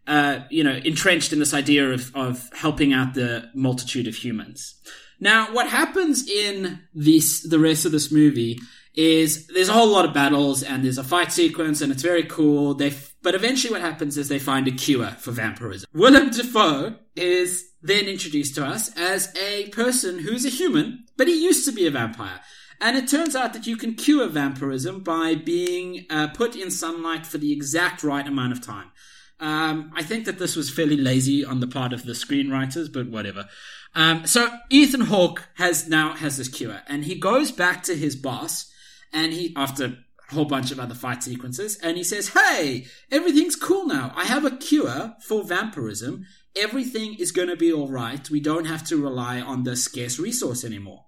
uh, 0.07 0.41
you 0.49 0.63
know, 0.63 0.81
entrenched 0.85 1.33
in 1.33 1.41
this 1.41 1.53
idea 1.53 1.91
of, 1.91 2.15
of 2.15 2.49
helping 2.55 2.93
out 2.93 3.15
the 3.15 3.51
multitude 3.55 4.07
of 4.07 4.15
humans. 4.15 4.77
Now, 5.19 5.53
what 5.53 5.69
happens 5.69 6.29
in 6.29 6.81
this 6.95 7.43
the 7.43 7.59
rest 7.59 7.85
of 7.85 7.93
this 7.93 8.11
movie 8.11 8.59
is 8.95 9.47
there's 9.49 9.69
a 9.69 9.73
whole 9.73 9.89
lot 9.89 10.05
of 10.05 10.15
battles 10.15 10.63
and 10.63 10.85
there's 10.85 10.99
a 10.99 11.05
fight 11.05 11.33
sequence 11.33 11.81
and 11.81 11.93
it's 11.93 12.03
very 12.03 12.25
cool. 12.25 12.75
They 12.75 12.91
but 13.23 13.35
eventually 13.35 13.73
what 13.73 13.81
happens 13.83 14.17
is 14.17 14.29
they 14.29 14.39
find 14.39 14.67
a 14.69 14.73
cure 14.73 15.09
for 15.19 15.33
vampirism. 15.33 15.89
Willem 15.93 16.31
Dafoe 16.31 16.97
is 17.17 17.71
then 17.83 18.07
introduced 18.07 18.55
to 18.55 18.65
us 18.65 18.97
as 18.97 19.35
a 19.37 19.69
person 19.69 20.19
who's 20.21 20.45
a 20.45 20.51
human, 20.51 21.05
but 21.17 21.29
he 21.29 21.43
used 21.43 21.65
to 21.67 21.73
be 21.73 21.87
a 21.87 21.91
vampire. 21.91 22.41
And 22.81 22.97
it 22.97 23.09
turns 23.09 23.37
out 23.37 23.53
that 23.53 23.67
you 23.67 23.77
can 23.77 23.95
cure 23.95 24.27
vampirism 24.27 25.01
by 25.01 25.35
being 25.35 26.07
uh, 26.09 26.29
put 26.29 26.57
in 26.57 26.71
sunlight 26.71 27.27
for 27.27 27.37
the 27.37 27.53
exact 27.53 28.03
right 28.03 28.27
amount 28.27 28.53
of 28.53 28.63
time. 28.63 28.91
Um, 29.39 29.93
I 29.95 30.03
think 30.03 30.27
that 30.27 30.39
this 30.39 30.57
was 30.57 30.71
fairly 30.71 30.97
lazy 30.97 31.45
on 31.45 31.61
the 31.61 31.67
part 31.67 31.93
of 31.93 32.05
the 32.05 32.13
screenwriters, 32.13 32.93
but 32.93 33.09
whatever. 33.09 33.49
Um, 33.95 34.27
so 34.27 34.49
Ethan 34.71 35.03
Hawke 35.03 35.49
has 35.55 35.89
now 35.89 36.15
has 36.15 36.37
this 36.37 36.49
cure, 36.49 36.83
and 36.87 37.05
he 37.05 37.19
goes 37.19 37.51
back 37.51 37.83
to 37.85 37.97
his 37.97 38.17
boss, 38.17 38.71
and 39.13 39.33
he 39.33 39.53
after 39.57 39.99
a 40.31 40.35
whole 40.35 40.45
bunch 40.45 40.71
of 40.71 40.81
other 40.81 40.95
fight 40.95 41.23
sequences, 41.23 41.77
and 41.83 41.97
he 41.97 42.05
says, 42.05 42.29
"Hey, 42.29 42.87
everything's 43.11 43.57
cool 43.57 43.87
now. 43.87 44.13
I 44.17 44.25
have 44.25 44.45
a 44.45 44.57
cure 44.57 45.15
for 45.23 45.45
vampirism. 45.45 46.27
Everything 46.57 47.15
is 47.15 47.33
going 47.33 47.49
to 47.49 47.57
be 47.57 47.73
all 47.73 47.89
right. 47.89 48.29
We 48.31 48.41
don't 48.41 48.67
have 48.67 48.85
to 48.89 48.97
rely 48.97 49.41
on 49.41 49.65
the 49.65 49.77
scarce 49.77 50.19
resource 50.19 50.65
anymore." 50.65 51.07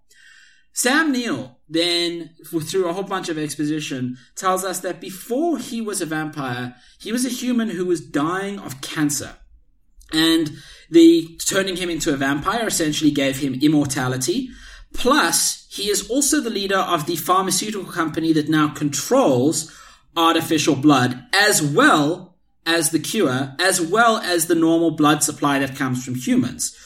Sam 0.75 1.13
Neill 1.13 1.59
then, 1.69 2.31
through 2.47 2.89
a 2.89 2.93
whole 2.93 3.03
bunch 3.03 3.29
of 3.29 3.37
exposition, 3.37 4.17
tells 4.37 4.65
us 4.65 4.81
that 4.81 5.01
before 5.01 5.59
he 5.59 5.81
was 5.81 6.01
a 6.01 6.07
vampire, 6.07 6.75
he 6.99 7.13
was 7.13 7.27
a 7.27 7.31
human 7.31 7.71
who 7.71 7.85
was 7.85 8.01
dying 8.01 8.59
of 8.59 8.81
cancer. 8.81 9.37
And 10.13 10.53
the 10.91 11.39
turning 11.45 11.77
him 11.77 11.91
into 11.91 12.13
a 12.13 12.17
vampire 12.17 12.67
essentially 12.67 13.11
gave 13.11 13.39
him 13.39 13.59
immortality. 13.63 14.51
Plus, 14.93 15.67
he 15.71 15.89
is 15.91 16.09
also 16.11 16.41
the 16.41 16.51
leader 16.51 16.79
of 16.79 17.07
the 17.07 17.17
pharmaceutical 17.17 17.91
company 17.91 18.33
that 18.35 18.49
now 18.49 18.69
controls 18.69 19.73
artificial 20.17 20.77
blood, 20.77 21.25
as 21.33 21.63
well 21.63 22.37
as 22.67 22.91
the 22.91 22.99
cure, 22.99 23.55
as 23.59 23.81
well 23.81 24.19
as 24.19 24.47
the 24.47 24.55
normal 24.55 24.93
blood 24.93 25.23
supply 25.23 25.59
that 25.59 25.77
comes 25.77 26.05
from 26.05 26.15
humans. 26.15 26.77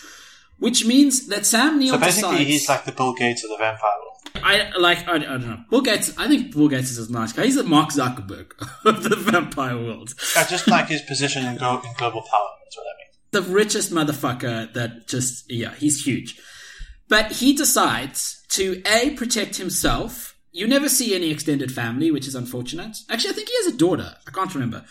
Which 0.58 0.86
means 0.86 1.26
that 1.26 1.44
Sam 1.44 1.78
Neill 1.78 1.94
So 1.94 2.00
basically, 2.00 2.30
decides, 2.30 2.48
he's 2.48 2.68
like 2.68 2.84
the 2.86 2.92
Bill 2.92 3.12
Gates 3.12 3.44
of 3.44 3.50
the 3.50 3.58
vampire 3.58 3.90
world. 4.00 4.06
I 4.42 4.78
like. 4.78 5.06
I, 5.06 5.16
I 5.16 5.18
don't 5.18 5.46
know. 5.46 5.64
Bill 5.68 5.82
Gates. 5.82 6.14
I 6.16 6.28
think 6.28 6.54
Bill 6.54 6.68
Gates 6.68 6.90
is 6.90 7.10
a 7.10 7.12
nice 7.12 7.32
guy. 7.32 7.44
He's 7.44 7.56
the 7.56 7.64
Mark 7.64 7.90
Zuckerberg 7.90 8.52
of 8.86 9.02
the 9.02 9.16
vampire 9.16 9.76
world. 9.76 10.14
Yeah, 10.34 10.46
just 10.46 10.66
like 10.66 10.88
his 10.88 11.02
position 11.02 11.42
in, 11.44 11.52
in 11.52 11.58
global 11.58 12.22
power. 12.22 12.48
That's 12.64 12.76
what 12.76 12.86
I 12.86 12.94
mean. 12.96 13.08
The 13.32 13.42
richest 13.42 13.92
motherfucker. 13.92 14.72
That 14.72 15.06
just 15.06 15.50
yeah, 15.50 15.74
he's 15.74 16.04
huge. 16.04 16.40
But 17.08 17.32
he 17.32 17.54
decides 17.54 18.44
to 18.50 18.82
a 18.86 19.10
protect 19.10 19.56
himself. 19.56 20.36
You 20.52 20.66
never 20.66 20.88
see 20.88 21.14
any 21.14 21.30
extended 21.30 21.70
family, 21.72 22.10
which 22.10 22.26
is 22.26 22.34
unfortunate. 22.34 22.96
Actually, 23.10 23.30
I 23.30 23.34
think 23.34 23.48
he 23.48 23.56
has 23.64 23.74
a 23.74 23.76
daughter. 23.76 24.14
I 24.26 24.30
can't 24.30 24.54
remember. 24.54 24.84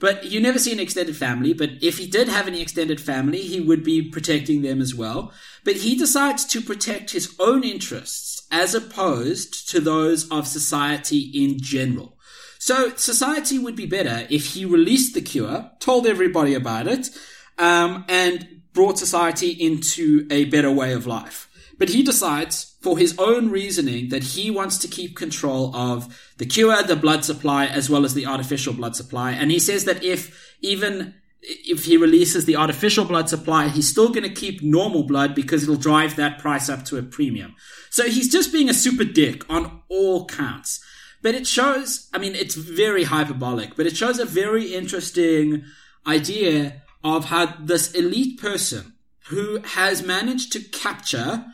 But 0.00 0.24
you 0.24 0.40
never 0.40 0.58
see 0.58 0.72
an 0.72 0.80
extended 0.80 1.16
family. 1.16 1.52
But 1.52 1.70
if 1.80 1.98
he 1.98 2.08
did 2.08 2.28
have 2.28 2.48
any 2.48 2.60
extended 2.60 3.00
family, 3.00 3.42
he 3.42 3.60
would 3.60 3.84
be 3.84 4.02
protecting 4.02 4.62
them 4.62 4.80
as 4.80 4.94
well. 4.94 5.32
But 5.64 5.76
he 5.76 5.96
decides 5.96 6.44
to 6.46 6.60
protect 6.60 7.12
his 7.12 7.34
own 7.38 7.62
interests 7.62 8.46
as 8.50 8.74
opposed 8.74 9.68
to 9.70 9.80
those 9.80 10.28
of 10.28 10.48
society 10.48 11.30
in 11.32 11.60
general. 11.60 12.18
So 12.58 12.94
society 12.96 13.58
would 13.58 13.76
be 13.76 13.86
better 13.86 14.26
if 14.28 14.54
he 14.54 14.64
released 14.64 15.14
the 15.14 15.22
cure, 15.22 15.70
told 15.80 16.06
everybody 16.06 16.54
about 16.54 16.86
it, 16.86 17.10
um, 17.58 18.04
and 18.08 18.62
brought 18.72 18.98
society 18.98 19.50
into 19.50 20.26
a 20.30 20.44
better 20.46 20.70
way 20.70 20.92
of 20.92 21.06
life. 21.06 21.48
But 21.78 21.88
he 21.88 22.02
decides, 22.02 22.76
for 22.80 22.98
his 22.98 23.18
own 23.18 23.50
reasoning, 23.50 24.10
that 24.10 24.22
he 24.22 24.50
wants 24.50 24.78
to 24.78 24.88
keep 24.88 25.16
control 25.16 25.74
of 25.74 26.32
the 26.38 26.46
cure, 26.46 26.82
the 26.82 26.96
blood 26.96 27.24
supply, 27.24 27.66
as 27.66 27.88
well 27.88 28.04
as 28.04 28.14
the 28.14 28.26
artificial 28.26 28.74
blood 28.74 28.94
supply. 28.94 29.32
And 29.32 29.50
he 29.50 29.58
says 29.58 29.84
that 29.84 30.04
if 30.04 30.54
even 30.60 31.14
if 31.42 31.84
he 31.86 31.96
releases 31.96 32.44
the 32.44 32.56
artificial 32.56 33.04
blood 33.04 33.28
supply, 33.28 33.68
he's 33.68 33.88
still 33.88 34.10
going 34.10 34.22
to 34.22 34.28
keep 34.28 34.62
normal 34.62 35.02
blood 35.02 35.34
because 35.34 35.62
it'll 35.62 35.74
drive 35.74 36.14
that 36.16 36.38
price 36.38 36.68
up 36.68 36.84
to 36.84 36.98
a 36.98 37.02
premium. 37.02 37.54
So 37.90 38.06
he's 38.06 38.30
just 38.30 38.52
being 38.52 38.68
a 38.68 38.74
super 38.74 39.04
dick 39.04 39.48
on 39.50 39.82
all 39.88 40.26
counts. 40.26 40.84
But 41.20 41.34
it 41.34 41.46
shows, 41.46 42.08
I 42.12 42.18
mean, 42.18 42.34
it's 42.34 42.54
very 42.54 43.04
hyperbolic, 43.04 43.76
but 43.76 43.86
it 43.86 43.96
shows 43.96 44.18
a 44.18 44.24
very 44.24 44.74
interesting 44.74 45.64
idea 46.06 46.82
of 47.04 47.26
how 47.26 47.54
this 47.60 47.92
elite 47.92 48.40
person 48.40 48.94
who 49.26 49.60
has 49.62 50.02
managed 50.02 50.52
to 50.52 50.60
capture 50.60 51.44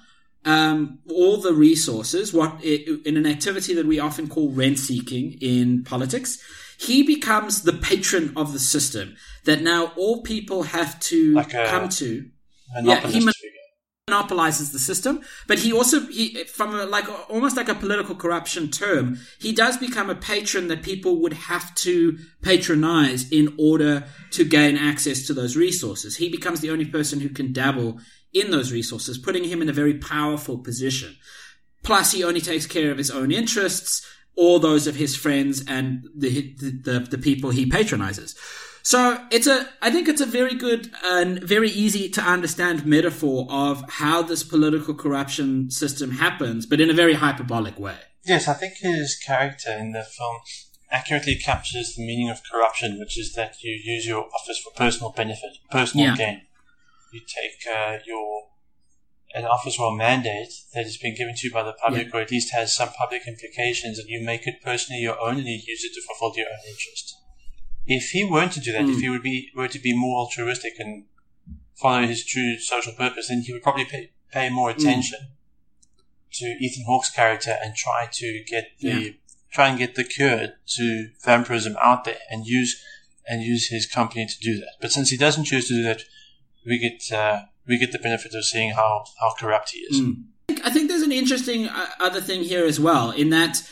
um, 0.48 1.00
all 1.10 1.36
the 1.36 1.52
resources, 1.52 2.32
what 2.32 2.64
in 2.64 3.18
an 3.18 3.26
activity 3.26 3.74
that 3.74 3.86
we 3.86 4.00
often 4.00 4.28
call 4.28 4.50
rent 4.50 4.78
seeking 4.78 5.36
in 5.42 5.84
politics, 5.84 6.38
he 6.78 7.02
becomes 7.02 7.62
the 7.62 7.74
patron 7.74 8.32
of 8.34 8.54
the 8.54 8.58
system 8.58 9.14
that 9.44 9.60
now 9.60 9.92
all 9.96 10.22
people 10.22 10.62
have 10.62 10.98
to 11.00 11.34
Like 11.34 11.52
a 11.52 11.66
come 11.66 11.90
to. 11.90 12.30
Monopolist 12.74 13.14
he 13.14 13.24
mon- 13.24 13.32
monopolizes 14.08 14.72
the 14.72 14.78
system, 14.78 15.20
but 15.46 15.58
he 15.58 15.70
also 15.70 16.00
he 16.06 16.44
from 16.44 16.74
a, 16.74 16.86
like 16.86 17.06
almost 17.28 17.56
like 17.56 17.68
a 17.68 17.74
political 17.74 18.14
corruption 18.14 18.70
term, 18.70 19.18
he 19.38 19.52
does 19.52 19.76
become 19.76 20.08
a 20.08 20.14
patron 20.14 20.68
that 20.68 20.82
people 20.82 21.20
would 21.20 21.34
have 21.34 21.74
to 21.74 22.16
patronize 22.40 23.28
in 23.30 23.54
order 23.58 24.04
to 24.30 24.44
gain 24.44 24.78
access 24.78 25.26
to 25.26 25.34
those 25.34 25.56
resources. 25.56 26.16
He 26.16 26.30
becomes 26.30 26.60
the 26.60 26.70
only 26.70 26.86
person 26.86 27.20
who 27.20 27.28
can 27.28 27.52
dabble 27.52 28.00
in 28.32 28.50
those 28.50 28.72
resources, 28.72 29.18
putting 29.18 29.44
him 29.44 29.62
in 29.62 29.68
a 29.68 29.72
very 29.72 29.94
powerful 29.94 30.58
position. 30.58 31.16
Plus, 31.82 32.12
he 32.12 32.24
only 32.24 32.40
takes 32.40 32.66
care 32.66 32.90
of 32.90 32.98
his 32.98 33.10
own 33.10 33.30
interests 33.32 34.06
or 34.36 34.60
those 34.60 34.86
of 34.86 34.96
his 34.96 35.16
friends 35.16 35.64
and 35.66 36.06
the 36.16 36.54
the, 36.58 37.00
the, 37.10 37.18
people 37.18 37.50
he 37.50 37.66
patronizes. 37.66 38.36
So 38.82 39.22
it's 39.30 39.46
a, 39.46 39.68
I 39.82 39.90
think 39.90 40.08
it's 40.08 40.20
a 40.20 40.26
very 40.26 40.54
good 40.54 40.90
and 41.04 41.42
very 41.42 41.68
easy 41.68 42.08
to 42.10 42.22
understand 42.22 42.86
metaphor 42.86 43.46
of 43.50 43.84
how 43.90 44.22
this 44.22 44.44
political 44.44 44.94
corruption 44.94 45.70
system 45.70 46.12
happens, 46.12 46.64
but 46.66 46.80
in 46.80 46.88
a 46.88 46.94
very 46.94 47.14
hyperbolic 47.14 47.78
way. 47.78 47.96
Yes, 48.24 48.48
I 48.48 48.54
think 48.54 48.74
his 48.78 49.16
character 49.16 49.72
in 49.72 49.92
the 49.92 50.04
film 50.04 50.38
accurately 50.90 51.36
captures 51.36 51.94
the 51.96 52.06
meaning 52.06 52.30
of 52.30 52.40
corruption, 52.50 52.98
which 52.98 53.18
is 53.18 53.34
that 53.34 53.62
you 53.62 53.72
use 53.72 54.06
your 54.06 54.24
office 54.24 54.58
for 54.58 54.72
personal 54.72 55.12
benefit, 55.12 55.58
personal 55.70 56.06
Yeah. 56.06 56.16
gain. 56.16 56.42
You 57.12 57.20
take 57.20 57.66
uh, 57.72 57.98
your 58.06 58.48
an 59.34 59.44
office 59.44 59.78
or 59.78 59.92
a 59.92 59.96
mandate 59.96 60.52
that 60.72 60.84
has 60.84 60.96
been 60.96 61.14
given 61.14 61.34
to 61.36 61.46
you 61.48 61.52
by 61.52 61.62
the 61.62 61.74
public, 61.74 62.06
Yeah. 62.08 62.18
or 62.18 62.22
at 62.22 62.30
least 62.30 62.52
has 62.52 62.74
some 62.74 62.88
public 62.90 63.26
implications, 63.28 63.98
and 63.98 64.08
you 64.08 64.20
make 64.22 64.46
it 64.46 64.62
personally 64.62 65.02
your 65.02 65.20
own, 65.20 65.36
and 65.36 65.46
you 65.46 65.60
use 65.66 65.84
it 65.84 65.92
to 65.94 66.02
fulfill 66.02 66.36
your 66.36 66.48
own 66.48 66.64
interest. 66.66 67.14
If 67.86 68.10
he 68.10 68.24
weren't 68.24 68.52
to 68.52 68.60
do 68.60 68.72
that, 68.72 68.82
Hmm. 68.84 68.92
if 68.94 69.00
he 69.00 69.08
would 69.10 69.22
be 69.22 69.50
were 69.54 69.68
to 69.68 69.78
be 69.78 69.94
more 69.94 70.20
altruistic 70.20 70.74
and 70.78 71.04
follow 71.74 72.06
his 72.06 72.24
true 72.24 72.58
social 72.58 72.92
purpose, 72.92 73.28
then 73.28 73.42
he 73.42 73.52
would 73.52 73.62
probably 73.62 73.84
pay, 73.84 74.10
pay 74.32 74.48
more 74.48 74.72
Hmm. 74.72 74.80
attention 74.80 75.20
to 76.32 76.44
Ethan 76.60 76.84
Hawke's 76.84 77.10
character 77.10 77.58
and 77.62 77.74
try 77.74 78.08
to 78.12 78.44
get 78.44 78.78
the 78.80 78.88
Yeah. 78.88 79.10
try 79.50 79.68
and 79.68 79.78
get 79.78 79.94
the 79.94 80.04
cure 80.04 80.58
to 80.66 81.10
vampirism 81.24 81.76
out 81.80 82.04
there 82.04 82.20
and 82.30 82.46
use 82.46 82.82
and 83.26 83.42
use 83.42 83.68
his 83.68 83.86
company 83.86 84.26
to 84.26 84.38
do 84.40 84.58
that. 84.58 84.74
But 84.80 84.92
since 84.92 85.08
he 85.10 85.16
doesn't 85.16 85.44
choose 85.44 85.68
to 85.68 85.74
do 85.74 85.82
that, 85.84 86.02
we 86.68 86.78
get 86.78 87.12
uh, 87.12 87.42
we 87.66 87.78
get 87.78 87.92
the 87.92 87.98
benefit 87.98 88.34
of 88.34 88.44
seeing 88.44 88.70
how, 88.70 89.04
how 89.20 89.34
corrupt 89.38 89.70
he 89.70 89.80
is. 89.80 90.00
I 90.64 90.70
think 90.70 90.88
there's 90.88 91.02
an 91.02 91.12
interesting 91.12 91.68
uh, 91.68 91.86
other 92.00 92.20
thing 92.20 92.42
here 92.42 92.64
as 92.64 92.80
well, 92.80 93.10
in 93.10 93.30
that 93.30 93.62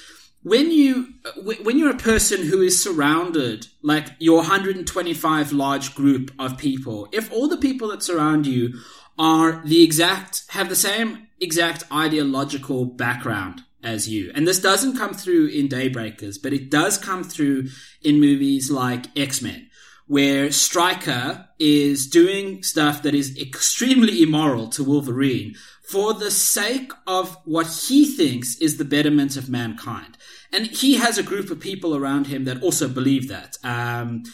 when 0.42 0.70
you 0.70 1.14
when 1.42 1.78
you're 1.78 1.90
a 1.90 1.96
person 1.96 2.46
who 2.46 2.60
is 2.60 2.82
surrounded, 2.82 3.66
like 3.82 4.08
your 4.18 4.38
125 4.38 5.52
large 5.52 5.94
group 5.94 6.30
of 6.38 6.58
people, 6.58 7.08
if 7.12 7.32
all 7.32 7.48
the 7.48 7.56
people 7.56 7.88
that 7.88 8.02
surround 8.02 8.46
you 8.46 8.74
are 9.18 9.62
the 9.64 9.82
exact 9.82 10.44
have 10.50 10.68
the 10.68 10.76
same 10.76 11.26
exact 11.40 11.84
ideological 11.92 12.84
background 12.84 13.62
as 13.82 14.08
you, 14.08 14.30
and 14.34 14.46
this 14.46 14.60
doesn't 14.60 14.96
come 14.96 15.14
through 15.14 15.46
in 15.46 15.68
Daybreakers, 15.68 16.36
but 16.42 16.52
it 16.52 16.70
does 16.70 16.98
come 16.98 17.24
through 17.24 17.68
in 18.02 18.20
movies 18.20 18.70
like 18.70 19.06
X 19.16 19.40
Men 19.40 19.65
where 20.06 20.52
Stryker 20.52 21.48
is 21.58 22.06
doing 22.06 22.62
stuff 22.62 23.02
that 23.02 23.14
is 23.14 23.36
extremely 23.38 24.22
immoral 24.22 24.68
to 24.68 24.84
Wolverine 24.84 25.54
for 25.88 26.14
the 26.14 26.30
sake 26.30 26.92
of 27.06 27.36
what 27.44 27.66
he 27.88 28.04
thinks 28.04 28.56
is 28.58 28.76
the 28.76 28.84
betterment 28.84 29.36
of 29.36 29.48
mankind. 29.48 30.16
And 30.52 30.66
he 30.66 30.94
has 30.94 31.18
a 31.18 31.22
group 31.22 31.50
of 31.50 31.60
people 31.60 31.96
around 31.96 32.26
him 32.26 32.44
that 32.44 32.62
also 32.62 32.88
believe 32.88 33.28
that. 33.28 33.56
Um, 33.62 34.24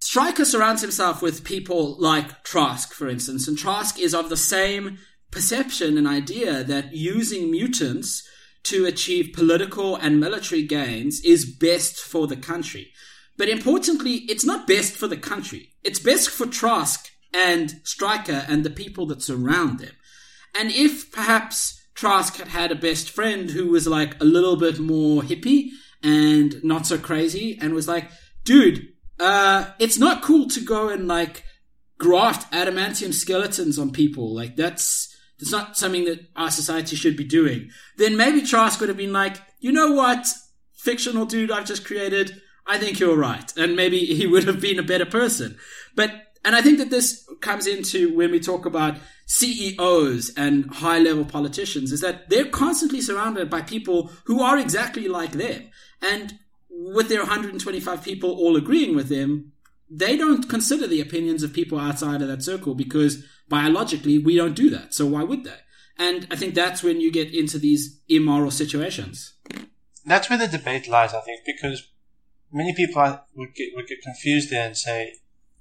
Stryker 0.00 0.44
surrounds 0.44 0.82
himself 0.82 1.22
with 1.22 1.44
people 1.44 1.96
like 1.98 2.42
Trask, 2.42 2.92
for 2.92 3.08
instance, 3.08 3.46
and 3.46 3.56
Trask 3.56 3.98
is 3.98 4.14
of 4.14 4.28
the 4.28 4.36
same 4.36 4.98
perception 5.30 5.96
and 5.96 6.06
idea 6.06 6.62
that 6.64 6.94
using 6.94 7.50
mutants 7.50 8.28
to 8.64 8.84
achieve 8.84 9.32
political 9.34 9.96
and 9.96 10.20
military 10.20 10.62
gains 10.62 11.20
is 11.24 11.44
best 11.44 12.00
for 12.00 12.26
the 12.26 12.36
country. 12.36 12.92
But 13.36 13.48
importantly, 13.48 14.24
it's 14.28 14.44
not 14.44 14.66
best 14.66 14.94
for 14.94 15.08
the 15.08 15.16
country. 15.16 15.70
It's 15.82 15.98
best 15.98 16.30
for 16.30 16.46
Trask 16.46 17.08
and 17.32 17.80
Stryker 17.82 18.44
and 18.48 18.64
the 18.64 18.70
people 18.70 19.06
that 19.06 19.22
surround 19.22 19.78
them. 19.78 19.92
And 20.54 20.70
if 20.70 21.10
perhaps 21.10 21.80
Trask 21.94 22.36
had 22.36 22.48
had 22.48 22.70
a 22.70 22.76
best 22.76 23.10
friend 23.10 23.50
who 23.50 23.68
was 23.68 23.86
like 23.86 24.20
a 24.20 24.24
little 24.24 24.56
bit 24.56 24.78
more 24.78 25.22
hippie 25.22 25.70
and 26.02 26.62
not 26.62 26.86
so 26.86 26.98
crazy 26.98 27.58
and 27.60 27.74
was 27.74 27.88
like, 27.88 28.10
dude, 28.44 28.88
uh, 29.18 29.70
it's 29.78 29.98
not 29.98 30.22
cool 30.22 30.48
to 30.48 30.60
go 30.60 30.88
and 30.88 31.08
like 31.08 31.44
graft 31.98 32.52
adamantium 32.52 33.14
skeletons 33.14 33.78
on 33.78 33.92
people. 33.92 34.34
Like 34.34 34.56
that's, 34.56 35.16
that's 35.38 35.52
not 35.52 35.78
something 35.78 36.04
that 36.04 36.26
our 36.36 36.50
society 36.50 36.96
should 36.96 37.16
be 37.16 37.24
doing. 37.24 37.70
Then 37.96 38.16
maybe 38.16 38.42
Trask 38.42 38.78
would 38.80 38.88
have 38.88 38.98
been 38.98 39.12
like, 39.12 39.36
you 39.60 39.72
know 39.72 39.92
what? 39.92 40.26
Fictional 40.74 41.24
dude 41.24 41.50
I've 41.50 41.66
just 41.66 41.84
created. 41.84 42.41
I 42.66 42.78
think 42.78 43.00
you're 43.00 43.16
right. 43.16 43.52
And 43.56 43.76
maybe 43.76 43.98
he 43.98 44.26
would 44.26 44.44
have 44.44 44.60
been 44.60 44.78
a 44.78 44.84
better 44.84 45.06
person. 45.06 45.58
But, 45.94 46.10
and 46.44 46.54
I 46.54 46.62
think 46.62 46.78
that 46.78 46.90
this 46.90 47.28
comes 47.40 47.66
into 47.66 48.14
when 48.14 48.30
we 48.30 48.40
talk 48.40 48.66
about 48.66 48.96
CEOs 49.26 50.32
and 50.36 50.66
high 50.74 50.98
level 50.98 51.24
politicians 51.24 51.92
is 51.92 52.00
that 52.00 52.28
they're 52.28 52.44
constantly 52.44 53.00
surrounded 53.00 53.48
by 53.48 53.62
people 53.62 54.10
who 54.24 54.42
are 54.42 54.58
exactly 54.58 55.08
like 55.08 55.32
them. 55.32 55.70
And 56.00 56.38
with 56.70 57.08
their 57.08 57.20
125 57.20 58.02
people 58.02 58.30
all 58.30 58.56
agreeing 58.56 58.94
with 58.94 59.08
them, 59.08 59.52
they 59.90 60.16
don't 60.16 60.48
consider 60.48 60.86
the 60.86 61.00
opinions 61.00 61.42
of 61.42 61.52
people 61.52 61.78
outside 61.78 62.22
of 62.22 62.28
that 62.28 62.42
circle 62.42 62.74
because 62.74 63.24
biologically 63.48 64.18
we 64.18 64.36
don't 64.36 64.54
do 64.54 64.70
that. 64.70 64.94
So 64.94 65.06
why 65.06 65.22
would 65.22 65.44
they? 65.44 65.58
And 65.98 66.26
I 66.30 66.36
think 66.36 66.54
that's 66.54 66.82
when 66.82 67.00
you 67.00 67.12
get 67.12 67.32
into 67.32 67.58
these 67.58 68.00
immoral 68.08 68.50
situations. 68.50 69.34
That's 70.04 70.28
where 70.30 70.38
the 70.38 70.48
debate 70.48 70.88
lies, 70.88 71.14
I 71.14 71.20
think, 71.20 71.42
because 71.44 71.86
many 72.52 72.74
people 72.74 73.20
would 73.34 73.54
get 73.54 73.70
would 73.74 73.86
get 73.86 74.02
confused 74.02 74.50
there 74.50 74.66
and 74.66 74.76
say, 74.76 75.14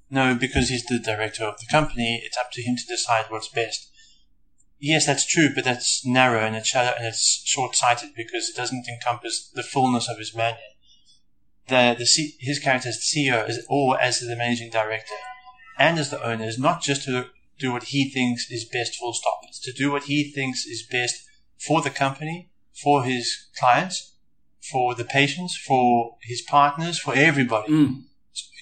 no, 0.09 0.35
because 0.35 0.69
he's 0.69 0.85
the 0.85 0.99
director 0.99 1.45
of 1.45 1.59
the 1.59 1.65
company, 1.67 2.21
it's 2.23 2.37
up 2.37 2.51
to 2.51 2.61
him 2.61 2.75
to 2.75 2.85
decide 2.85 3.25
what's 3.29 3.47
best. 3.47 3.89
Yes, 4.77 5.05
that's 5.05 5.25
true, 5.25 5.49
but 5.53 5.63
that's 5.63 6.05
narrow 6.05 6.39
and 6.39 6.55
it's 6.55 6.67
shallow 6.67 6.93
and 6.97 7.05
it's 7.05 7.43
short-sighted 7.45 8.09
because 8.15 8.49
it 8.49 8.57
doesn't 8.57 8.87
encompass 8.89 9.49
the 9.53 9.63
fullness 9.63 10.09
of 10.09 10.17
his 10.17 10.35
mandate. 10.35 10.59
The, 11.67 11.95
the 11.97 12.05
C, 12.05 12.35
his 12.39 12.59
character 12.59 12.89
as 12.89 12.97
the 12.97 13.19
CEO 13.19 13.47
is, 13.47 13.65
or 13.69 14.01
as 14.01 14.19
the 14.19 14.35
managing 14.35 14.71
director 14.71 15.13
and 15.77 15.99
as 15.99 16.09
the 16.09 16.21
owner 16.21 16.45
is 16.45 16.59
not 16.59 16.81
just 16.81 17.03
to 17.03 17.27
do 17.59 17.71
what 17.71 17.83
he 17.83 18.09
thinks 18.09 18.49
is 18.51 18.65
best 18.65 18.95
full 18.95 19.13
stop. 19.13 19.39
It's 19.43 19.59
to 19.61 19.71
do 19.71 19.91
what 19.91 20.03
he 20.03 20.31
thinks 20.31 20.65
is 20.65 20.85
best 20.91 21.15
for 21.59 21.81
the 21.81 21.89
company, 21.91 22.49
for 22.83 23.03
his 23.03 23.49
clients, 23.59 24.10
for 24.69 24.95
the 24.95 25.05
patients, 25.05 25.57
for 25.57 26.17
his 26.23 26.41
partners, 26.41 26.99
for 26.99 27.15
everybody. 27.15 27.71
Mm. 27.71 28.03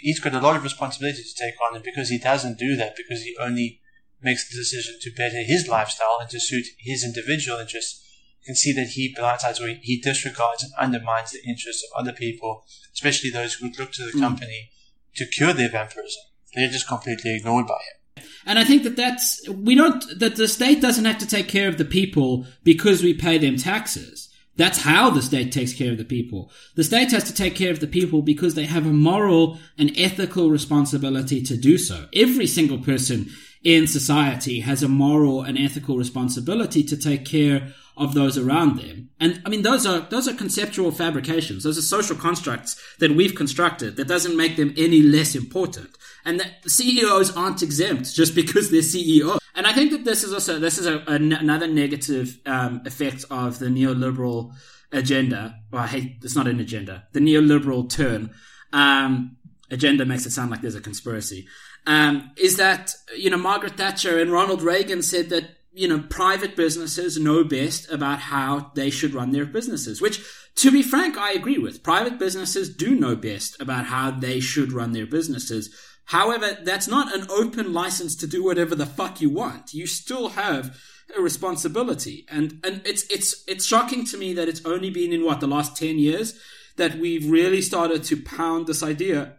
He's 0.02 0.20
got 0.20 0.34
a 0.34 0.39
lot 0.39 0.56
of 0.56 0.64
responsibility 0.64 1.22
to 1.22 1.36
take 1.43 1.56
on, 1.68 1.76
and 1.76 1.84
because 1.84 2.10
he 2.10 2.18
doesn't 2.18 2.58
do 2.58 2.76
that, 2.78 2.95
because 2.95 3.22
he 3.24 3.36
only 3.39 3.82
makes 4.22 4.50
the 4.50 4.58
decision 4.58 4.95
to 5.02 5.12
better 5.12 5.43
his 5.43 5.68
lifestyle 5.68 6.18
and 6.20 6.30
to 6.30 6.39
suit 6.39 6.66
his 6.80 7.04
individual 7.04 7.60
interests, 7.60 8.06
you 8.41 8.45
can 8.45 8.56
see 8.56 8.74
that 8.74 8.88
he 8.88 9.14
blindsides 9.14 9.62
or 9.62 9.68
he 9.82 10.00
disregards 10.02 10.64
and 10.64 10.74
undermines 10.78 11.32
the 11.32 11.39
interests 11.47 11.84
of 11.84 12.00
other 12.00 12.14
people, 12.14 12.66
especially 12.93 13.30
those 13.30 13.56
who 13.56 13.68
would 13.68 13.78
look 13.80 13.91
to 13.91 14.06
the 14.06 14.18
Mm. 14.18 14.22
company 14.22 14.72
to 15.16 15.26
cure 15.26 15.54
their 15.54 15.70
vampirism. 15.70 16.22
They're 16.56 16.70
just 16.70 16.88
completely 16.88 17.36
ignored 17.36 17.68
by 17.68 17.76
him. 17.76 18.26
And 18.45 18.58
I 18.58 18.64
think 18.64 18.84
that 18.84 18.95
that's, 18.95 19.47
we 19.50 19.76
don't, 19.76 20.04
that 20.20 20.38
the 20.38 20.47
state 20.47 20.82
doesn't 20.82 21.06
have 21.06 21.20
to 21.20 21.28
take 21.28 21.47
care 21.47 21.68
of 21.68 21.78
the 21.78 21.86
people 21.86 22.45
because 22.64 23.04
we 23.04 23.14
pay 23.14 23.38
them 23.38 23.58
taxes. 23.58 24.29
That's 24.60 24.82
how 24.82 25.10
the 25.10 25.22
state 25.22 25.53
takes 25.53 25.72
care 25.72 25.93
of 25.93 25.97
the 25.97 26.03
people. 26.03 26.51
The 26.76 26.84
state 26.84 27.12
has 27.12 27.24
to 27.24 27.34
take 27.34 27.55
care 27.55 27.72
of 27.72 27.80
the 27.80 27.88
people 27.88 28.22
because 28.22 28.55
they 28.55 28.66
have 28.66 28.86
a 28.86 28.91
moral 28.91 29.57
and 29.78 29.97
ethical 29.97 30.49
responsibility 30.49 31.41
to 31.43 31.55
do 31.55 31.78
so. 31.78 32.07
Every 32.14 32.45
single 32.45 32.80
person 32.80 33.30
in 33.64 33.88
society 33.88 34.60
has 34.60 34.84
a 34.84 34.89
moral 34.89 35.43
and 35.43 35.57
ethical 35.57 35.95
responsibility 35.97 36.84
to 36.84 36.97
take 36.97 37.24
care 37.24 37.70
of 37.95 38.14
those 38.14 38.38
around 38.38 38.78
them. 38.78 39.10
And 39.18 39.41
I 39.45 39.49
mean, 39.49 39.62
those 39.62 39.86
are, 39.86 40.01
those 40.10 40.28
are 40.28 40.34
conceptual 40.34 40.91
fabrications. 40.91 41.64
Those 41.64 41.78
are 41.78 41.82
social 41.82 42.18
constructs 42.18 42.76
that 42.99 43.12
we've 43.12 43.36
constructed 43.36 43.95
that 43.95 44.10
doesn't 44.10 44.36
make 44.36 44.57
them 44.57 44.74
any 44.76 45.01
less 45.01 45.36
important. 45.36 45.97
And 46.26 46.41
that 46.41 46.70
CEOs 46.70 47.36
aren't 47.38 47.64
exempt 47.64 48.14
just 48.14 48.36
because 48.36 48.72
they're 48.72 48.82
CEO. 48.82 49.39
And 49.56 49.68
I 49.68 49.74
think 49.74 49.91
that 49.91 50.06
this 50.06 50.24
is 50.24 50.34
also, 50.34 50.60
this 50.60 50.78
is 50.78 50.86
a, 50.86 51.00
a, 51.08 51.16
another 51.16 51.68
negative, 51.68 52.39
um, 52.45 52.82
effect 52.86 53.26
of 53.30 53.60
the 53.60 53.68
neoliberal 53.68 54.54
agenda. 54.91 55.56
Well, 55.72 55.84
I 55.84 55.88
hate, 55.88 56.18
it's 56.24 56.36
not 56.36 56.47
an 56.47 56.60
agenda. 56.60 57.08
The 57.14 57.20
neoliberal 57.20 57.89
turn, 57.89 58.32
um, 58.74 59.38
agenda 59.72 60.06
makes 60.06 60.26
it 60.26 60.32
sound 60.32 60.52
like 60.52 60.62
there's 60.62 60.76
a 60.76 60.82
conspiracy. 60.82 61.47
Um, 61.86 62.32
is 62.38 62.58
that, 62.58 62.93
you 63.16 63.30
know, 63.30 63.38
Margaret 63.38 63.78
Thatcher 63.78 64.20
and 64.20 64.32
Ronald 64.32 64.62
Reagan 64.62 65.02
said 65.02 65.30
that 65.30 65.50
you 65.72 65.88
know, 65.88 66.04
private 66.10 66.56
businesses 66.56 67.18
know 67.18 67.43
best 67.43 67.89
about 67.91 68.20
how 68.20 68.72
they 68.76 68.89
should 68.89 69.14
run 69.14 69.32
their 69.32 69.45
businesses, 69.45 70.02
which, 70.02 70.22
to 70.56 70.72
be 70.72 70.82
frank, 70.82 71.18
I 71.18 71.32
agree 71.32 71.58
with. 71.58 71.84
Private 71.84 72.18
businesses 72.20 72.76
do 72.76 72.95
know 72.95 73.16
best 73.16 73.62
about 73.62 73.86
how 73.86 74.12
they 74.12 74.39
should 74.39 74.74
run 74.74 74.91
their 74.91 75.06
businesses. 75.06 75.74
However, 76.10 76.57
that's 76.64 76.88
not 76.88 77.14
an 77.14 77.28
open 77.30 77.72
license 77.72 78.16
to 78.16 78.26
do 78.26 78.43
whatever 78.43 78.74
the 78.74 78.88
fuck 78.88 79.22
you 79.22 79.30
want. 79.30 79.76
You 79.76 79.86
still 79.86 80.30
have 80.30 80.76
a 81.16 81.22
responsibility. 81.22 82.26
And, 82.30 82.60
and 82.64 82.82
it's, 82.84 83.03
it's, 83.12 83.43
it's 83.47 83.64
shocking 83.64 84.05
to 84.07 84.18
me 84.18 84.34
that 84.34 84.49
it's 84.49 84.66
only 84.66 84.89
been 84.89 85.14
in 85.14 85.24
what, 85.24 85.39
the 85.39 85.47
last 85.47 85.78
10 85.78 85.99
years 85.99 86.34
that 86.78 86.95
we've 86.97 87.30
really 87.30 87.62
started 87.62 88.03
to 88.05 88.18
pound 88.24 88.66
this 88.66 88.82
idea 88.82 89.36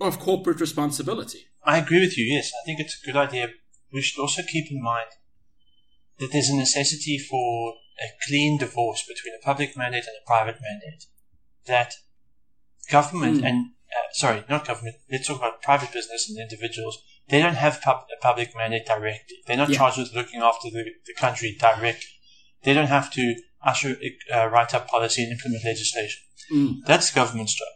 of 0.00 0.20
corporate 0.20 0.60
responsibility. 0.60 1.40
I 1.64 1.78
agree 1.78 1.98
with 2.00 2.16
you, 2.16 2.24
yes. 2.24 2.52
I 2.62 2.66
think 2.66 2.78
it's 2.78 3.02
a 3.02 3.06
good 3.06 3.16
idea. 3.16 3.48
We 3.92 4.00
should 4.00 4.20
also 4.20 4.42
keep 4.42 4.70
in 4.70 4.80
mind 4.80 5.08
that 6.20 6.30
there's 6.30 6.50
a 6.50 6.56
necessity 6.56 7.18
for 7.18 7.74
a 8.00 8.06
clean 8.28 8.58
divorce 8.58 9.02
between 9.02 9.34
a 9.34 9.44
public 9.44 9.76
mandate 9.76 10.04
and 10.06 10.16
a 10.22 10.26
private 10.26 10.60
mandate. 10.62 11.06
That 11.66 11.94
government 12.88 13.42
Mm. 13.42 13.48
and 13.48 13.66
uh, 13.96 14.08
sorry, 14.12 14.44
not 14.48 14.66
government. 14.66 14.96
Let's 15.10 15.26
talk 15.26 15.38
about 15.38 15.62
private 15.62 15.92
business 15.92 16.28
and 16.28 16.38
individuals. 16.38 16.98
They 17.28 17.40
don't 17.40 17.54
have 17.54 17.80
pub- 17.80 18.06
a 18.16 18.20
public 18.20 18.50
mandate 18.56 18.86
directly. 18.86 19.36
They're 19.46 19.56
not 19.56 19.70
Yeah. 19.70 19.78
charged 19.78 19.98
with 19.98 20.14
looking 20.14 20.40
after 20.40 20.70
the, 20.70 20.84
the 21.06 21.14
country 21.14 21.56
directly. 21.58 22.08
They 22.62 22.74
don't 22.74 22.88
have 22.88 23.12
to 23.12 23.34
usher, 23.64 23.96
uh, 24.34 24.46
write 24.48 24.74
up 24.74 24.88
policy 24.88 25.22
and 25.22 25.32
implement 25.32 25.64
legislation. 25.64 26.20
Mm. 26.52 26.74
That's 26.86 27.12
government's 27.12 27.54
job. 27.54 27.68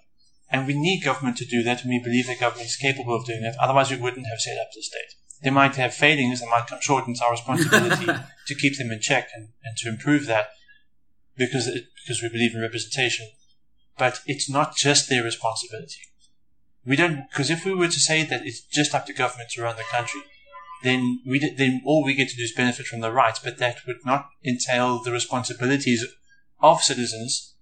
And 0.50 0.66
we 0.66 0.74
need 0.74 1.02
government 1.02 1.36
to 1.38 1.44
do 1.44 1.62
that, 1.64 1.82
and 1.82 1.90
we 1.90 1.98
believe 2.02 2.26
that 2.28 2.38
government 2.40 2.68
is 2.68 2.76
capable 2.76 3.16
of 3.16 3.24
doing 3.26 3.42
that. 3.42 3.56
Otherwise, 3.60 3.90
we 3.90 3.96
wouldn't 3.96 4.26
have 4.26 4.40
set 4.40 4.58
up 4.58 4.68
the 4.74 4.82
state. 4.82 5.12
They 5.42 5.50
might 5.50 5.76
have 5.76 5.92
failings, 5.94 6.40
they 6.40 6.46
might 6.46 6.66
come 6.66 6.80
short, 6.80 7.06
and 7.06 7.14
it's 7.14 7.20
our 7.22 7.32
responsibility 7.32 8.06
to 8.46 8.54
keep 8.54 8.78
them 8.78 8.90
in 8.90 9.00
check 9.00 9.28
and, 9.34 9.48
and 9.64 9.76
to 9.78 9.88
improve 9.88 10.26
that 10.26 10.50
because 11.36 11.66
it, 11.66 11.84
because 12.02 12.22
we 12.22 12.28
believe 12.28 12.54
in 12.54 12.60
representation. 12.62 13.28
But 13.98 14.20
it's 14.26 14.50
not 14.50 14.76
just 14.76 15.08
their 15.08 15.24
responsibility. 15.24 16.00
We 16.84 16.96
don't 16.96 17.24
because 17.30 17.50
if 17.50 17.64
we 17.64 17.74
were 17.74 17.88
to 17.88 18.00
say 18.00 18.22
that 18.22 18.46
it's 18.46 18.60
just 18.60 18.94
up 18.94 19.06
to 19.06 19.12
government 19.12 19.50
to 19.50 19.62
run 19.62 19.76
the 19.76 19.82
country, 19.90 20.20
then 20.82 21.20
we 21.26 21.38
then 21.56 21.82
all 21.84 22.04
we 22.04 22.14
get 22.14 22.28
to 22.28 22.36
do 22.36 22.42
is 22.42 22.52
benefit 22.52 22.86
from 22.86 23.00
the 23.00 23.12
rights, 23.12 23.40
but 23.42 23.58
that 23.58 23.78
would 23.86 24.04
not 24.04 24.28
entail 24.44 25.02
the 25.02 25.12
responsibilities 25.12 26.04
of 26.60 26.82
citizens 26.82 27.54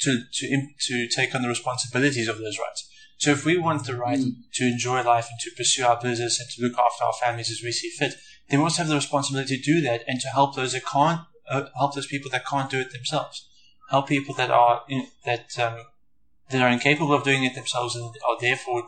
to 0.00 0.24
to 0.34 0.66
to 0.80 1.08
take 1.08 1.34
on 1.34 1.42
the 1.42 1.48
responsibilities 1.48 2.28
of 2.28 2.38
those 2.38 2.58
rights. 2.58 2.88
So 3.18 3.30
if 3.30 3.44
we 3.44 3.56
want 3.56 3.86
the 3.86 3.94
right 3.96 4.18
to 4.54 4.64
enjoy 4.64 5.02
life 5.02 5.28
and 5.30 5.38
to 5.40 5.56
pursue 5.56 5.84
our 5.84 6.00
business 6.00 6.40
and 6.40 6.50
to 6.50 6.62
look 6.62 6.76
after 6.76 7.04
our 7.04 7.12
families 7.12 7.52
as 7.52 7.62
we 7.62 7.70
see 7.70 7.88
fit, 7.88 8.14
then 8.48 8.58
we 8.58 8.64
also 8.64 8.78
have 8.78 8.88
the 8.88 8.96
responsibility 8.96 9.58
to 9.58 9.62
do 9.62 9.80
that 9.82 10.02
and 10.08 10.20
to 10.20 10.28
help 10.28 10.56
those 10.56 10.72
that 10.72 10.84
can't 10.84 11.20
uh, 11.48 11.66
help 11.76 11.94
those 11.94 12.06
people 12.06 12.30
that 12.30 12.46
can't 12.46 12.70
do 12.70 12.80
it 12.80 12.92
themselves, 12.92 13.48
help 13.90 14.08
people 14.08 14.34
that 14.34 14.50
are 14.50 14.82
in, 14.88 15.06
that 15.24 15.58
um, 15.58 15.78
that 16.50 16.62
are 16.62 16.68
incapable 16.68 17.12
of 17.12 17.24
doing 17.24 17.44
it 17.44 17.54
themselves 17.54 17.96
and 17.96 18.14
are 18.28 18.36
therefore 18.40 18.84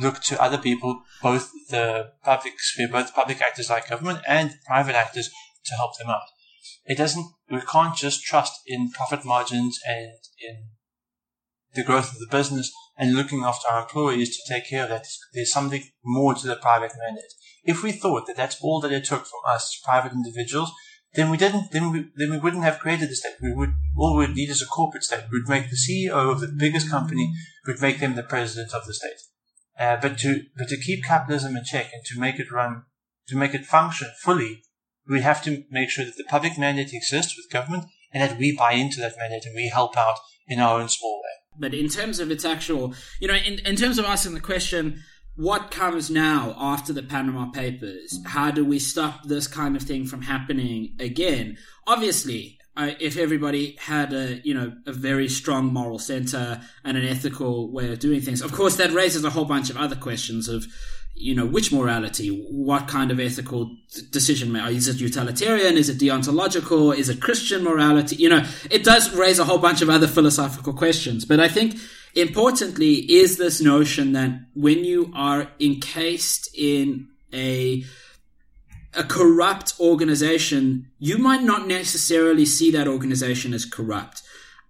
look 0.00 0.22
to 0.22 0.40
other 0.40 0.58
people, 0.58 1.02
both 1.22 1.50
the 1.70 2.12
public 2.22 2.54
sphere, 2.58 2.88
both 2.88 3.14
public 3.14 3.40
actors 3.40 3.68
like 3.68 3.88
government 3.88 4.20
and 4.26 4.54
private 4.66 4.94
actors, 4.94 5.30
to 5.64 5.74
help 5.74 5.98
them 5.98 6.08
out. 6.08 6.22
It 6.86 6.96
doesn't. 6.96 7.26
We 7.50 7.60
can't 7.60 7.96
just 7.96 8.22
trust 8.22 8.60
in 8.66 8.90
profit 8.90 9.24
margins 9.24 9.78
and 9.86 10.12
in 10.40 10.68
the 11.74 11.84
growth 11.84 12.12
of 12.12 12.18
the 12.18 12.28
business 12.30 12.72
and 12.96 13.14
looking 13.14 13.44
after 13.44 13.68
our 13.68 13.82
employees 13.82 14.36
to 14.36 14.54
take 14.54 14.68
care 14.68 14.84
of 14.84 14.88
that. 14.88 15.06
There's 15.34 15.52
something 15.52 15.84
more 16.04 16.34
to 16.34 16.46
the 16.46 16.56
private 16.56 16.92
mandate. 16.98 17.32
If 17.64 17.82
we 17.82 17.92
thought 17.92 18.26
that 18.26 18.36
that's 18.36 18.60
all 18.62 18.80
that 18.80 18.92
it 18.92 19.04
took 19.04 19.26
from 19.26 19.40
us, 19.46 19.80
private 19.84 20.12
individuals, 20.12 20.72
then 21.14 21.30
we 21.30 21.36
didn't. 21.36 21.72
Then 21.72 21.90
we 21.90 22.10
then 22.16 22.30
we 22.30 22.38
wouldn't 22.38 22.64
have 22.64 22.78
created 22.78 23.08
the 23.08 23.16
state. 23.16 23.34
We 23.42 23.52
would 23.52 23.72
all 23.96 24.16
we 24.16 24.26
would 24.26 24.36
need 24.36 24.50
is 24.50 24.62
a 24.62 24.66
corporate 24.66 25.04
state. 25.04 25.24
We'd 25.32 25.48
make 25.48 25.70
the 25.70 25.76
CEO 25.76 26.30
of 26.30 26.40
the 26.40 26.48
biggest 26.48 26.90
company. 26.90 27.32
We'd 27.66 27.80
make 27.80 28.00
them 28.00 28.14
the 28.14 28.22
president 28.22 28.74
of 28.74 28.86
the 28.86 28.94
state. 28.94 29.20
Uh, 29.78 29.96
but 30.00 30.18
to 30.18 30.44
but 30.56 30.68
to 30.68 30.76
keep 30.76 31.04
capitalism 31.04 31.56
in 31.56 31.64
check 31.64 31.90
and 31.92 32.04
to 32.06 32.20
make 32.20 32.38
it 32.38 32.52
run, 32.52 32.82
to 33.28 33.36
make 33.36 33.54
it 33.54 33.64
function 33.64 34.08
fully, 34.22 34.62
we 35.08 35.20
have 35.22 35.42
to 35.44 35.64
make 35.70 35.90
sure 35.90 36.04
that 36.04 36.16
the 36.16 36.24
public 36.24 36.58
mandate 36.58 36.92
exists 36.92 37.36
with 37.36 37.50
government 37.50 37.84
and 38.12 38.22
that 38.22 38.38
we 38.38 38.56
buy 38.56 38.72
into 38.72 39.00
that 39.00 39.14
mandate 39.18 39.46
and 39.46 39.54
we 39.54 39.68
help 39.68 39.96
out 39.96 40.16
in 40.46 40.60
our 40.60 40.80
own 40.80 40.88
small 40.88 41.22
way. 41.22 41.60
But 41.60 41.74
in 41.74 41.88
terms 41.88 42.20
of 42.20 42.30
its 42.30 42.44
actual, 42.44 42.94
you 43.20 43.28
know, 43.28 43.34
in, 43.34 43.60
in 43.60 43.76
terms 43.76 43.98
of 43.98 44.04
asking 44.04 44.34
the 44.34 44.40
question, 44.40 45.02
what 45.38 45.70
comes 45.70 46.10
now 46.10 46.52
after 46.58 46.92
the 46.92 47.02
Panama 47.02 47.46
Papers? 47.46 48.18
How 48.26 48.50
do 48.50 48.64
we 48.64 48.80
stop 48.80 49.22
this 49.22 49.46
kind 49.46 49.76
of 49.76 49.82
thing 49.82 50.04
from 50.04 50.20
happening 50.20 50.96
again? 50.98 51.58
Obviously, 51.86 52.58
uh, 52.76 52.90
if 52.98 53.16
everybody 53.16 53.76
had 53.78 54.12
a, 54.12 54.40
you 54.42 54.52
know, 54.52 54.72
a 54.84 54.92
very 54.92 55.28
strong 55.28 55.72
moral 55.72 56.00
center 56.00 56.60
and 56.84 56.96
an 56.96 57.04
ethical 57.04 57.70
way 57.70 57.92
of 57.92 58.00
doing 58.00 58.20
things, 58.20 58.42
of 58.42 58.52
course, 58.52 58.74
that 58.78 58.90
raises 58.90 59.24
a 59.24 59.30
whole 59.30 59.44
bunch 59.44 59.70
of 59.70 59.76
other 59.76 59.94
questions 59.94 60.48
of, 60.48 60.66
you 61.14 61.36
know, 61.36 61.46
which 61.46 61.70
morality, 61.72 62.44
what 62.50 62.88
kind 62.88 63.12
of 63.12 63.20
ethical 63.20 63.76
decision 64.10 64.50
making? 64.50 64.76
Is 64.76 64.88
it 64.88 64.96
utilitarian? 64.96 65.76
Is 65.76 65.88
it 65.88 65.98
deontological? 65.98 66.96
Is 66.96 67.08
it 67.08 67.22
Christian 67.22 67.62
morality? 67.62 68.16
You 68.16 68.30
know, 68.30 68.44
it 68.72 68.82
does 68.82 69.14
raise 69.14 69.38
a 69.38 69.44
whole 69.44 69.58
bunch 69.58 69.82
of 69.82 69.88
other 69.88 70.08
philosophical 70.08 70.72
questions. 70.72 71.24
But 71.24 71.38
I 71.38 71.46
think 71.46 71.76
importantly 72.14 72.94
is 72.94 73.36
this 73.36 73.60
notion 73.60 74.12
that 74.12 74.30
when 74.54 74.84
you 74.84 75.12
are 75.14 75.50
encased 75.60 76.48
in 76.54 77.08
a 77.32 77.84
a 78.94 79.04
corrupt 79.04 79.74
organization, 79.78 80.90
you 80.98 81.18
might 81.18 81.42
not 81.42 81.68
necessarily 81.68 82.46
see 82.46 82.70
that 82.70 82.88
organization 82.88 83.52
as 83.52 83.64
corrupt. 83.64 84.22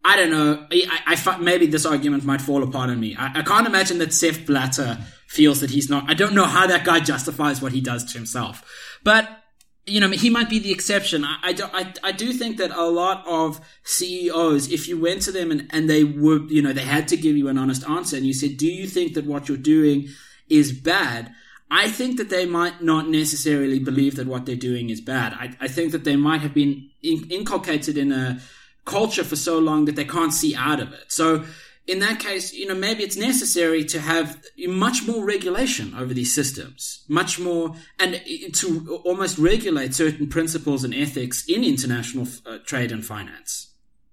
I 0.05 0.16
don't 0.16 0.30
know. 0.30 0.66
I, 0.70 1.16
I, 1.26 1.39
maybe 1.39 1.66
this 1.66 1.86
argument 1.86 2.24
might 2.24 2.41
fall 2.41 2.62
apart 2.62 2.91
on 2.91 3.01
me. 3.01 3.16
I, 3.16 3.41
I 3.41 3.43
can't 3.43 3.66
imagine 3.66 3.99
that 3.99 4.12
Sepp 4.12 4.47
Blatter 4.47 4.99
feels 5.26 5.61
that 5.61 5.70
he's 5.70 5.89
not. 5.89 6.09
I 6.09 6.14
don't 6.14 6.34
know 6.34 6.45
how 6.45 6.66
that 6.66 6.84
guy 6.84 7.01
justifies 7.01 7.61
what 7.62 7.72
he 7.72 7.80
does 7.80 8.05
to 8.12 8.18
himself, 8.18 8.99
but 9.05 9.28
you 9.89 10.01
know, 10.01 10.11
he 10.11 10.30
might 10.30 10.51
be 10.51 10.59
the 10.59 10.72
exception. 10.72 11.24
I, 11.24 11.39
I, 11.43 11.53
do, 11.53 11.64
I, 11.72 11.93
I 12.05 12.12
do 12.12 12.32
think 12.32 12.59
that 12.59 12.70
a 12.70 12.84
lot 12.84 13.26
of 13.26 13.61
CEOs, 13.84 14.70
if 14.70 14.89
you 14.89 15.01
went 15.01 15.22
to 15.22 15.32
them 15.32 15.51
and, 15.51 15.68
and 15.70 15.89
they 15.89 16.05
would, 16.05 16.51
you 16.51 16.62
know, 16.62 16.72
they 16.72 16.82
had 16.82 17.09
to 17.09 17.16
give 17.16 17.36
you 17.36 17.49
an 17.49 17.59
honest 17.59 17.89
answer 17.89 18.16
and 18.16 18.26
you 18.26 18.34
said, 18.34 18.57
do 18.57 18.66
you 18.66 18.86
think 18.86 19.14
that 19.14 19.26
what 19.26 19.49
you're 19.49 19.59
doing 19.59 20.09
is 20.49 20.72
bad? 20.72 21.32
I 21.70 21.91
think 21.91 22.16
that 22.16 22.30
they 22.30 22.47
might 22.47 22.82
not 22.82 23.09
necessarily 23.09 23.78
believe 23.78 24.16
that 24.16 24.26
what 24.26 24.47
they're 24.47 24.57
doing 24.57 24.91
is 24.91 25.01
bad. 25.01 25.34
I, 25.34 25.55
I 25.61 25.68
think 25.68 25.93
that 25.93 26.05
they 26.05 26.16
might 26.16 26.41
have 26.41 26.55
been 26.55 26.89
in, 27.03 27.26
inculcated 27.30 27.99
in 27.99 28.12
a 28.12 28.41
culture 28.84 29.24
for 29.24 29.36
so 29.36 29.59
long 29.59 29.84
that 29.84 29.97
they 29.97 30.05
can't 30.05 30.32
see 30.32 30.57
out 30.57 30.80
of 30.80 30.93
it. 30.93 31.12
So, 31.12 31.45
in 31.89 32.01
that 32.01 32.20
case, 32.20 32.53
you 32.53 32.68
know, 32.68 32.74
maybe 32.74 33.03
it's 33.03 33.16
necessary 33.16 33.82
to 33.86 33.99
have 33.99 34.45
much 34.68 35.07
more 35.07 35.24
regulation 35.24 35.95
over 35.95 36.12
these 36.12 36.34
systems, 36.34 37.03
much 37.09 37.41
more, 37.41 37.74
and 37.99 38.20
to 38.53 39.01
almost 39.05 39.39
regulate 39.39 39.95
certain 39.95 40.28
principles 40.28 40.84
and 40.84 40.95
ethics 40.95 41.45
in 41.49 41.64
international 41.64 42.28
uh, 42.47 42.59
trade 42.66 42.93
and 42.93 43.05
finance. 43.05 43.72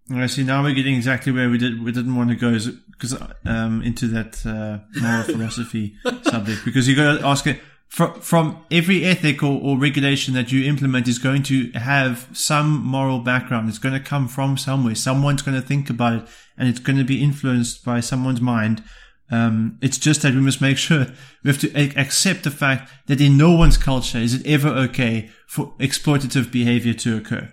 I 0.10 0.28
see. 0.28 0.44
Now 0.44 0.64
we're 0.64 0.74
getting 0.74 0.96
exactly 0.96 1.34
where 1.34 1.50
we 1.50 1.58
did. 1.58 1.84
We 1.84 1.92
didn't 1.92 2.16
want 2.16 2.30
to 2.30 2.36
go 2.36 2.58
because 2.92 3.22
um, 3.46 3.82
into 3.82 4.08
that 4.08 4.46
uh, 4.46 4.80
moral 5.02 5.24
philosophy 5.36 5.96
subject 6.24 6.64
because 6.64 6.88
you 6.88 6.96
got 6.96 7.20
to 7.20 7.26
ask 7.26 7.46
it 7.46 7.60
from, 7.96 8.20
from 8.20 8.66
every 8.70 9.06
ethic 9.06 9.42
or, 9.42 9.58
or, 9.62 9.78
regulation 9.80 10.34
that 10.34 10.52
you 10.52 10.66
implement 10.66 11.08
is 11.08 11.18
going 11.18 11.42
to 11.44 11.72
have 11.72 12.28
some 12.34 12.84
moral 12.84 13.20
background. 13.20 13.70
It's 13.70 13.78
going 13.78 13.94
to 13.94 14.02
come 14.02 14.28
from 14.28 14.58
somewhere. 14.58 14.96
Someone's 14.96 15.42
going 15.42 15.56
to 15.56 15.66
think 15.66 15.90
about 15.90 16.14
it 16.14 16.28
and 16.58 16.68
it's 16.68 16.80
going 16.80 16.98
to 16.98 17.06
be 17.06 17.24
influenced 17.24 17.86
by 17.86 18.02
someone's 18.02 18.42
mind. 18.42 18.84
Um, 19.32 19.80
it's 19.82 19.98
just 19.98 20.24
that 20.24 20.34
we 20.34 20.42
must 20.42 20.60
make 20.60 20.78
sure 20.78 21.06
we 21.46 21.52
have 21.52 21.60
to 21.62 21.72
a- 21.74 21.98
accept 21.98 22.44
the 22.44 22.52
fact 22.52 22.92
that 23.08 23.22
in 23.22 23.38
no 23.38 23.56
one's 23.56 23.78
culture 23.78 24.18
is 24.18 24.34
it 24.34 24.46
ever 24.46 24.68
okay 24.68 25.30
for 25.48 25.74
exploitative 25.80 26.52
behavior 26.52 26.96
to 26.96 27.16
occur. 27.16 27.50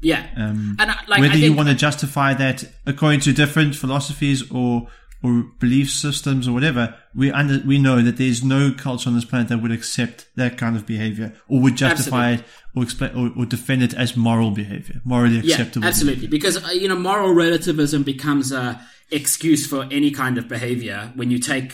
Yeah. 0.00 0.24
Um, 0.36 0.76
and 0.78 0.94
like, 1.08 1.20
whether 1.20 1.36
you 1.36 1.52
want 1.52 1.68
to 1.68 1.74
justify 1.74 2.32
that 2.34 2.62
according 2.86 3.20
to 3.22 3.32
different 3.32 3.74
philosophies 3.74 4.48
or 4.52 4.86
or 5.22 5.44
belief 5.58 5.90
systems 5.90 6.48
or 6.48 6.52
whatever, 6.52 6.96
we 7.14 7.30
under, 7.30 7.60
we 7.66 7.78
know 7.78 8.00
that 8.00 8.16
there's 8.16 8.42
no 8.42 8.72
culture 8.72 9.08
on 9.08 9.14
this 9.14 9.24
planet 9.24 9.48
that 9.48 9.58
would 9.58 9.72
accept 9.72 10.26
that 10.36 10.56
kind 10.56 10.76
of 10.76 10.86
behavior 10.86 11.34
or 11.48 11.60
would 11.60 11.76
justify 11.76 12.32
absolutely. 12.32 12.44
it 12.44 12.78
or 12.78 12.82
explain 12.82 13.16
or, 13.16 13.42
or, 13.42 13.46
defend 13.46 13.82
it 13.82 13.92
as 13.94 14.16
moral 14.16 14.50
behavior, 14.50 15.00
morally 15.04 15.38
acceptable. 15.38 15.84
Yeah, 15.84 15.88
absolutely, 15.88 16.26
behavior. 16.26 16.30
because 16.30 16.64
uh, 16.64 16.72
you 16.72 16.88
know 16.88 16.96
moral 16.96 17.34
relativism 17.34 18.02
becomes 18.02 18.50
a 18.50 18.80
excuse 19.10 19.66
for 19.66 19.86
any 19.90 20.10
kind 20.10 20.38
of 20.38 20.48
behavior 20.48 21.12
when 21.16 21.30
you 21.30 21.38
take 21.38 21.72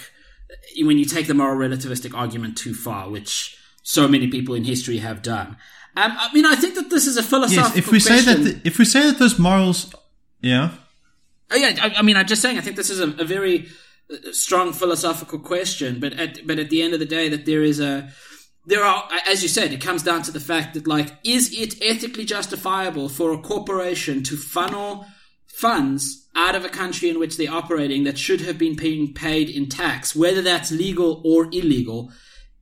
when 0.80 0.99
you 0.99 1.05
take 1.05 1.26
the 1.26 1.34
moral 1.34 1.57
relativistic 1.57 2.16
argument 2.16 2.57
too 2.57 2.74
far, 2.74 3.11
which 3.11 3.57
so 3.82 4.09
many 4.09 4.28
people 4.28 4.55
in 4.55 4.64
history 4.64 4.99
have 4.99 5.22
done. 5.22 5.57
Um, 5.97 6.12
I 6.14 6.32
mean, 6.34 6.44
I 6.44 6.57
think 6.57 6.74
that 6.74 6.90
this 6.90 7.07
is 7.07 7.16
a 7.16 7.22
philosophical. 7.22 7.76
Yes, 7.76 7.78
if 7.78 7.92
we 7.92 8.01
question. 8.01 8.18
say 8.18 8.34
that, 8.34 8.42
the, 8.42 8.68
if 8.68 8.78
we 8.78 8.84
say 8.84 9.03
that 9.07 9.18
those 9.18 9.38
morals, 9.38 9.94
yeah. 10.42 10.72
Oh, 11.51 11.57
yeah, 11.57 11.76
I, 11.80 11.99
I, 11.99 12.03
mean, 12.03 12.16
I'm 12.16 12.26
just 12.26 12.42
saying. 12.42 12.59
I 12.59 12.61
think 12.61 12.76
this 12.76 12.90
is 12.90 13.01
a, 13.01 13.09
a, 13.20 13.24
very 13.24 13.68
uh, 14.11 14.32
strong 14.32 14.72
philosophical 14.72 15.38
question, 15.38 16.01
but 16.01 16.12
at 16.14 16.47
but 16.47 16.59
at 16.59 16.70
the 16.70 16.82
end 16.82 16.92
of 16.92 17.01
the 17.01 17.07
day, 17.07 17.28
that 17.28 17.47
there 17.47 17.62
is 17.62 17.80
a 17.80 18.11
there 18.66 18.84
are, 18.84 19.09
as 19.28 19.42
you 19.42 19.49
said, 19.49 19.72
it 19.72 19.80
comes 19.80 20.03
down 20.03 20.22
to 20.22 20.32
the 20.32 20.40
fact 20.40 20.74
that 20.74 20.86
like, 20.86 21.16
is 21.24 21.53
it 21.57 21.80
ethically 21.80 22.24
justifiable 22.24 23.09
for 23.09 23.32
a 23.32 23.38
corporation 23.38 24.24
to 24.24 24.36
funnel 24.36 25.07
funds 25.47 26.28
out 26.34 26.55
of 26.55 26.64
a 26.64 26.68
country 26.68 27.09
in 27.09 27.18
which 27.18 27.36
they're 27.36 27.53
operating 27.53 28.05
that 28.05 28.18
should 28.18 28.40
have 28.40 28.59
been 28.59 28.74
being 28.74 29.14
paid 29.14 29.49
in 29.49 29.68
tax, 29.68 30.16
whether 30.16 30.42
that's 30.42 30.72
legal 30.72 31.22
or 31.24 31.44
illegal? 31.47 32.12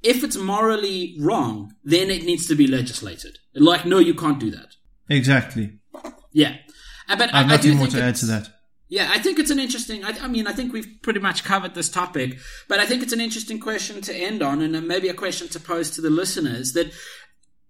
If 0.03 0.22
it's 0.22 0.37
morally 0.37 1.16
wrong, 1.18 1.74
then 1.82 2.11
it 2.11 2.24
needs 2.24 2.47
to 2.49 2.55
be 2.55 2.66
legislated. 2.66 3.39
Like, 3.55 3.87
no, 3.87 3.99
you 3.99 4.14
can't 4.14 4.39
do 4.39 4.51
that. 4.51 4.74
Exactly. 5.09 5.78
Yeah. 6.32 6.57
Uh, 7.09 7.16
but 7.16 7.32
I 7.32 7.39
have 7.39 7.47
I, 7.47 7.57
nothing 7.57 7.72
I 7.72 7.74
more 7.76 7.87
to 7.87 8.03
add 8.03 8.16
to 8.16 8.26
that. 8.26 8.49
Yeah, 8.89 9.11
I 9.11 9.18
think 9.18 9.39
it's 9.39 9.51
an 9.51 9.59
interesting. 9.59 10.05
I, 10.05 10.11
I, 10.20 10.28
mean, 10.28 10.47
I 10.47 10.53
think 10.53 10.72
we've 10.72 10.99
pretty 11.03 11.20
much 11.20 11.43
covered 11.43 11.74
this 11.74 11.89
topic, 11.89 12.39
but 12.68 12.78
I 12.78 12.87
think 12.87 13.03
it's 13.03 13.14
an 13.14 13.20
interesting 13.20 13.59
question 13.59 14.03
to 14.03 14.14
end 14.14 14.43
on, 14.43 14.61
and 14.61 14.76
uh, 14.76 14.80
maybe 14.80 15.09
a 15.09 15.14
question 15.14 15.49
to 15.49 15.61
pose 15.61 15.91
to 15.93 16.01
the 16.01 16.11
listeners. 16.11 16.74
That 16.74 16.93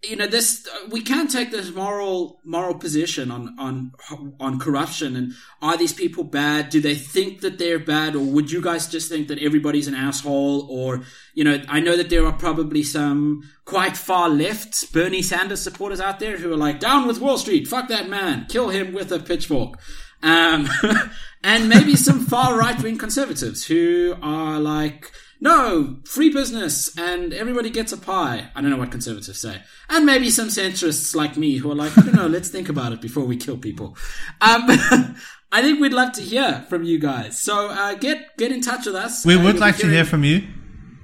you 0.03 0.17
know, 0.17 0.27
this 0.27 0.67
uh, 0.67 0.89
we 0.91 1.01
can 1.01 1.29
take 1.29 1.51
this 1.51 1.73
moral 1.73 2.41
moral 2.45 2.75
position 2.75 3.31
on 3.31 3.57
on 3.59 3.93
on 4.41 4.59
corruption, 4.59 5.17
and 5.17 5.33
are 5.63 5.77
these 5.77 5.93
people 5.93 6.25
bad? 6.25 6.69
Do 6.69 6.81
they 6.81 6.95
think 6.95 7.41
that 7.41 7.59
they're 7.59 7.79
bad, 7.79 8.17
or 8.17 8.25
would 8.25 8.51
you 8.51 8.61
guys 8.61 8.89
just 8.89 9.09
think 9.09 9.29
that 9.29 9.39
everybody's 9.39 9.89
an 9.89 9.95
asshole? 9.95 10.67
Or 10.69 11.05
you 11.35 11.45
know, 11.45 11.63
I 11.69 11.81
know 11.81 11.97
that 11.97 12.11
there 12.11 12.27
are 12.27 12.33
probably 12.33 12.83
some 12.83 13.43
quite 13.65 13.97
far 13.97 14.29
left 14.29 14.93
Bernie 14.93 15.23
Sanders 15.23 15.63
supporters 15.63 16.01
out 16.01 16.19
there 16.19 16.39
who 16.39 16.53
are 16.53 16.57
like, 16.57 16.81
"Down 16.81 17.07
with 17.07 17.21
Wall 17.21 17.39
Street, 17.39 17.69
fuck 17.69 17.89
that 17.89 18.09
man, 18.09 18.47
kill 18.49 18.69
him 18.69 18.93
with 18.93 19.13
a 19.13 19.21
pitchfork." 19.21 19.79
Um, 20.25 20.69
and 21.45 21.69
maybe 21.69 21.95
some 21.95 22.27
far 22.27 22.59
right 22.59 22.83
wing 22.83 22.99
conservatives 22.99 23.67
who 23.67 24.17
are 24.23 24.59
like, 24.59 25.13
no, 25.41 25.99
free 26.07 26.31
business 26.31 26.97
and 26.97 27.35
everybody 27.35 27.69
gets 27.69 27.93
a 27.93 27.99
pie. 27.99 28.49
I 28.55 28.63
don't 28.63 28.71
know 28.71 28.79
what 28.79 28.91
conservatives 28.91 29.41
say. 29.41 29.61
And 29.91 30.07
maybe 30.07 30.31
some 30.31 30.49
centrists 30.49 31.15
like 31.15 31.37
me 31.37 31.59
who 31.59 31.71
are 31.71 31.75
like, 31.75 31.97
I 31.99 32.01
don't 32.01 32.15
know, 32.15 32.27
let's 32.27 32.49
think 32.49 32.71
about 32.71 32.93
it 32.93 33.03
before 33.03 33.25
we 33.25 33.37
kill 33.37 33.59
people. 33.59 33.97
Um, 34.41 34.65
I 35.53 35.61
think 35.61 35.81
we'd 35.81 35.93
love 35.93 36.13
to 36.13 36.23
hear 36.23 36.65
from 36.71 36.83
you 36.85 36.99
guys. 36.99 37.41
So 37.41 37.69
uh, 37.69 37.95
get 37.95 38.37
get 38.39 38.51
in 38.51 38.63
touch 38.63 38.87
with 38.87 38.97
us. 38.97 39.25
We 39.25 39.37
uh, 39.37 39.43
would 39.45 39.59
like 39.59 39.77
to 39.77 39.89
hear 39.89 40.05
from 40.05 40.25
you, 40.25 40.49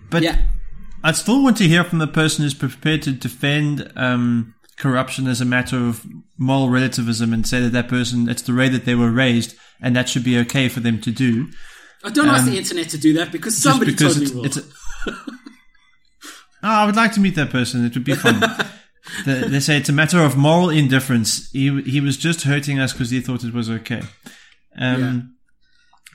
but 0.08 0.22
yeah. 0.22 0.38
I 1.04 1.12
still 1.12 1.42
want 1.42 1.58
to 1.58 1.68
hear 1.68 1.84
from 1.84 1.98
the 1.98 2.08
person 2.08 2.42
who's 2.42 2.54
prepared 2.54 3.02
to 3.02 3.12
defend 3.12 3.92
um, 3.94 4.54
corruption 4.80 5.28
as 5.28 5.40
a 5.40 5.44
matter 5.44 5.76
of 5.76 6.04
moral 6.38 6.70
relativism 6.70 7.32
and 7.32 7.46
say 7.46 7.60
that 7.60 7.72
that 7.72 7.86
person, 7.86 8.28
it's 8.28 8.42
the 8.42 8.54
way 8.54 8.68
that 8.68 8.86
they 8.86 8.94
were 8.94 9.10
raised 9.10 9.54
and 9.80 9.94
that 9.94 10.08
should 10.08 10.24
be 10.24 10.38
okay 10.38 10.68
for 10.68 10.80
them 10.80 11.00
to 11.02 11.12
do. 11.12 11.48
I 12.02 12.10
don't 12.10 12.28
um, 12.28 12.34
ask 12.34 12.46
the 12.46 12.56
internet 12.56 12.88
to 12.90 12.98
do 12.98 13.12
that 13.14 13.30
because 13.30 13.56
somebody 13.56 13.92
because 13.92 14.14
totally 14.14 14.26
it's, 14.26 14.34
will. 14.34 14.44
It's 14.46 14.56
a, 14.56 14.62
oh, 15.06 15.34
I 16.62 16.86
would 16.86 16.96
like 16.96 17.12
to 17.12 17.20
meet 17.20 17.34
that 17.34 17.50
person. 17.50 17.84
It 17.84 17.94
would 17.94 18.04
be 18.04 18.14
fun. 18.14 18.40
the, 19.26 19.46
they 19.48 19.60
say 19.60 19.76
it's 19.76 19.90
a 19.90 19.92
matter 19.92 20.20
of 20.20 20.36
moral 20.36 20.70
indifference. 20.70 21.50
He 21.50 21.82
he 21.82 22.00
was 22.00 22.16
just 22.16 22.42
hurting 22.42 22.78
us 22.78 22.92
because 22.92 23.10
he 23.10 23.20
thought 23.20 23.44
it 23.44 23.52
was 23.52 23.68
okay. 23.68 24.02
Um, 24.78 25.02
yeah. 25.02 25.20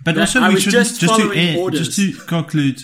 But, 0.04 0.18
also, 0.18 0.42
I 0.42 0.50
we 0.50 0.60
should 0.60 0.72
just, 0.72 1.00
just 1.00 1.16
to 1.20 1.32
end, 1.32 1.74
just 1.74 1.96
to 1.98 2.14
conclude. 2.26 2.80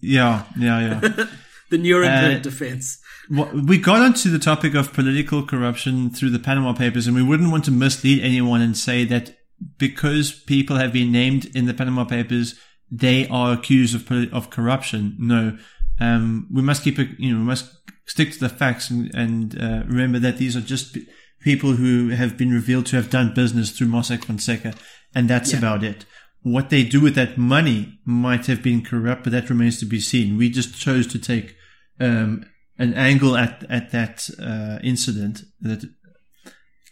Yeah, 0.00 0.44
yeah, 0.58 1.00
yeah. 1.02 1.26
the 1.70 1.78
Nuremberg 1.78 2.38
uh, 2.38 2.40
defense 2.40 2.98
we 3.30 3.78
got 3.78 4.02
onto 4.02 4.30
the 4.30 4.38
topic 4.38 4.74
of 4.74 4.92
political 4.92 5.44
corruption 5.44 6.10
through 6.10 6.30
the 6.30 6.38
Panama 6.38 6.72
Papers, 6.72 7.06
and 7.06 7.16
we 7.16 7.22
wouldn't 7.22 7.50
want 7.50 7.64
to 7.64 7.70
mislead 7.70 8.22
anyone 8.22 8.60
and 8.60 8.76
say 8.76 9.04
that 9.04 9.36
because 9.78 10.32
people 10.32 10.76
have 10.76 10.92
been 10.92 11.12
named 11.12 11.46
in 11.56 11.66
the 11.66 11.74
Panama 11.74 12.04
Papers, 12.04 12.58
they 12.90 13.26
are 13.28 13.52
accused 13.52 13.94
of 13.94 14.32
of 14.32 14.50
corruption. 14.50 15.16
No, 15.18 15.56
um, 16.00 16.48
we 16.52 16.62
must 16.62 16.82
keep 16.82 16.98
it. 16.98 17.08
You 17.18 17.32
know, 17.32 17.38
we 17.38 17.44
must 17.44 17.74
stick 18.06 18.32
to 18.32 18.40
the 18.40 18.48
facts 18.48 18.90
and, 18.90 19.14
and 19.14 19.60
uh, 19.60 19.82
remember 19.86 20.18
that 20.18 20.36
these 20.36 20.56
are 20.56 20.60
just 20.60 20.98
people 21.40 21.72
who 21.72 22.10
have 22.10 22.36
been 22.36 22.50
revealed 22.50 22.86
to 22.86 22.96
have 22.96 23.10
done 23.10 23.32
business 23.34 23.70
through 23.70 23.88
Mossack 23.88 24.24
Fonseca, 24.24 24.74
and 25.14 25.28
that's 25.28 25.52
yeah. 25.52 25.58
about 25.58 25.82
it. 25.82 26.04
What 26.42 26.68
they 26.68 26.84
do 26.84 27.00
with 27.00 27.14
that 27.14 27.38
money 27.38 28.00
might 28.04 28.46
have 28.46 28.62
been 28.62 28.84
corrupt, 28.84 29.24
but 29.24 29.32
that 29.32 29.48
remains 29.48 29.78
to 29.80 29.86
be 29.86 30.00
seen. 30.00 30.36
We 30.36 30.50
just 30.50 30.78
chose 30.78 31.06
to 31.08 31.18
take 31.18 31.56
um, 31.98 32.44
an 32.78 32.94
angle 32.94 33.36
at 33.36 33.64
at 33.70 33.90
that 33.90 34.28
uh, 34.40 34.78
incident, 34.82 35.42
that 35.60 35.88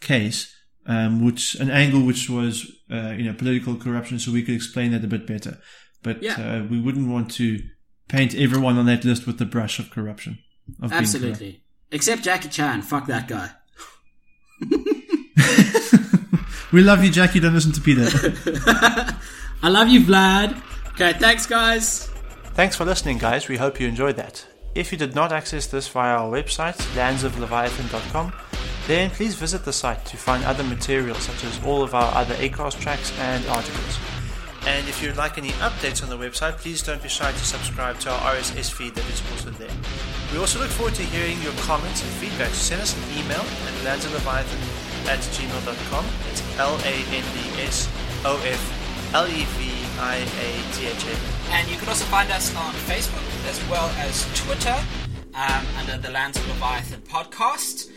case, 0.00 0.54
um, 0.86 1.24
which 1.24 1.54
an 1.56 1.70
angle 1.70 2.04
which 2.04 2.28
was 2.28 2.70
uh, 2.90 3.10
you 3.10 3.24
know 3.24 3.34
political 3.34 3.76
corruption, 3.76 4.18
so 4.18 4.32
we 4.32 4.42
could 4.42 4.54
explain 4.54 4.92
that 4.92 5.04
a 5.04 5.08
bit 5.08 5.26
better. 5.26 5.58
But 6.02 6.22
yeah. 6.22 6.34
uh, 6.34 6.66
we 6.68 6.80
wouldn't 6.80 7.08
want 7.08 7.30
to 7.32 7.60
paint 8.08 8.34
everyone 8.34 8.76
on 8.76 8.86
that 8.86 9.04
list 9.04 9.26
with 9.26 9.38
the 9.38 9.44
brush 9.44 9.78
of 9.78 9.90
corruption. 9.90 10.38
Of 10.82 10.92
Absolutely, 10.92 11.62
except 11.90 12.22
Jackie 12.22 12.48
Chan. 12.48 12.82
Fuck 12.82 13.06
that 13.06 13.28
guy. 13.28 13.50
we 16.72 16.82
love 16.82 17.04
you, 17.04 17.10
Jackie. 17.10 17.40
Don't 17.40 17.54
listen 17.54 17.72
to 17.72 17.80
Peter. 17.80 18.02
I 19.62 19.68
love 19.68 19.88
you, 19.88 20.00
Vlad. 20.00 20.60
Okay, 20.92 21.12
thanks, 21.14 21.46
guys. 21.46 22.08
Thanks 22.54 22.76
for 22.76 22.84
listening, 22.84 23.18
guys. 23.18 23.48
We 23.48 23.56
hope 23.56 23.80
you 23.80 23.88
enjoyed 23.88 24.16
that. 24.16 24.46
If 24.74 24.90
you 24.90 24.96
did 24.96 25.14
not 25.14 25.32
access 25.32 25.66
this 25.66 25.86
via 25.88 26.16
our 26.16 26.30
website, 26.30 26.76
landsofleviathan.com, 26.96 28.32
then 28.86 29.10
please 29.10 29.34
visit 29.34 29.64
the 29.64 29.72
site 29.72 30.04
to 30.06 30.16
find 30.16 30.42
other 30.44 30.64
material 30.64 31.14
such 31.16 31.44
as 31.44 31.62
all 31.64 31.82
of 31.82 31.94
our 31.94 32.14
other 32.14 32.34
ACAST 32.36 32.80
tracks 32.80 33.12
and 33.18 33.44
articles. 33.46 33.98
And 34.66 34.88
if 34.88 35.02
you'd 35.02 35.16
like 35.16 35.36
any 35.36 35.50
updates 35.60 36.02
on 36.02 36.08
the 36.08 36.16
website, 36.16 36.56
please 36.56 36.82
don't 36.82 37.02
be 37.02 37.08
shy 37.08 37.30
to 37.32 37.38
subscribe 37.38 37.98
to 38.00 38.10
our 38.10 38.34
RSS 38.34 38.72
feed 38.72 38.94
that 38.94 39.04
is 39.10 39.22
also 39.32 39.50
there. 39.50 39.76
We 40.32 40.38
also 40.38 40.58
look 40.58 40.70
forward 40.70 40.94
to 40.94 41.02
hearing 41.02 41.42
your 41.42 41.52
comments 41.54 42.02
and 42.02 42.10
feedback. 42.12 42.50
Send 42.54 42.80
us 42.80 42.96
an 42.96 43.02
email 43.18 43.40
at 43.40 43.74
landsofleviathan 43.84 45.08
at 45.08 45.18
gmail.com. 45.18 46.06
It's 46.30 46.58
L 46.58 46.78
A 46.84 46.94
N 47.12 47.24
D 47.34 47.62
S 47.62 47.88
O 48.24 48.40
F 48.46 49.14
L 49.14 49.26
E 49.26 49.44
V 49.44 49.81
And 51.50 51.68
you 51.70 51.76
can 51.76 51.88
also 51.88 52.04
find 52.06 52.30
us 52.32 52.54
on 52.56 52.74
Facebook 52.74 53.48
as 53.48 53.62
well 53.68 53.88
as 53.98 54.26
Twitter 54.34 54.76
um, 55.34 55.64
under 55.78 55.96
the 55.96 56.10
Lands 56.10 56.38
of 56.38 56.48
Leviathan 56.48 57.00
podcast. 57.02 57.88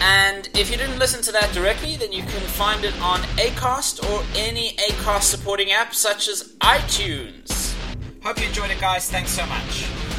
And 0.00 0.48
if 0.54 0.70
you 0.70 0.78
didn't 0.78 0.98
listen 0.98 1.22
to 1.22 1.32
that 1.32 1.52
directly, 1.52 1.96
then 1.96 2.12
you 2.12 2.22
can 2.22 2.40
find 2.40 2.82
it 2.84 2.98
on 3.02 3.20
Acast 3.36 4.02
or 4.10 4.24
any 4.34 4.70
Acast 4.88 5.24
supporting 5.24 5.70
app 5.70 5.94
such 5.94 6.28
as 6.28 6.54
iTunes. 6.60 7.74
Hope 8.22 8.40
you 8.40 8.46
enjoyed 8.46 8.70
it, 8.70 8.80
guys. 8.80 9.10
Thanks 9.10 9.30
so 9.30 9.44
much. 9.44 10.09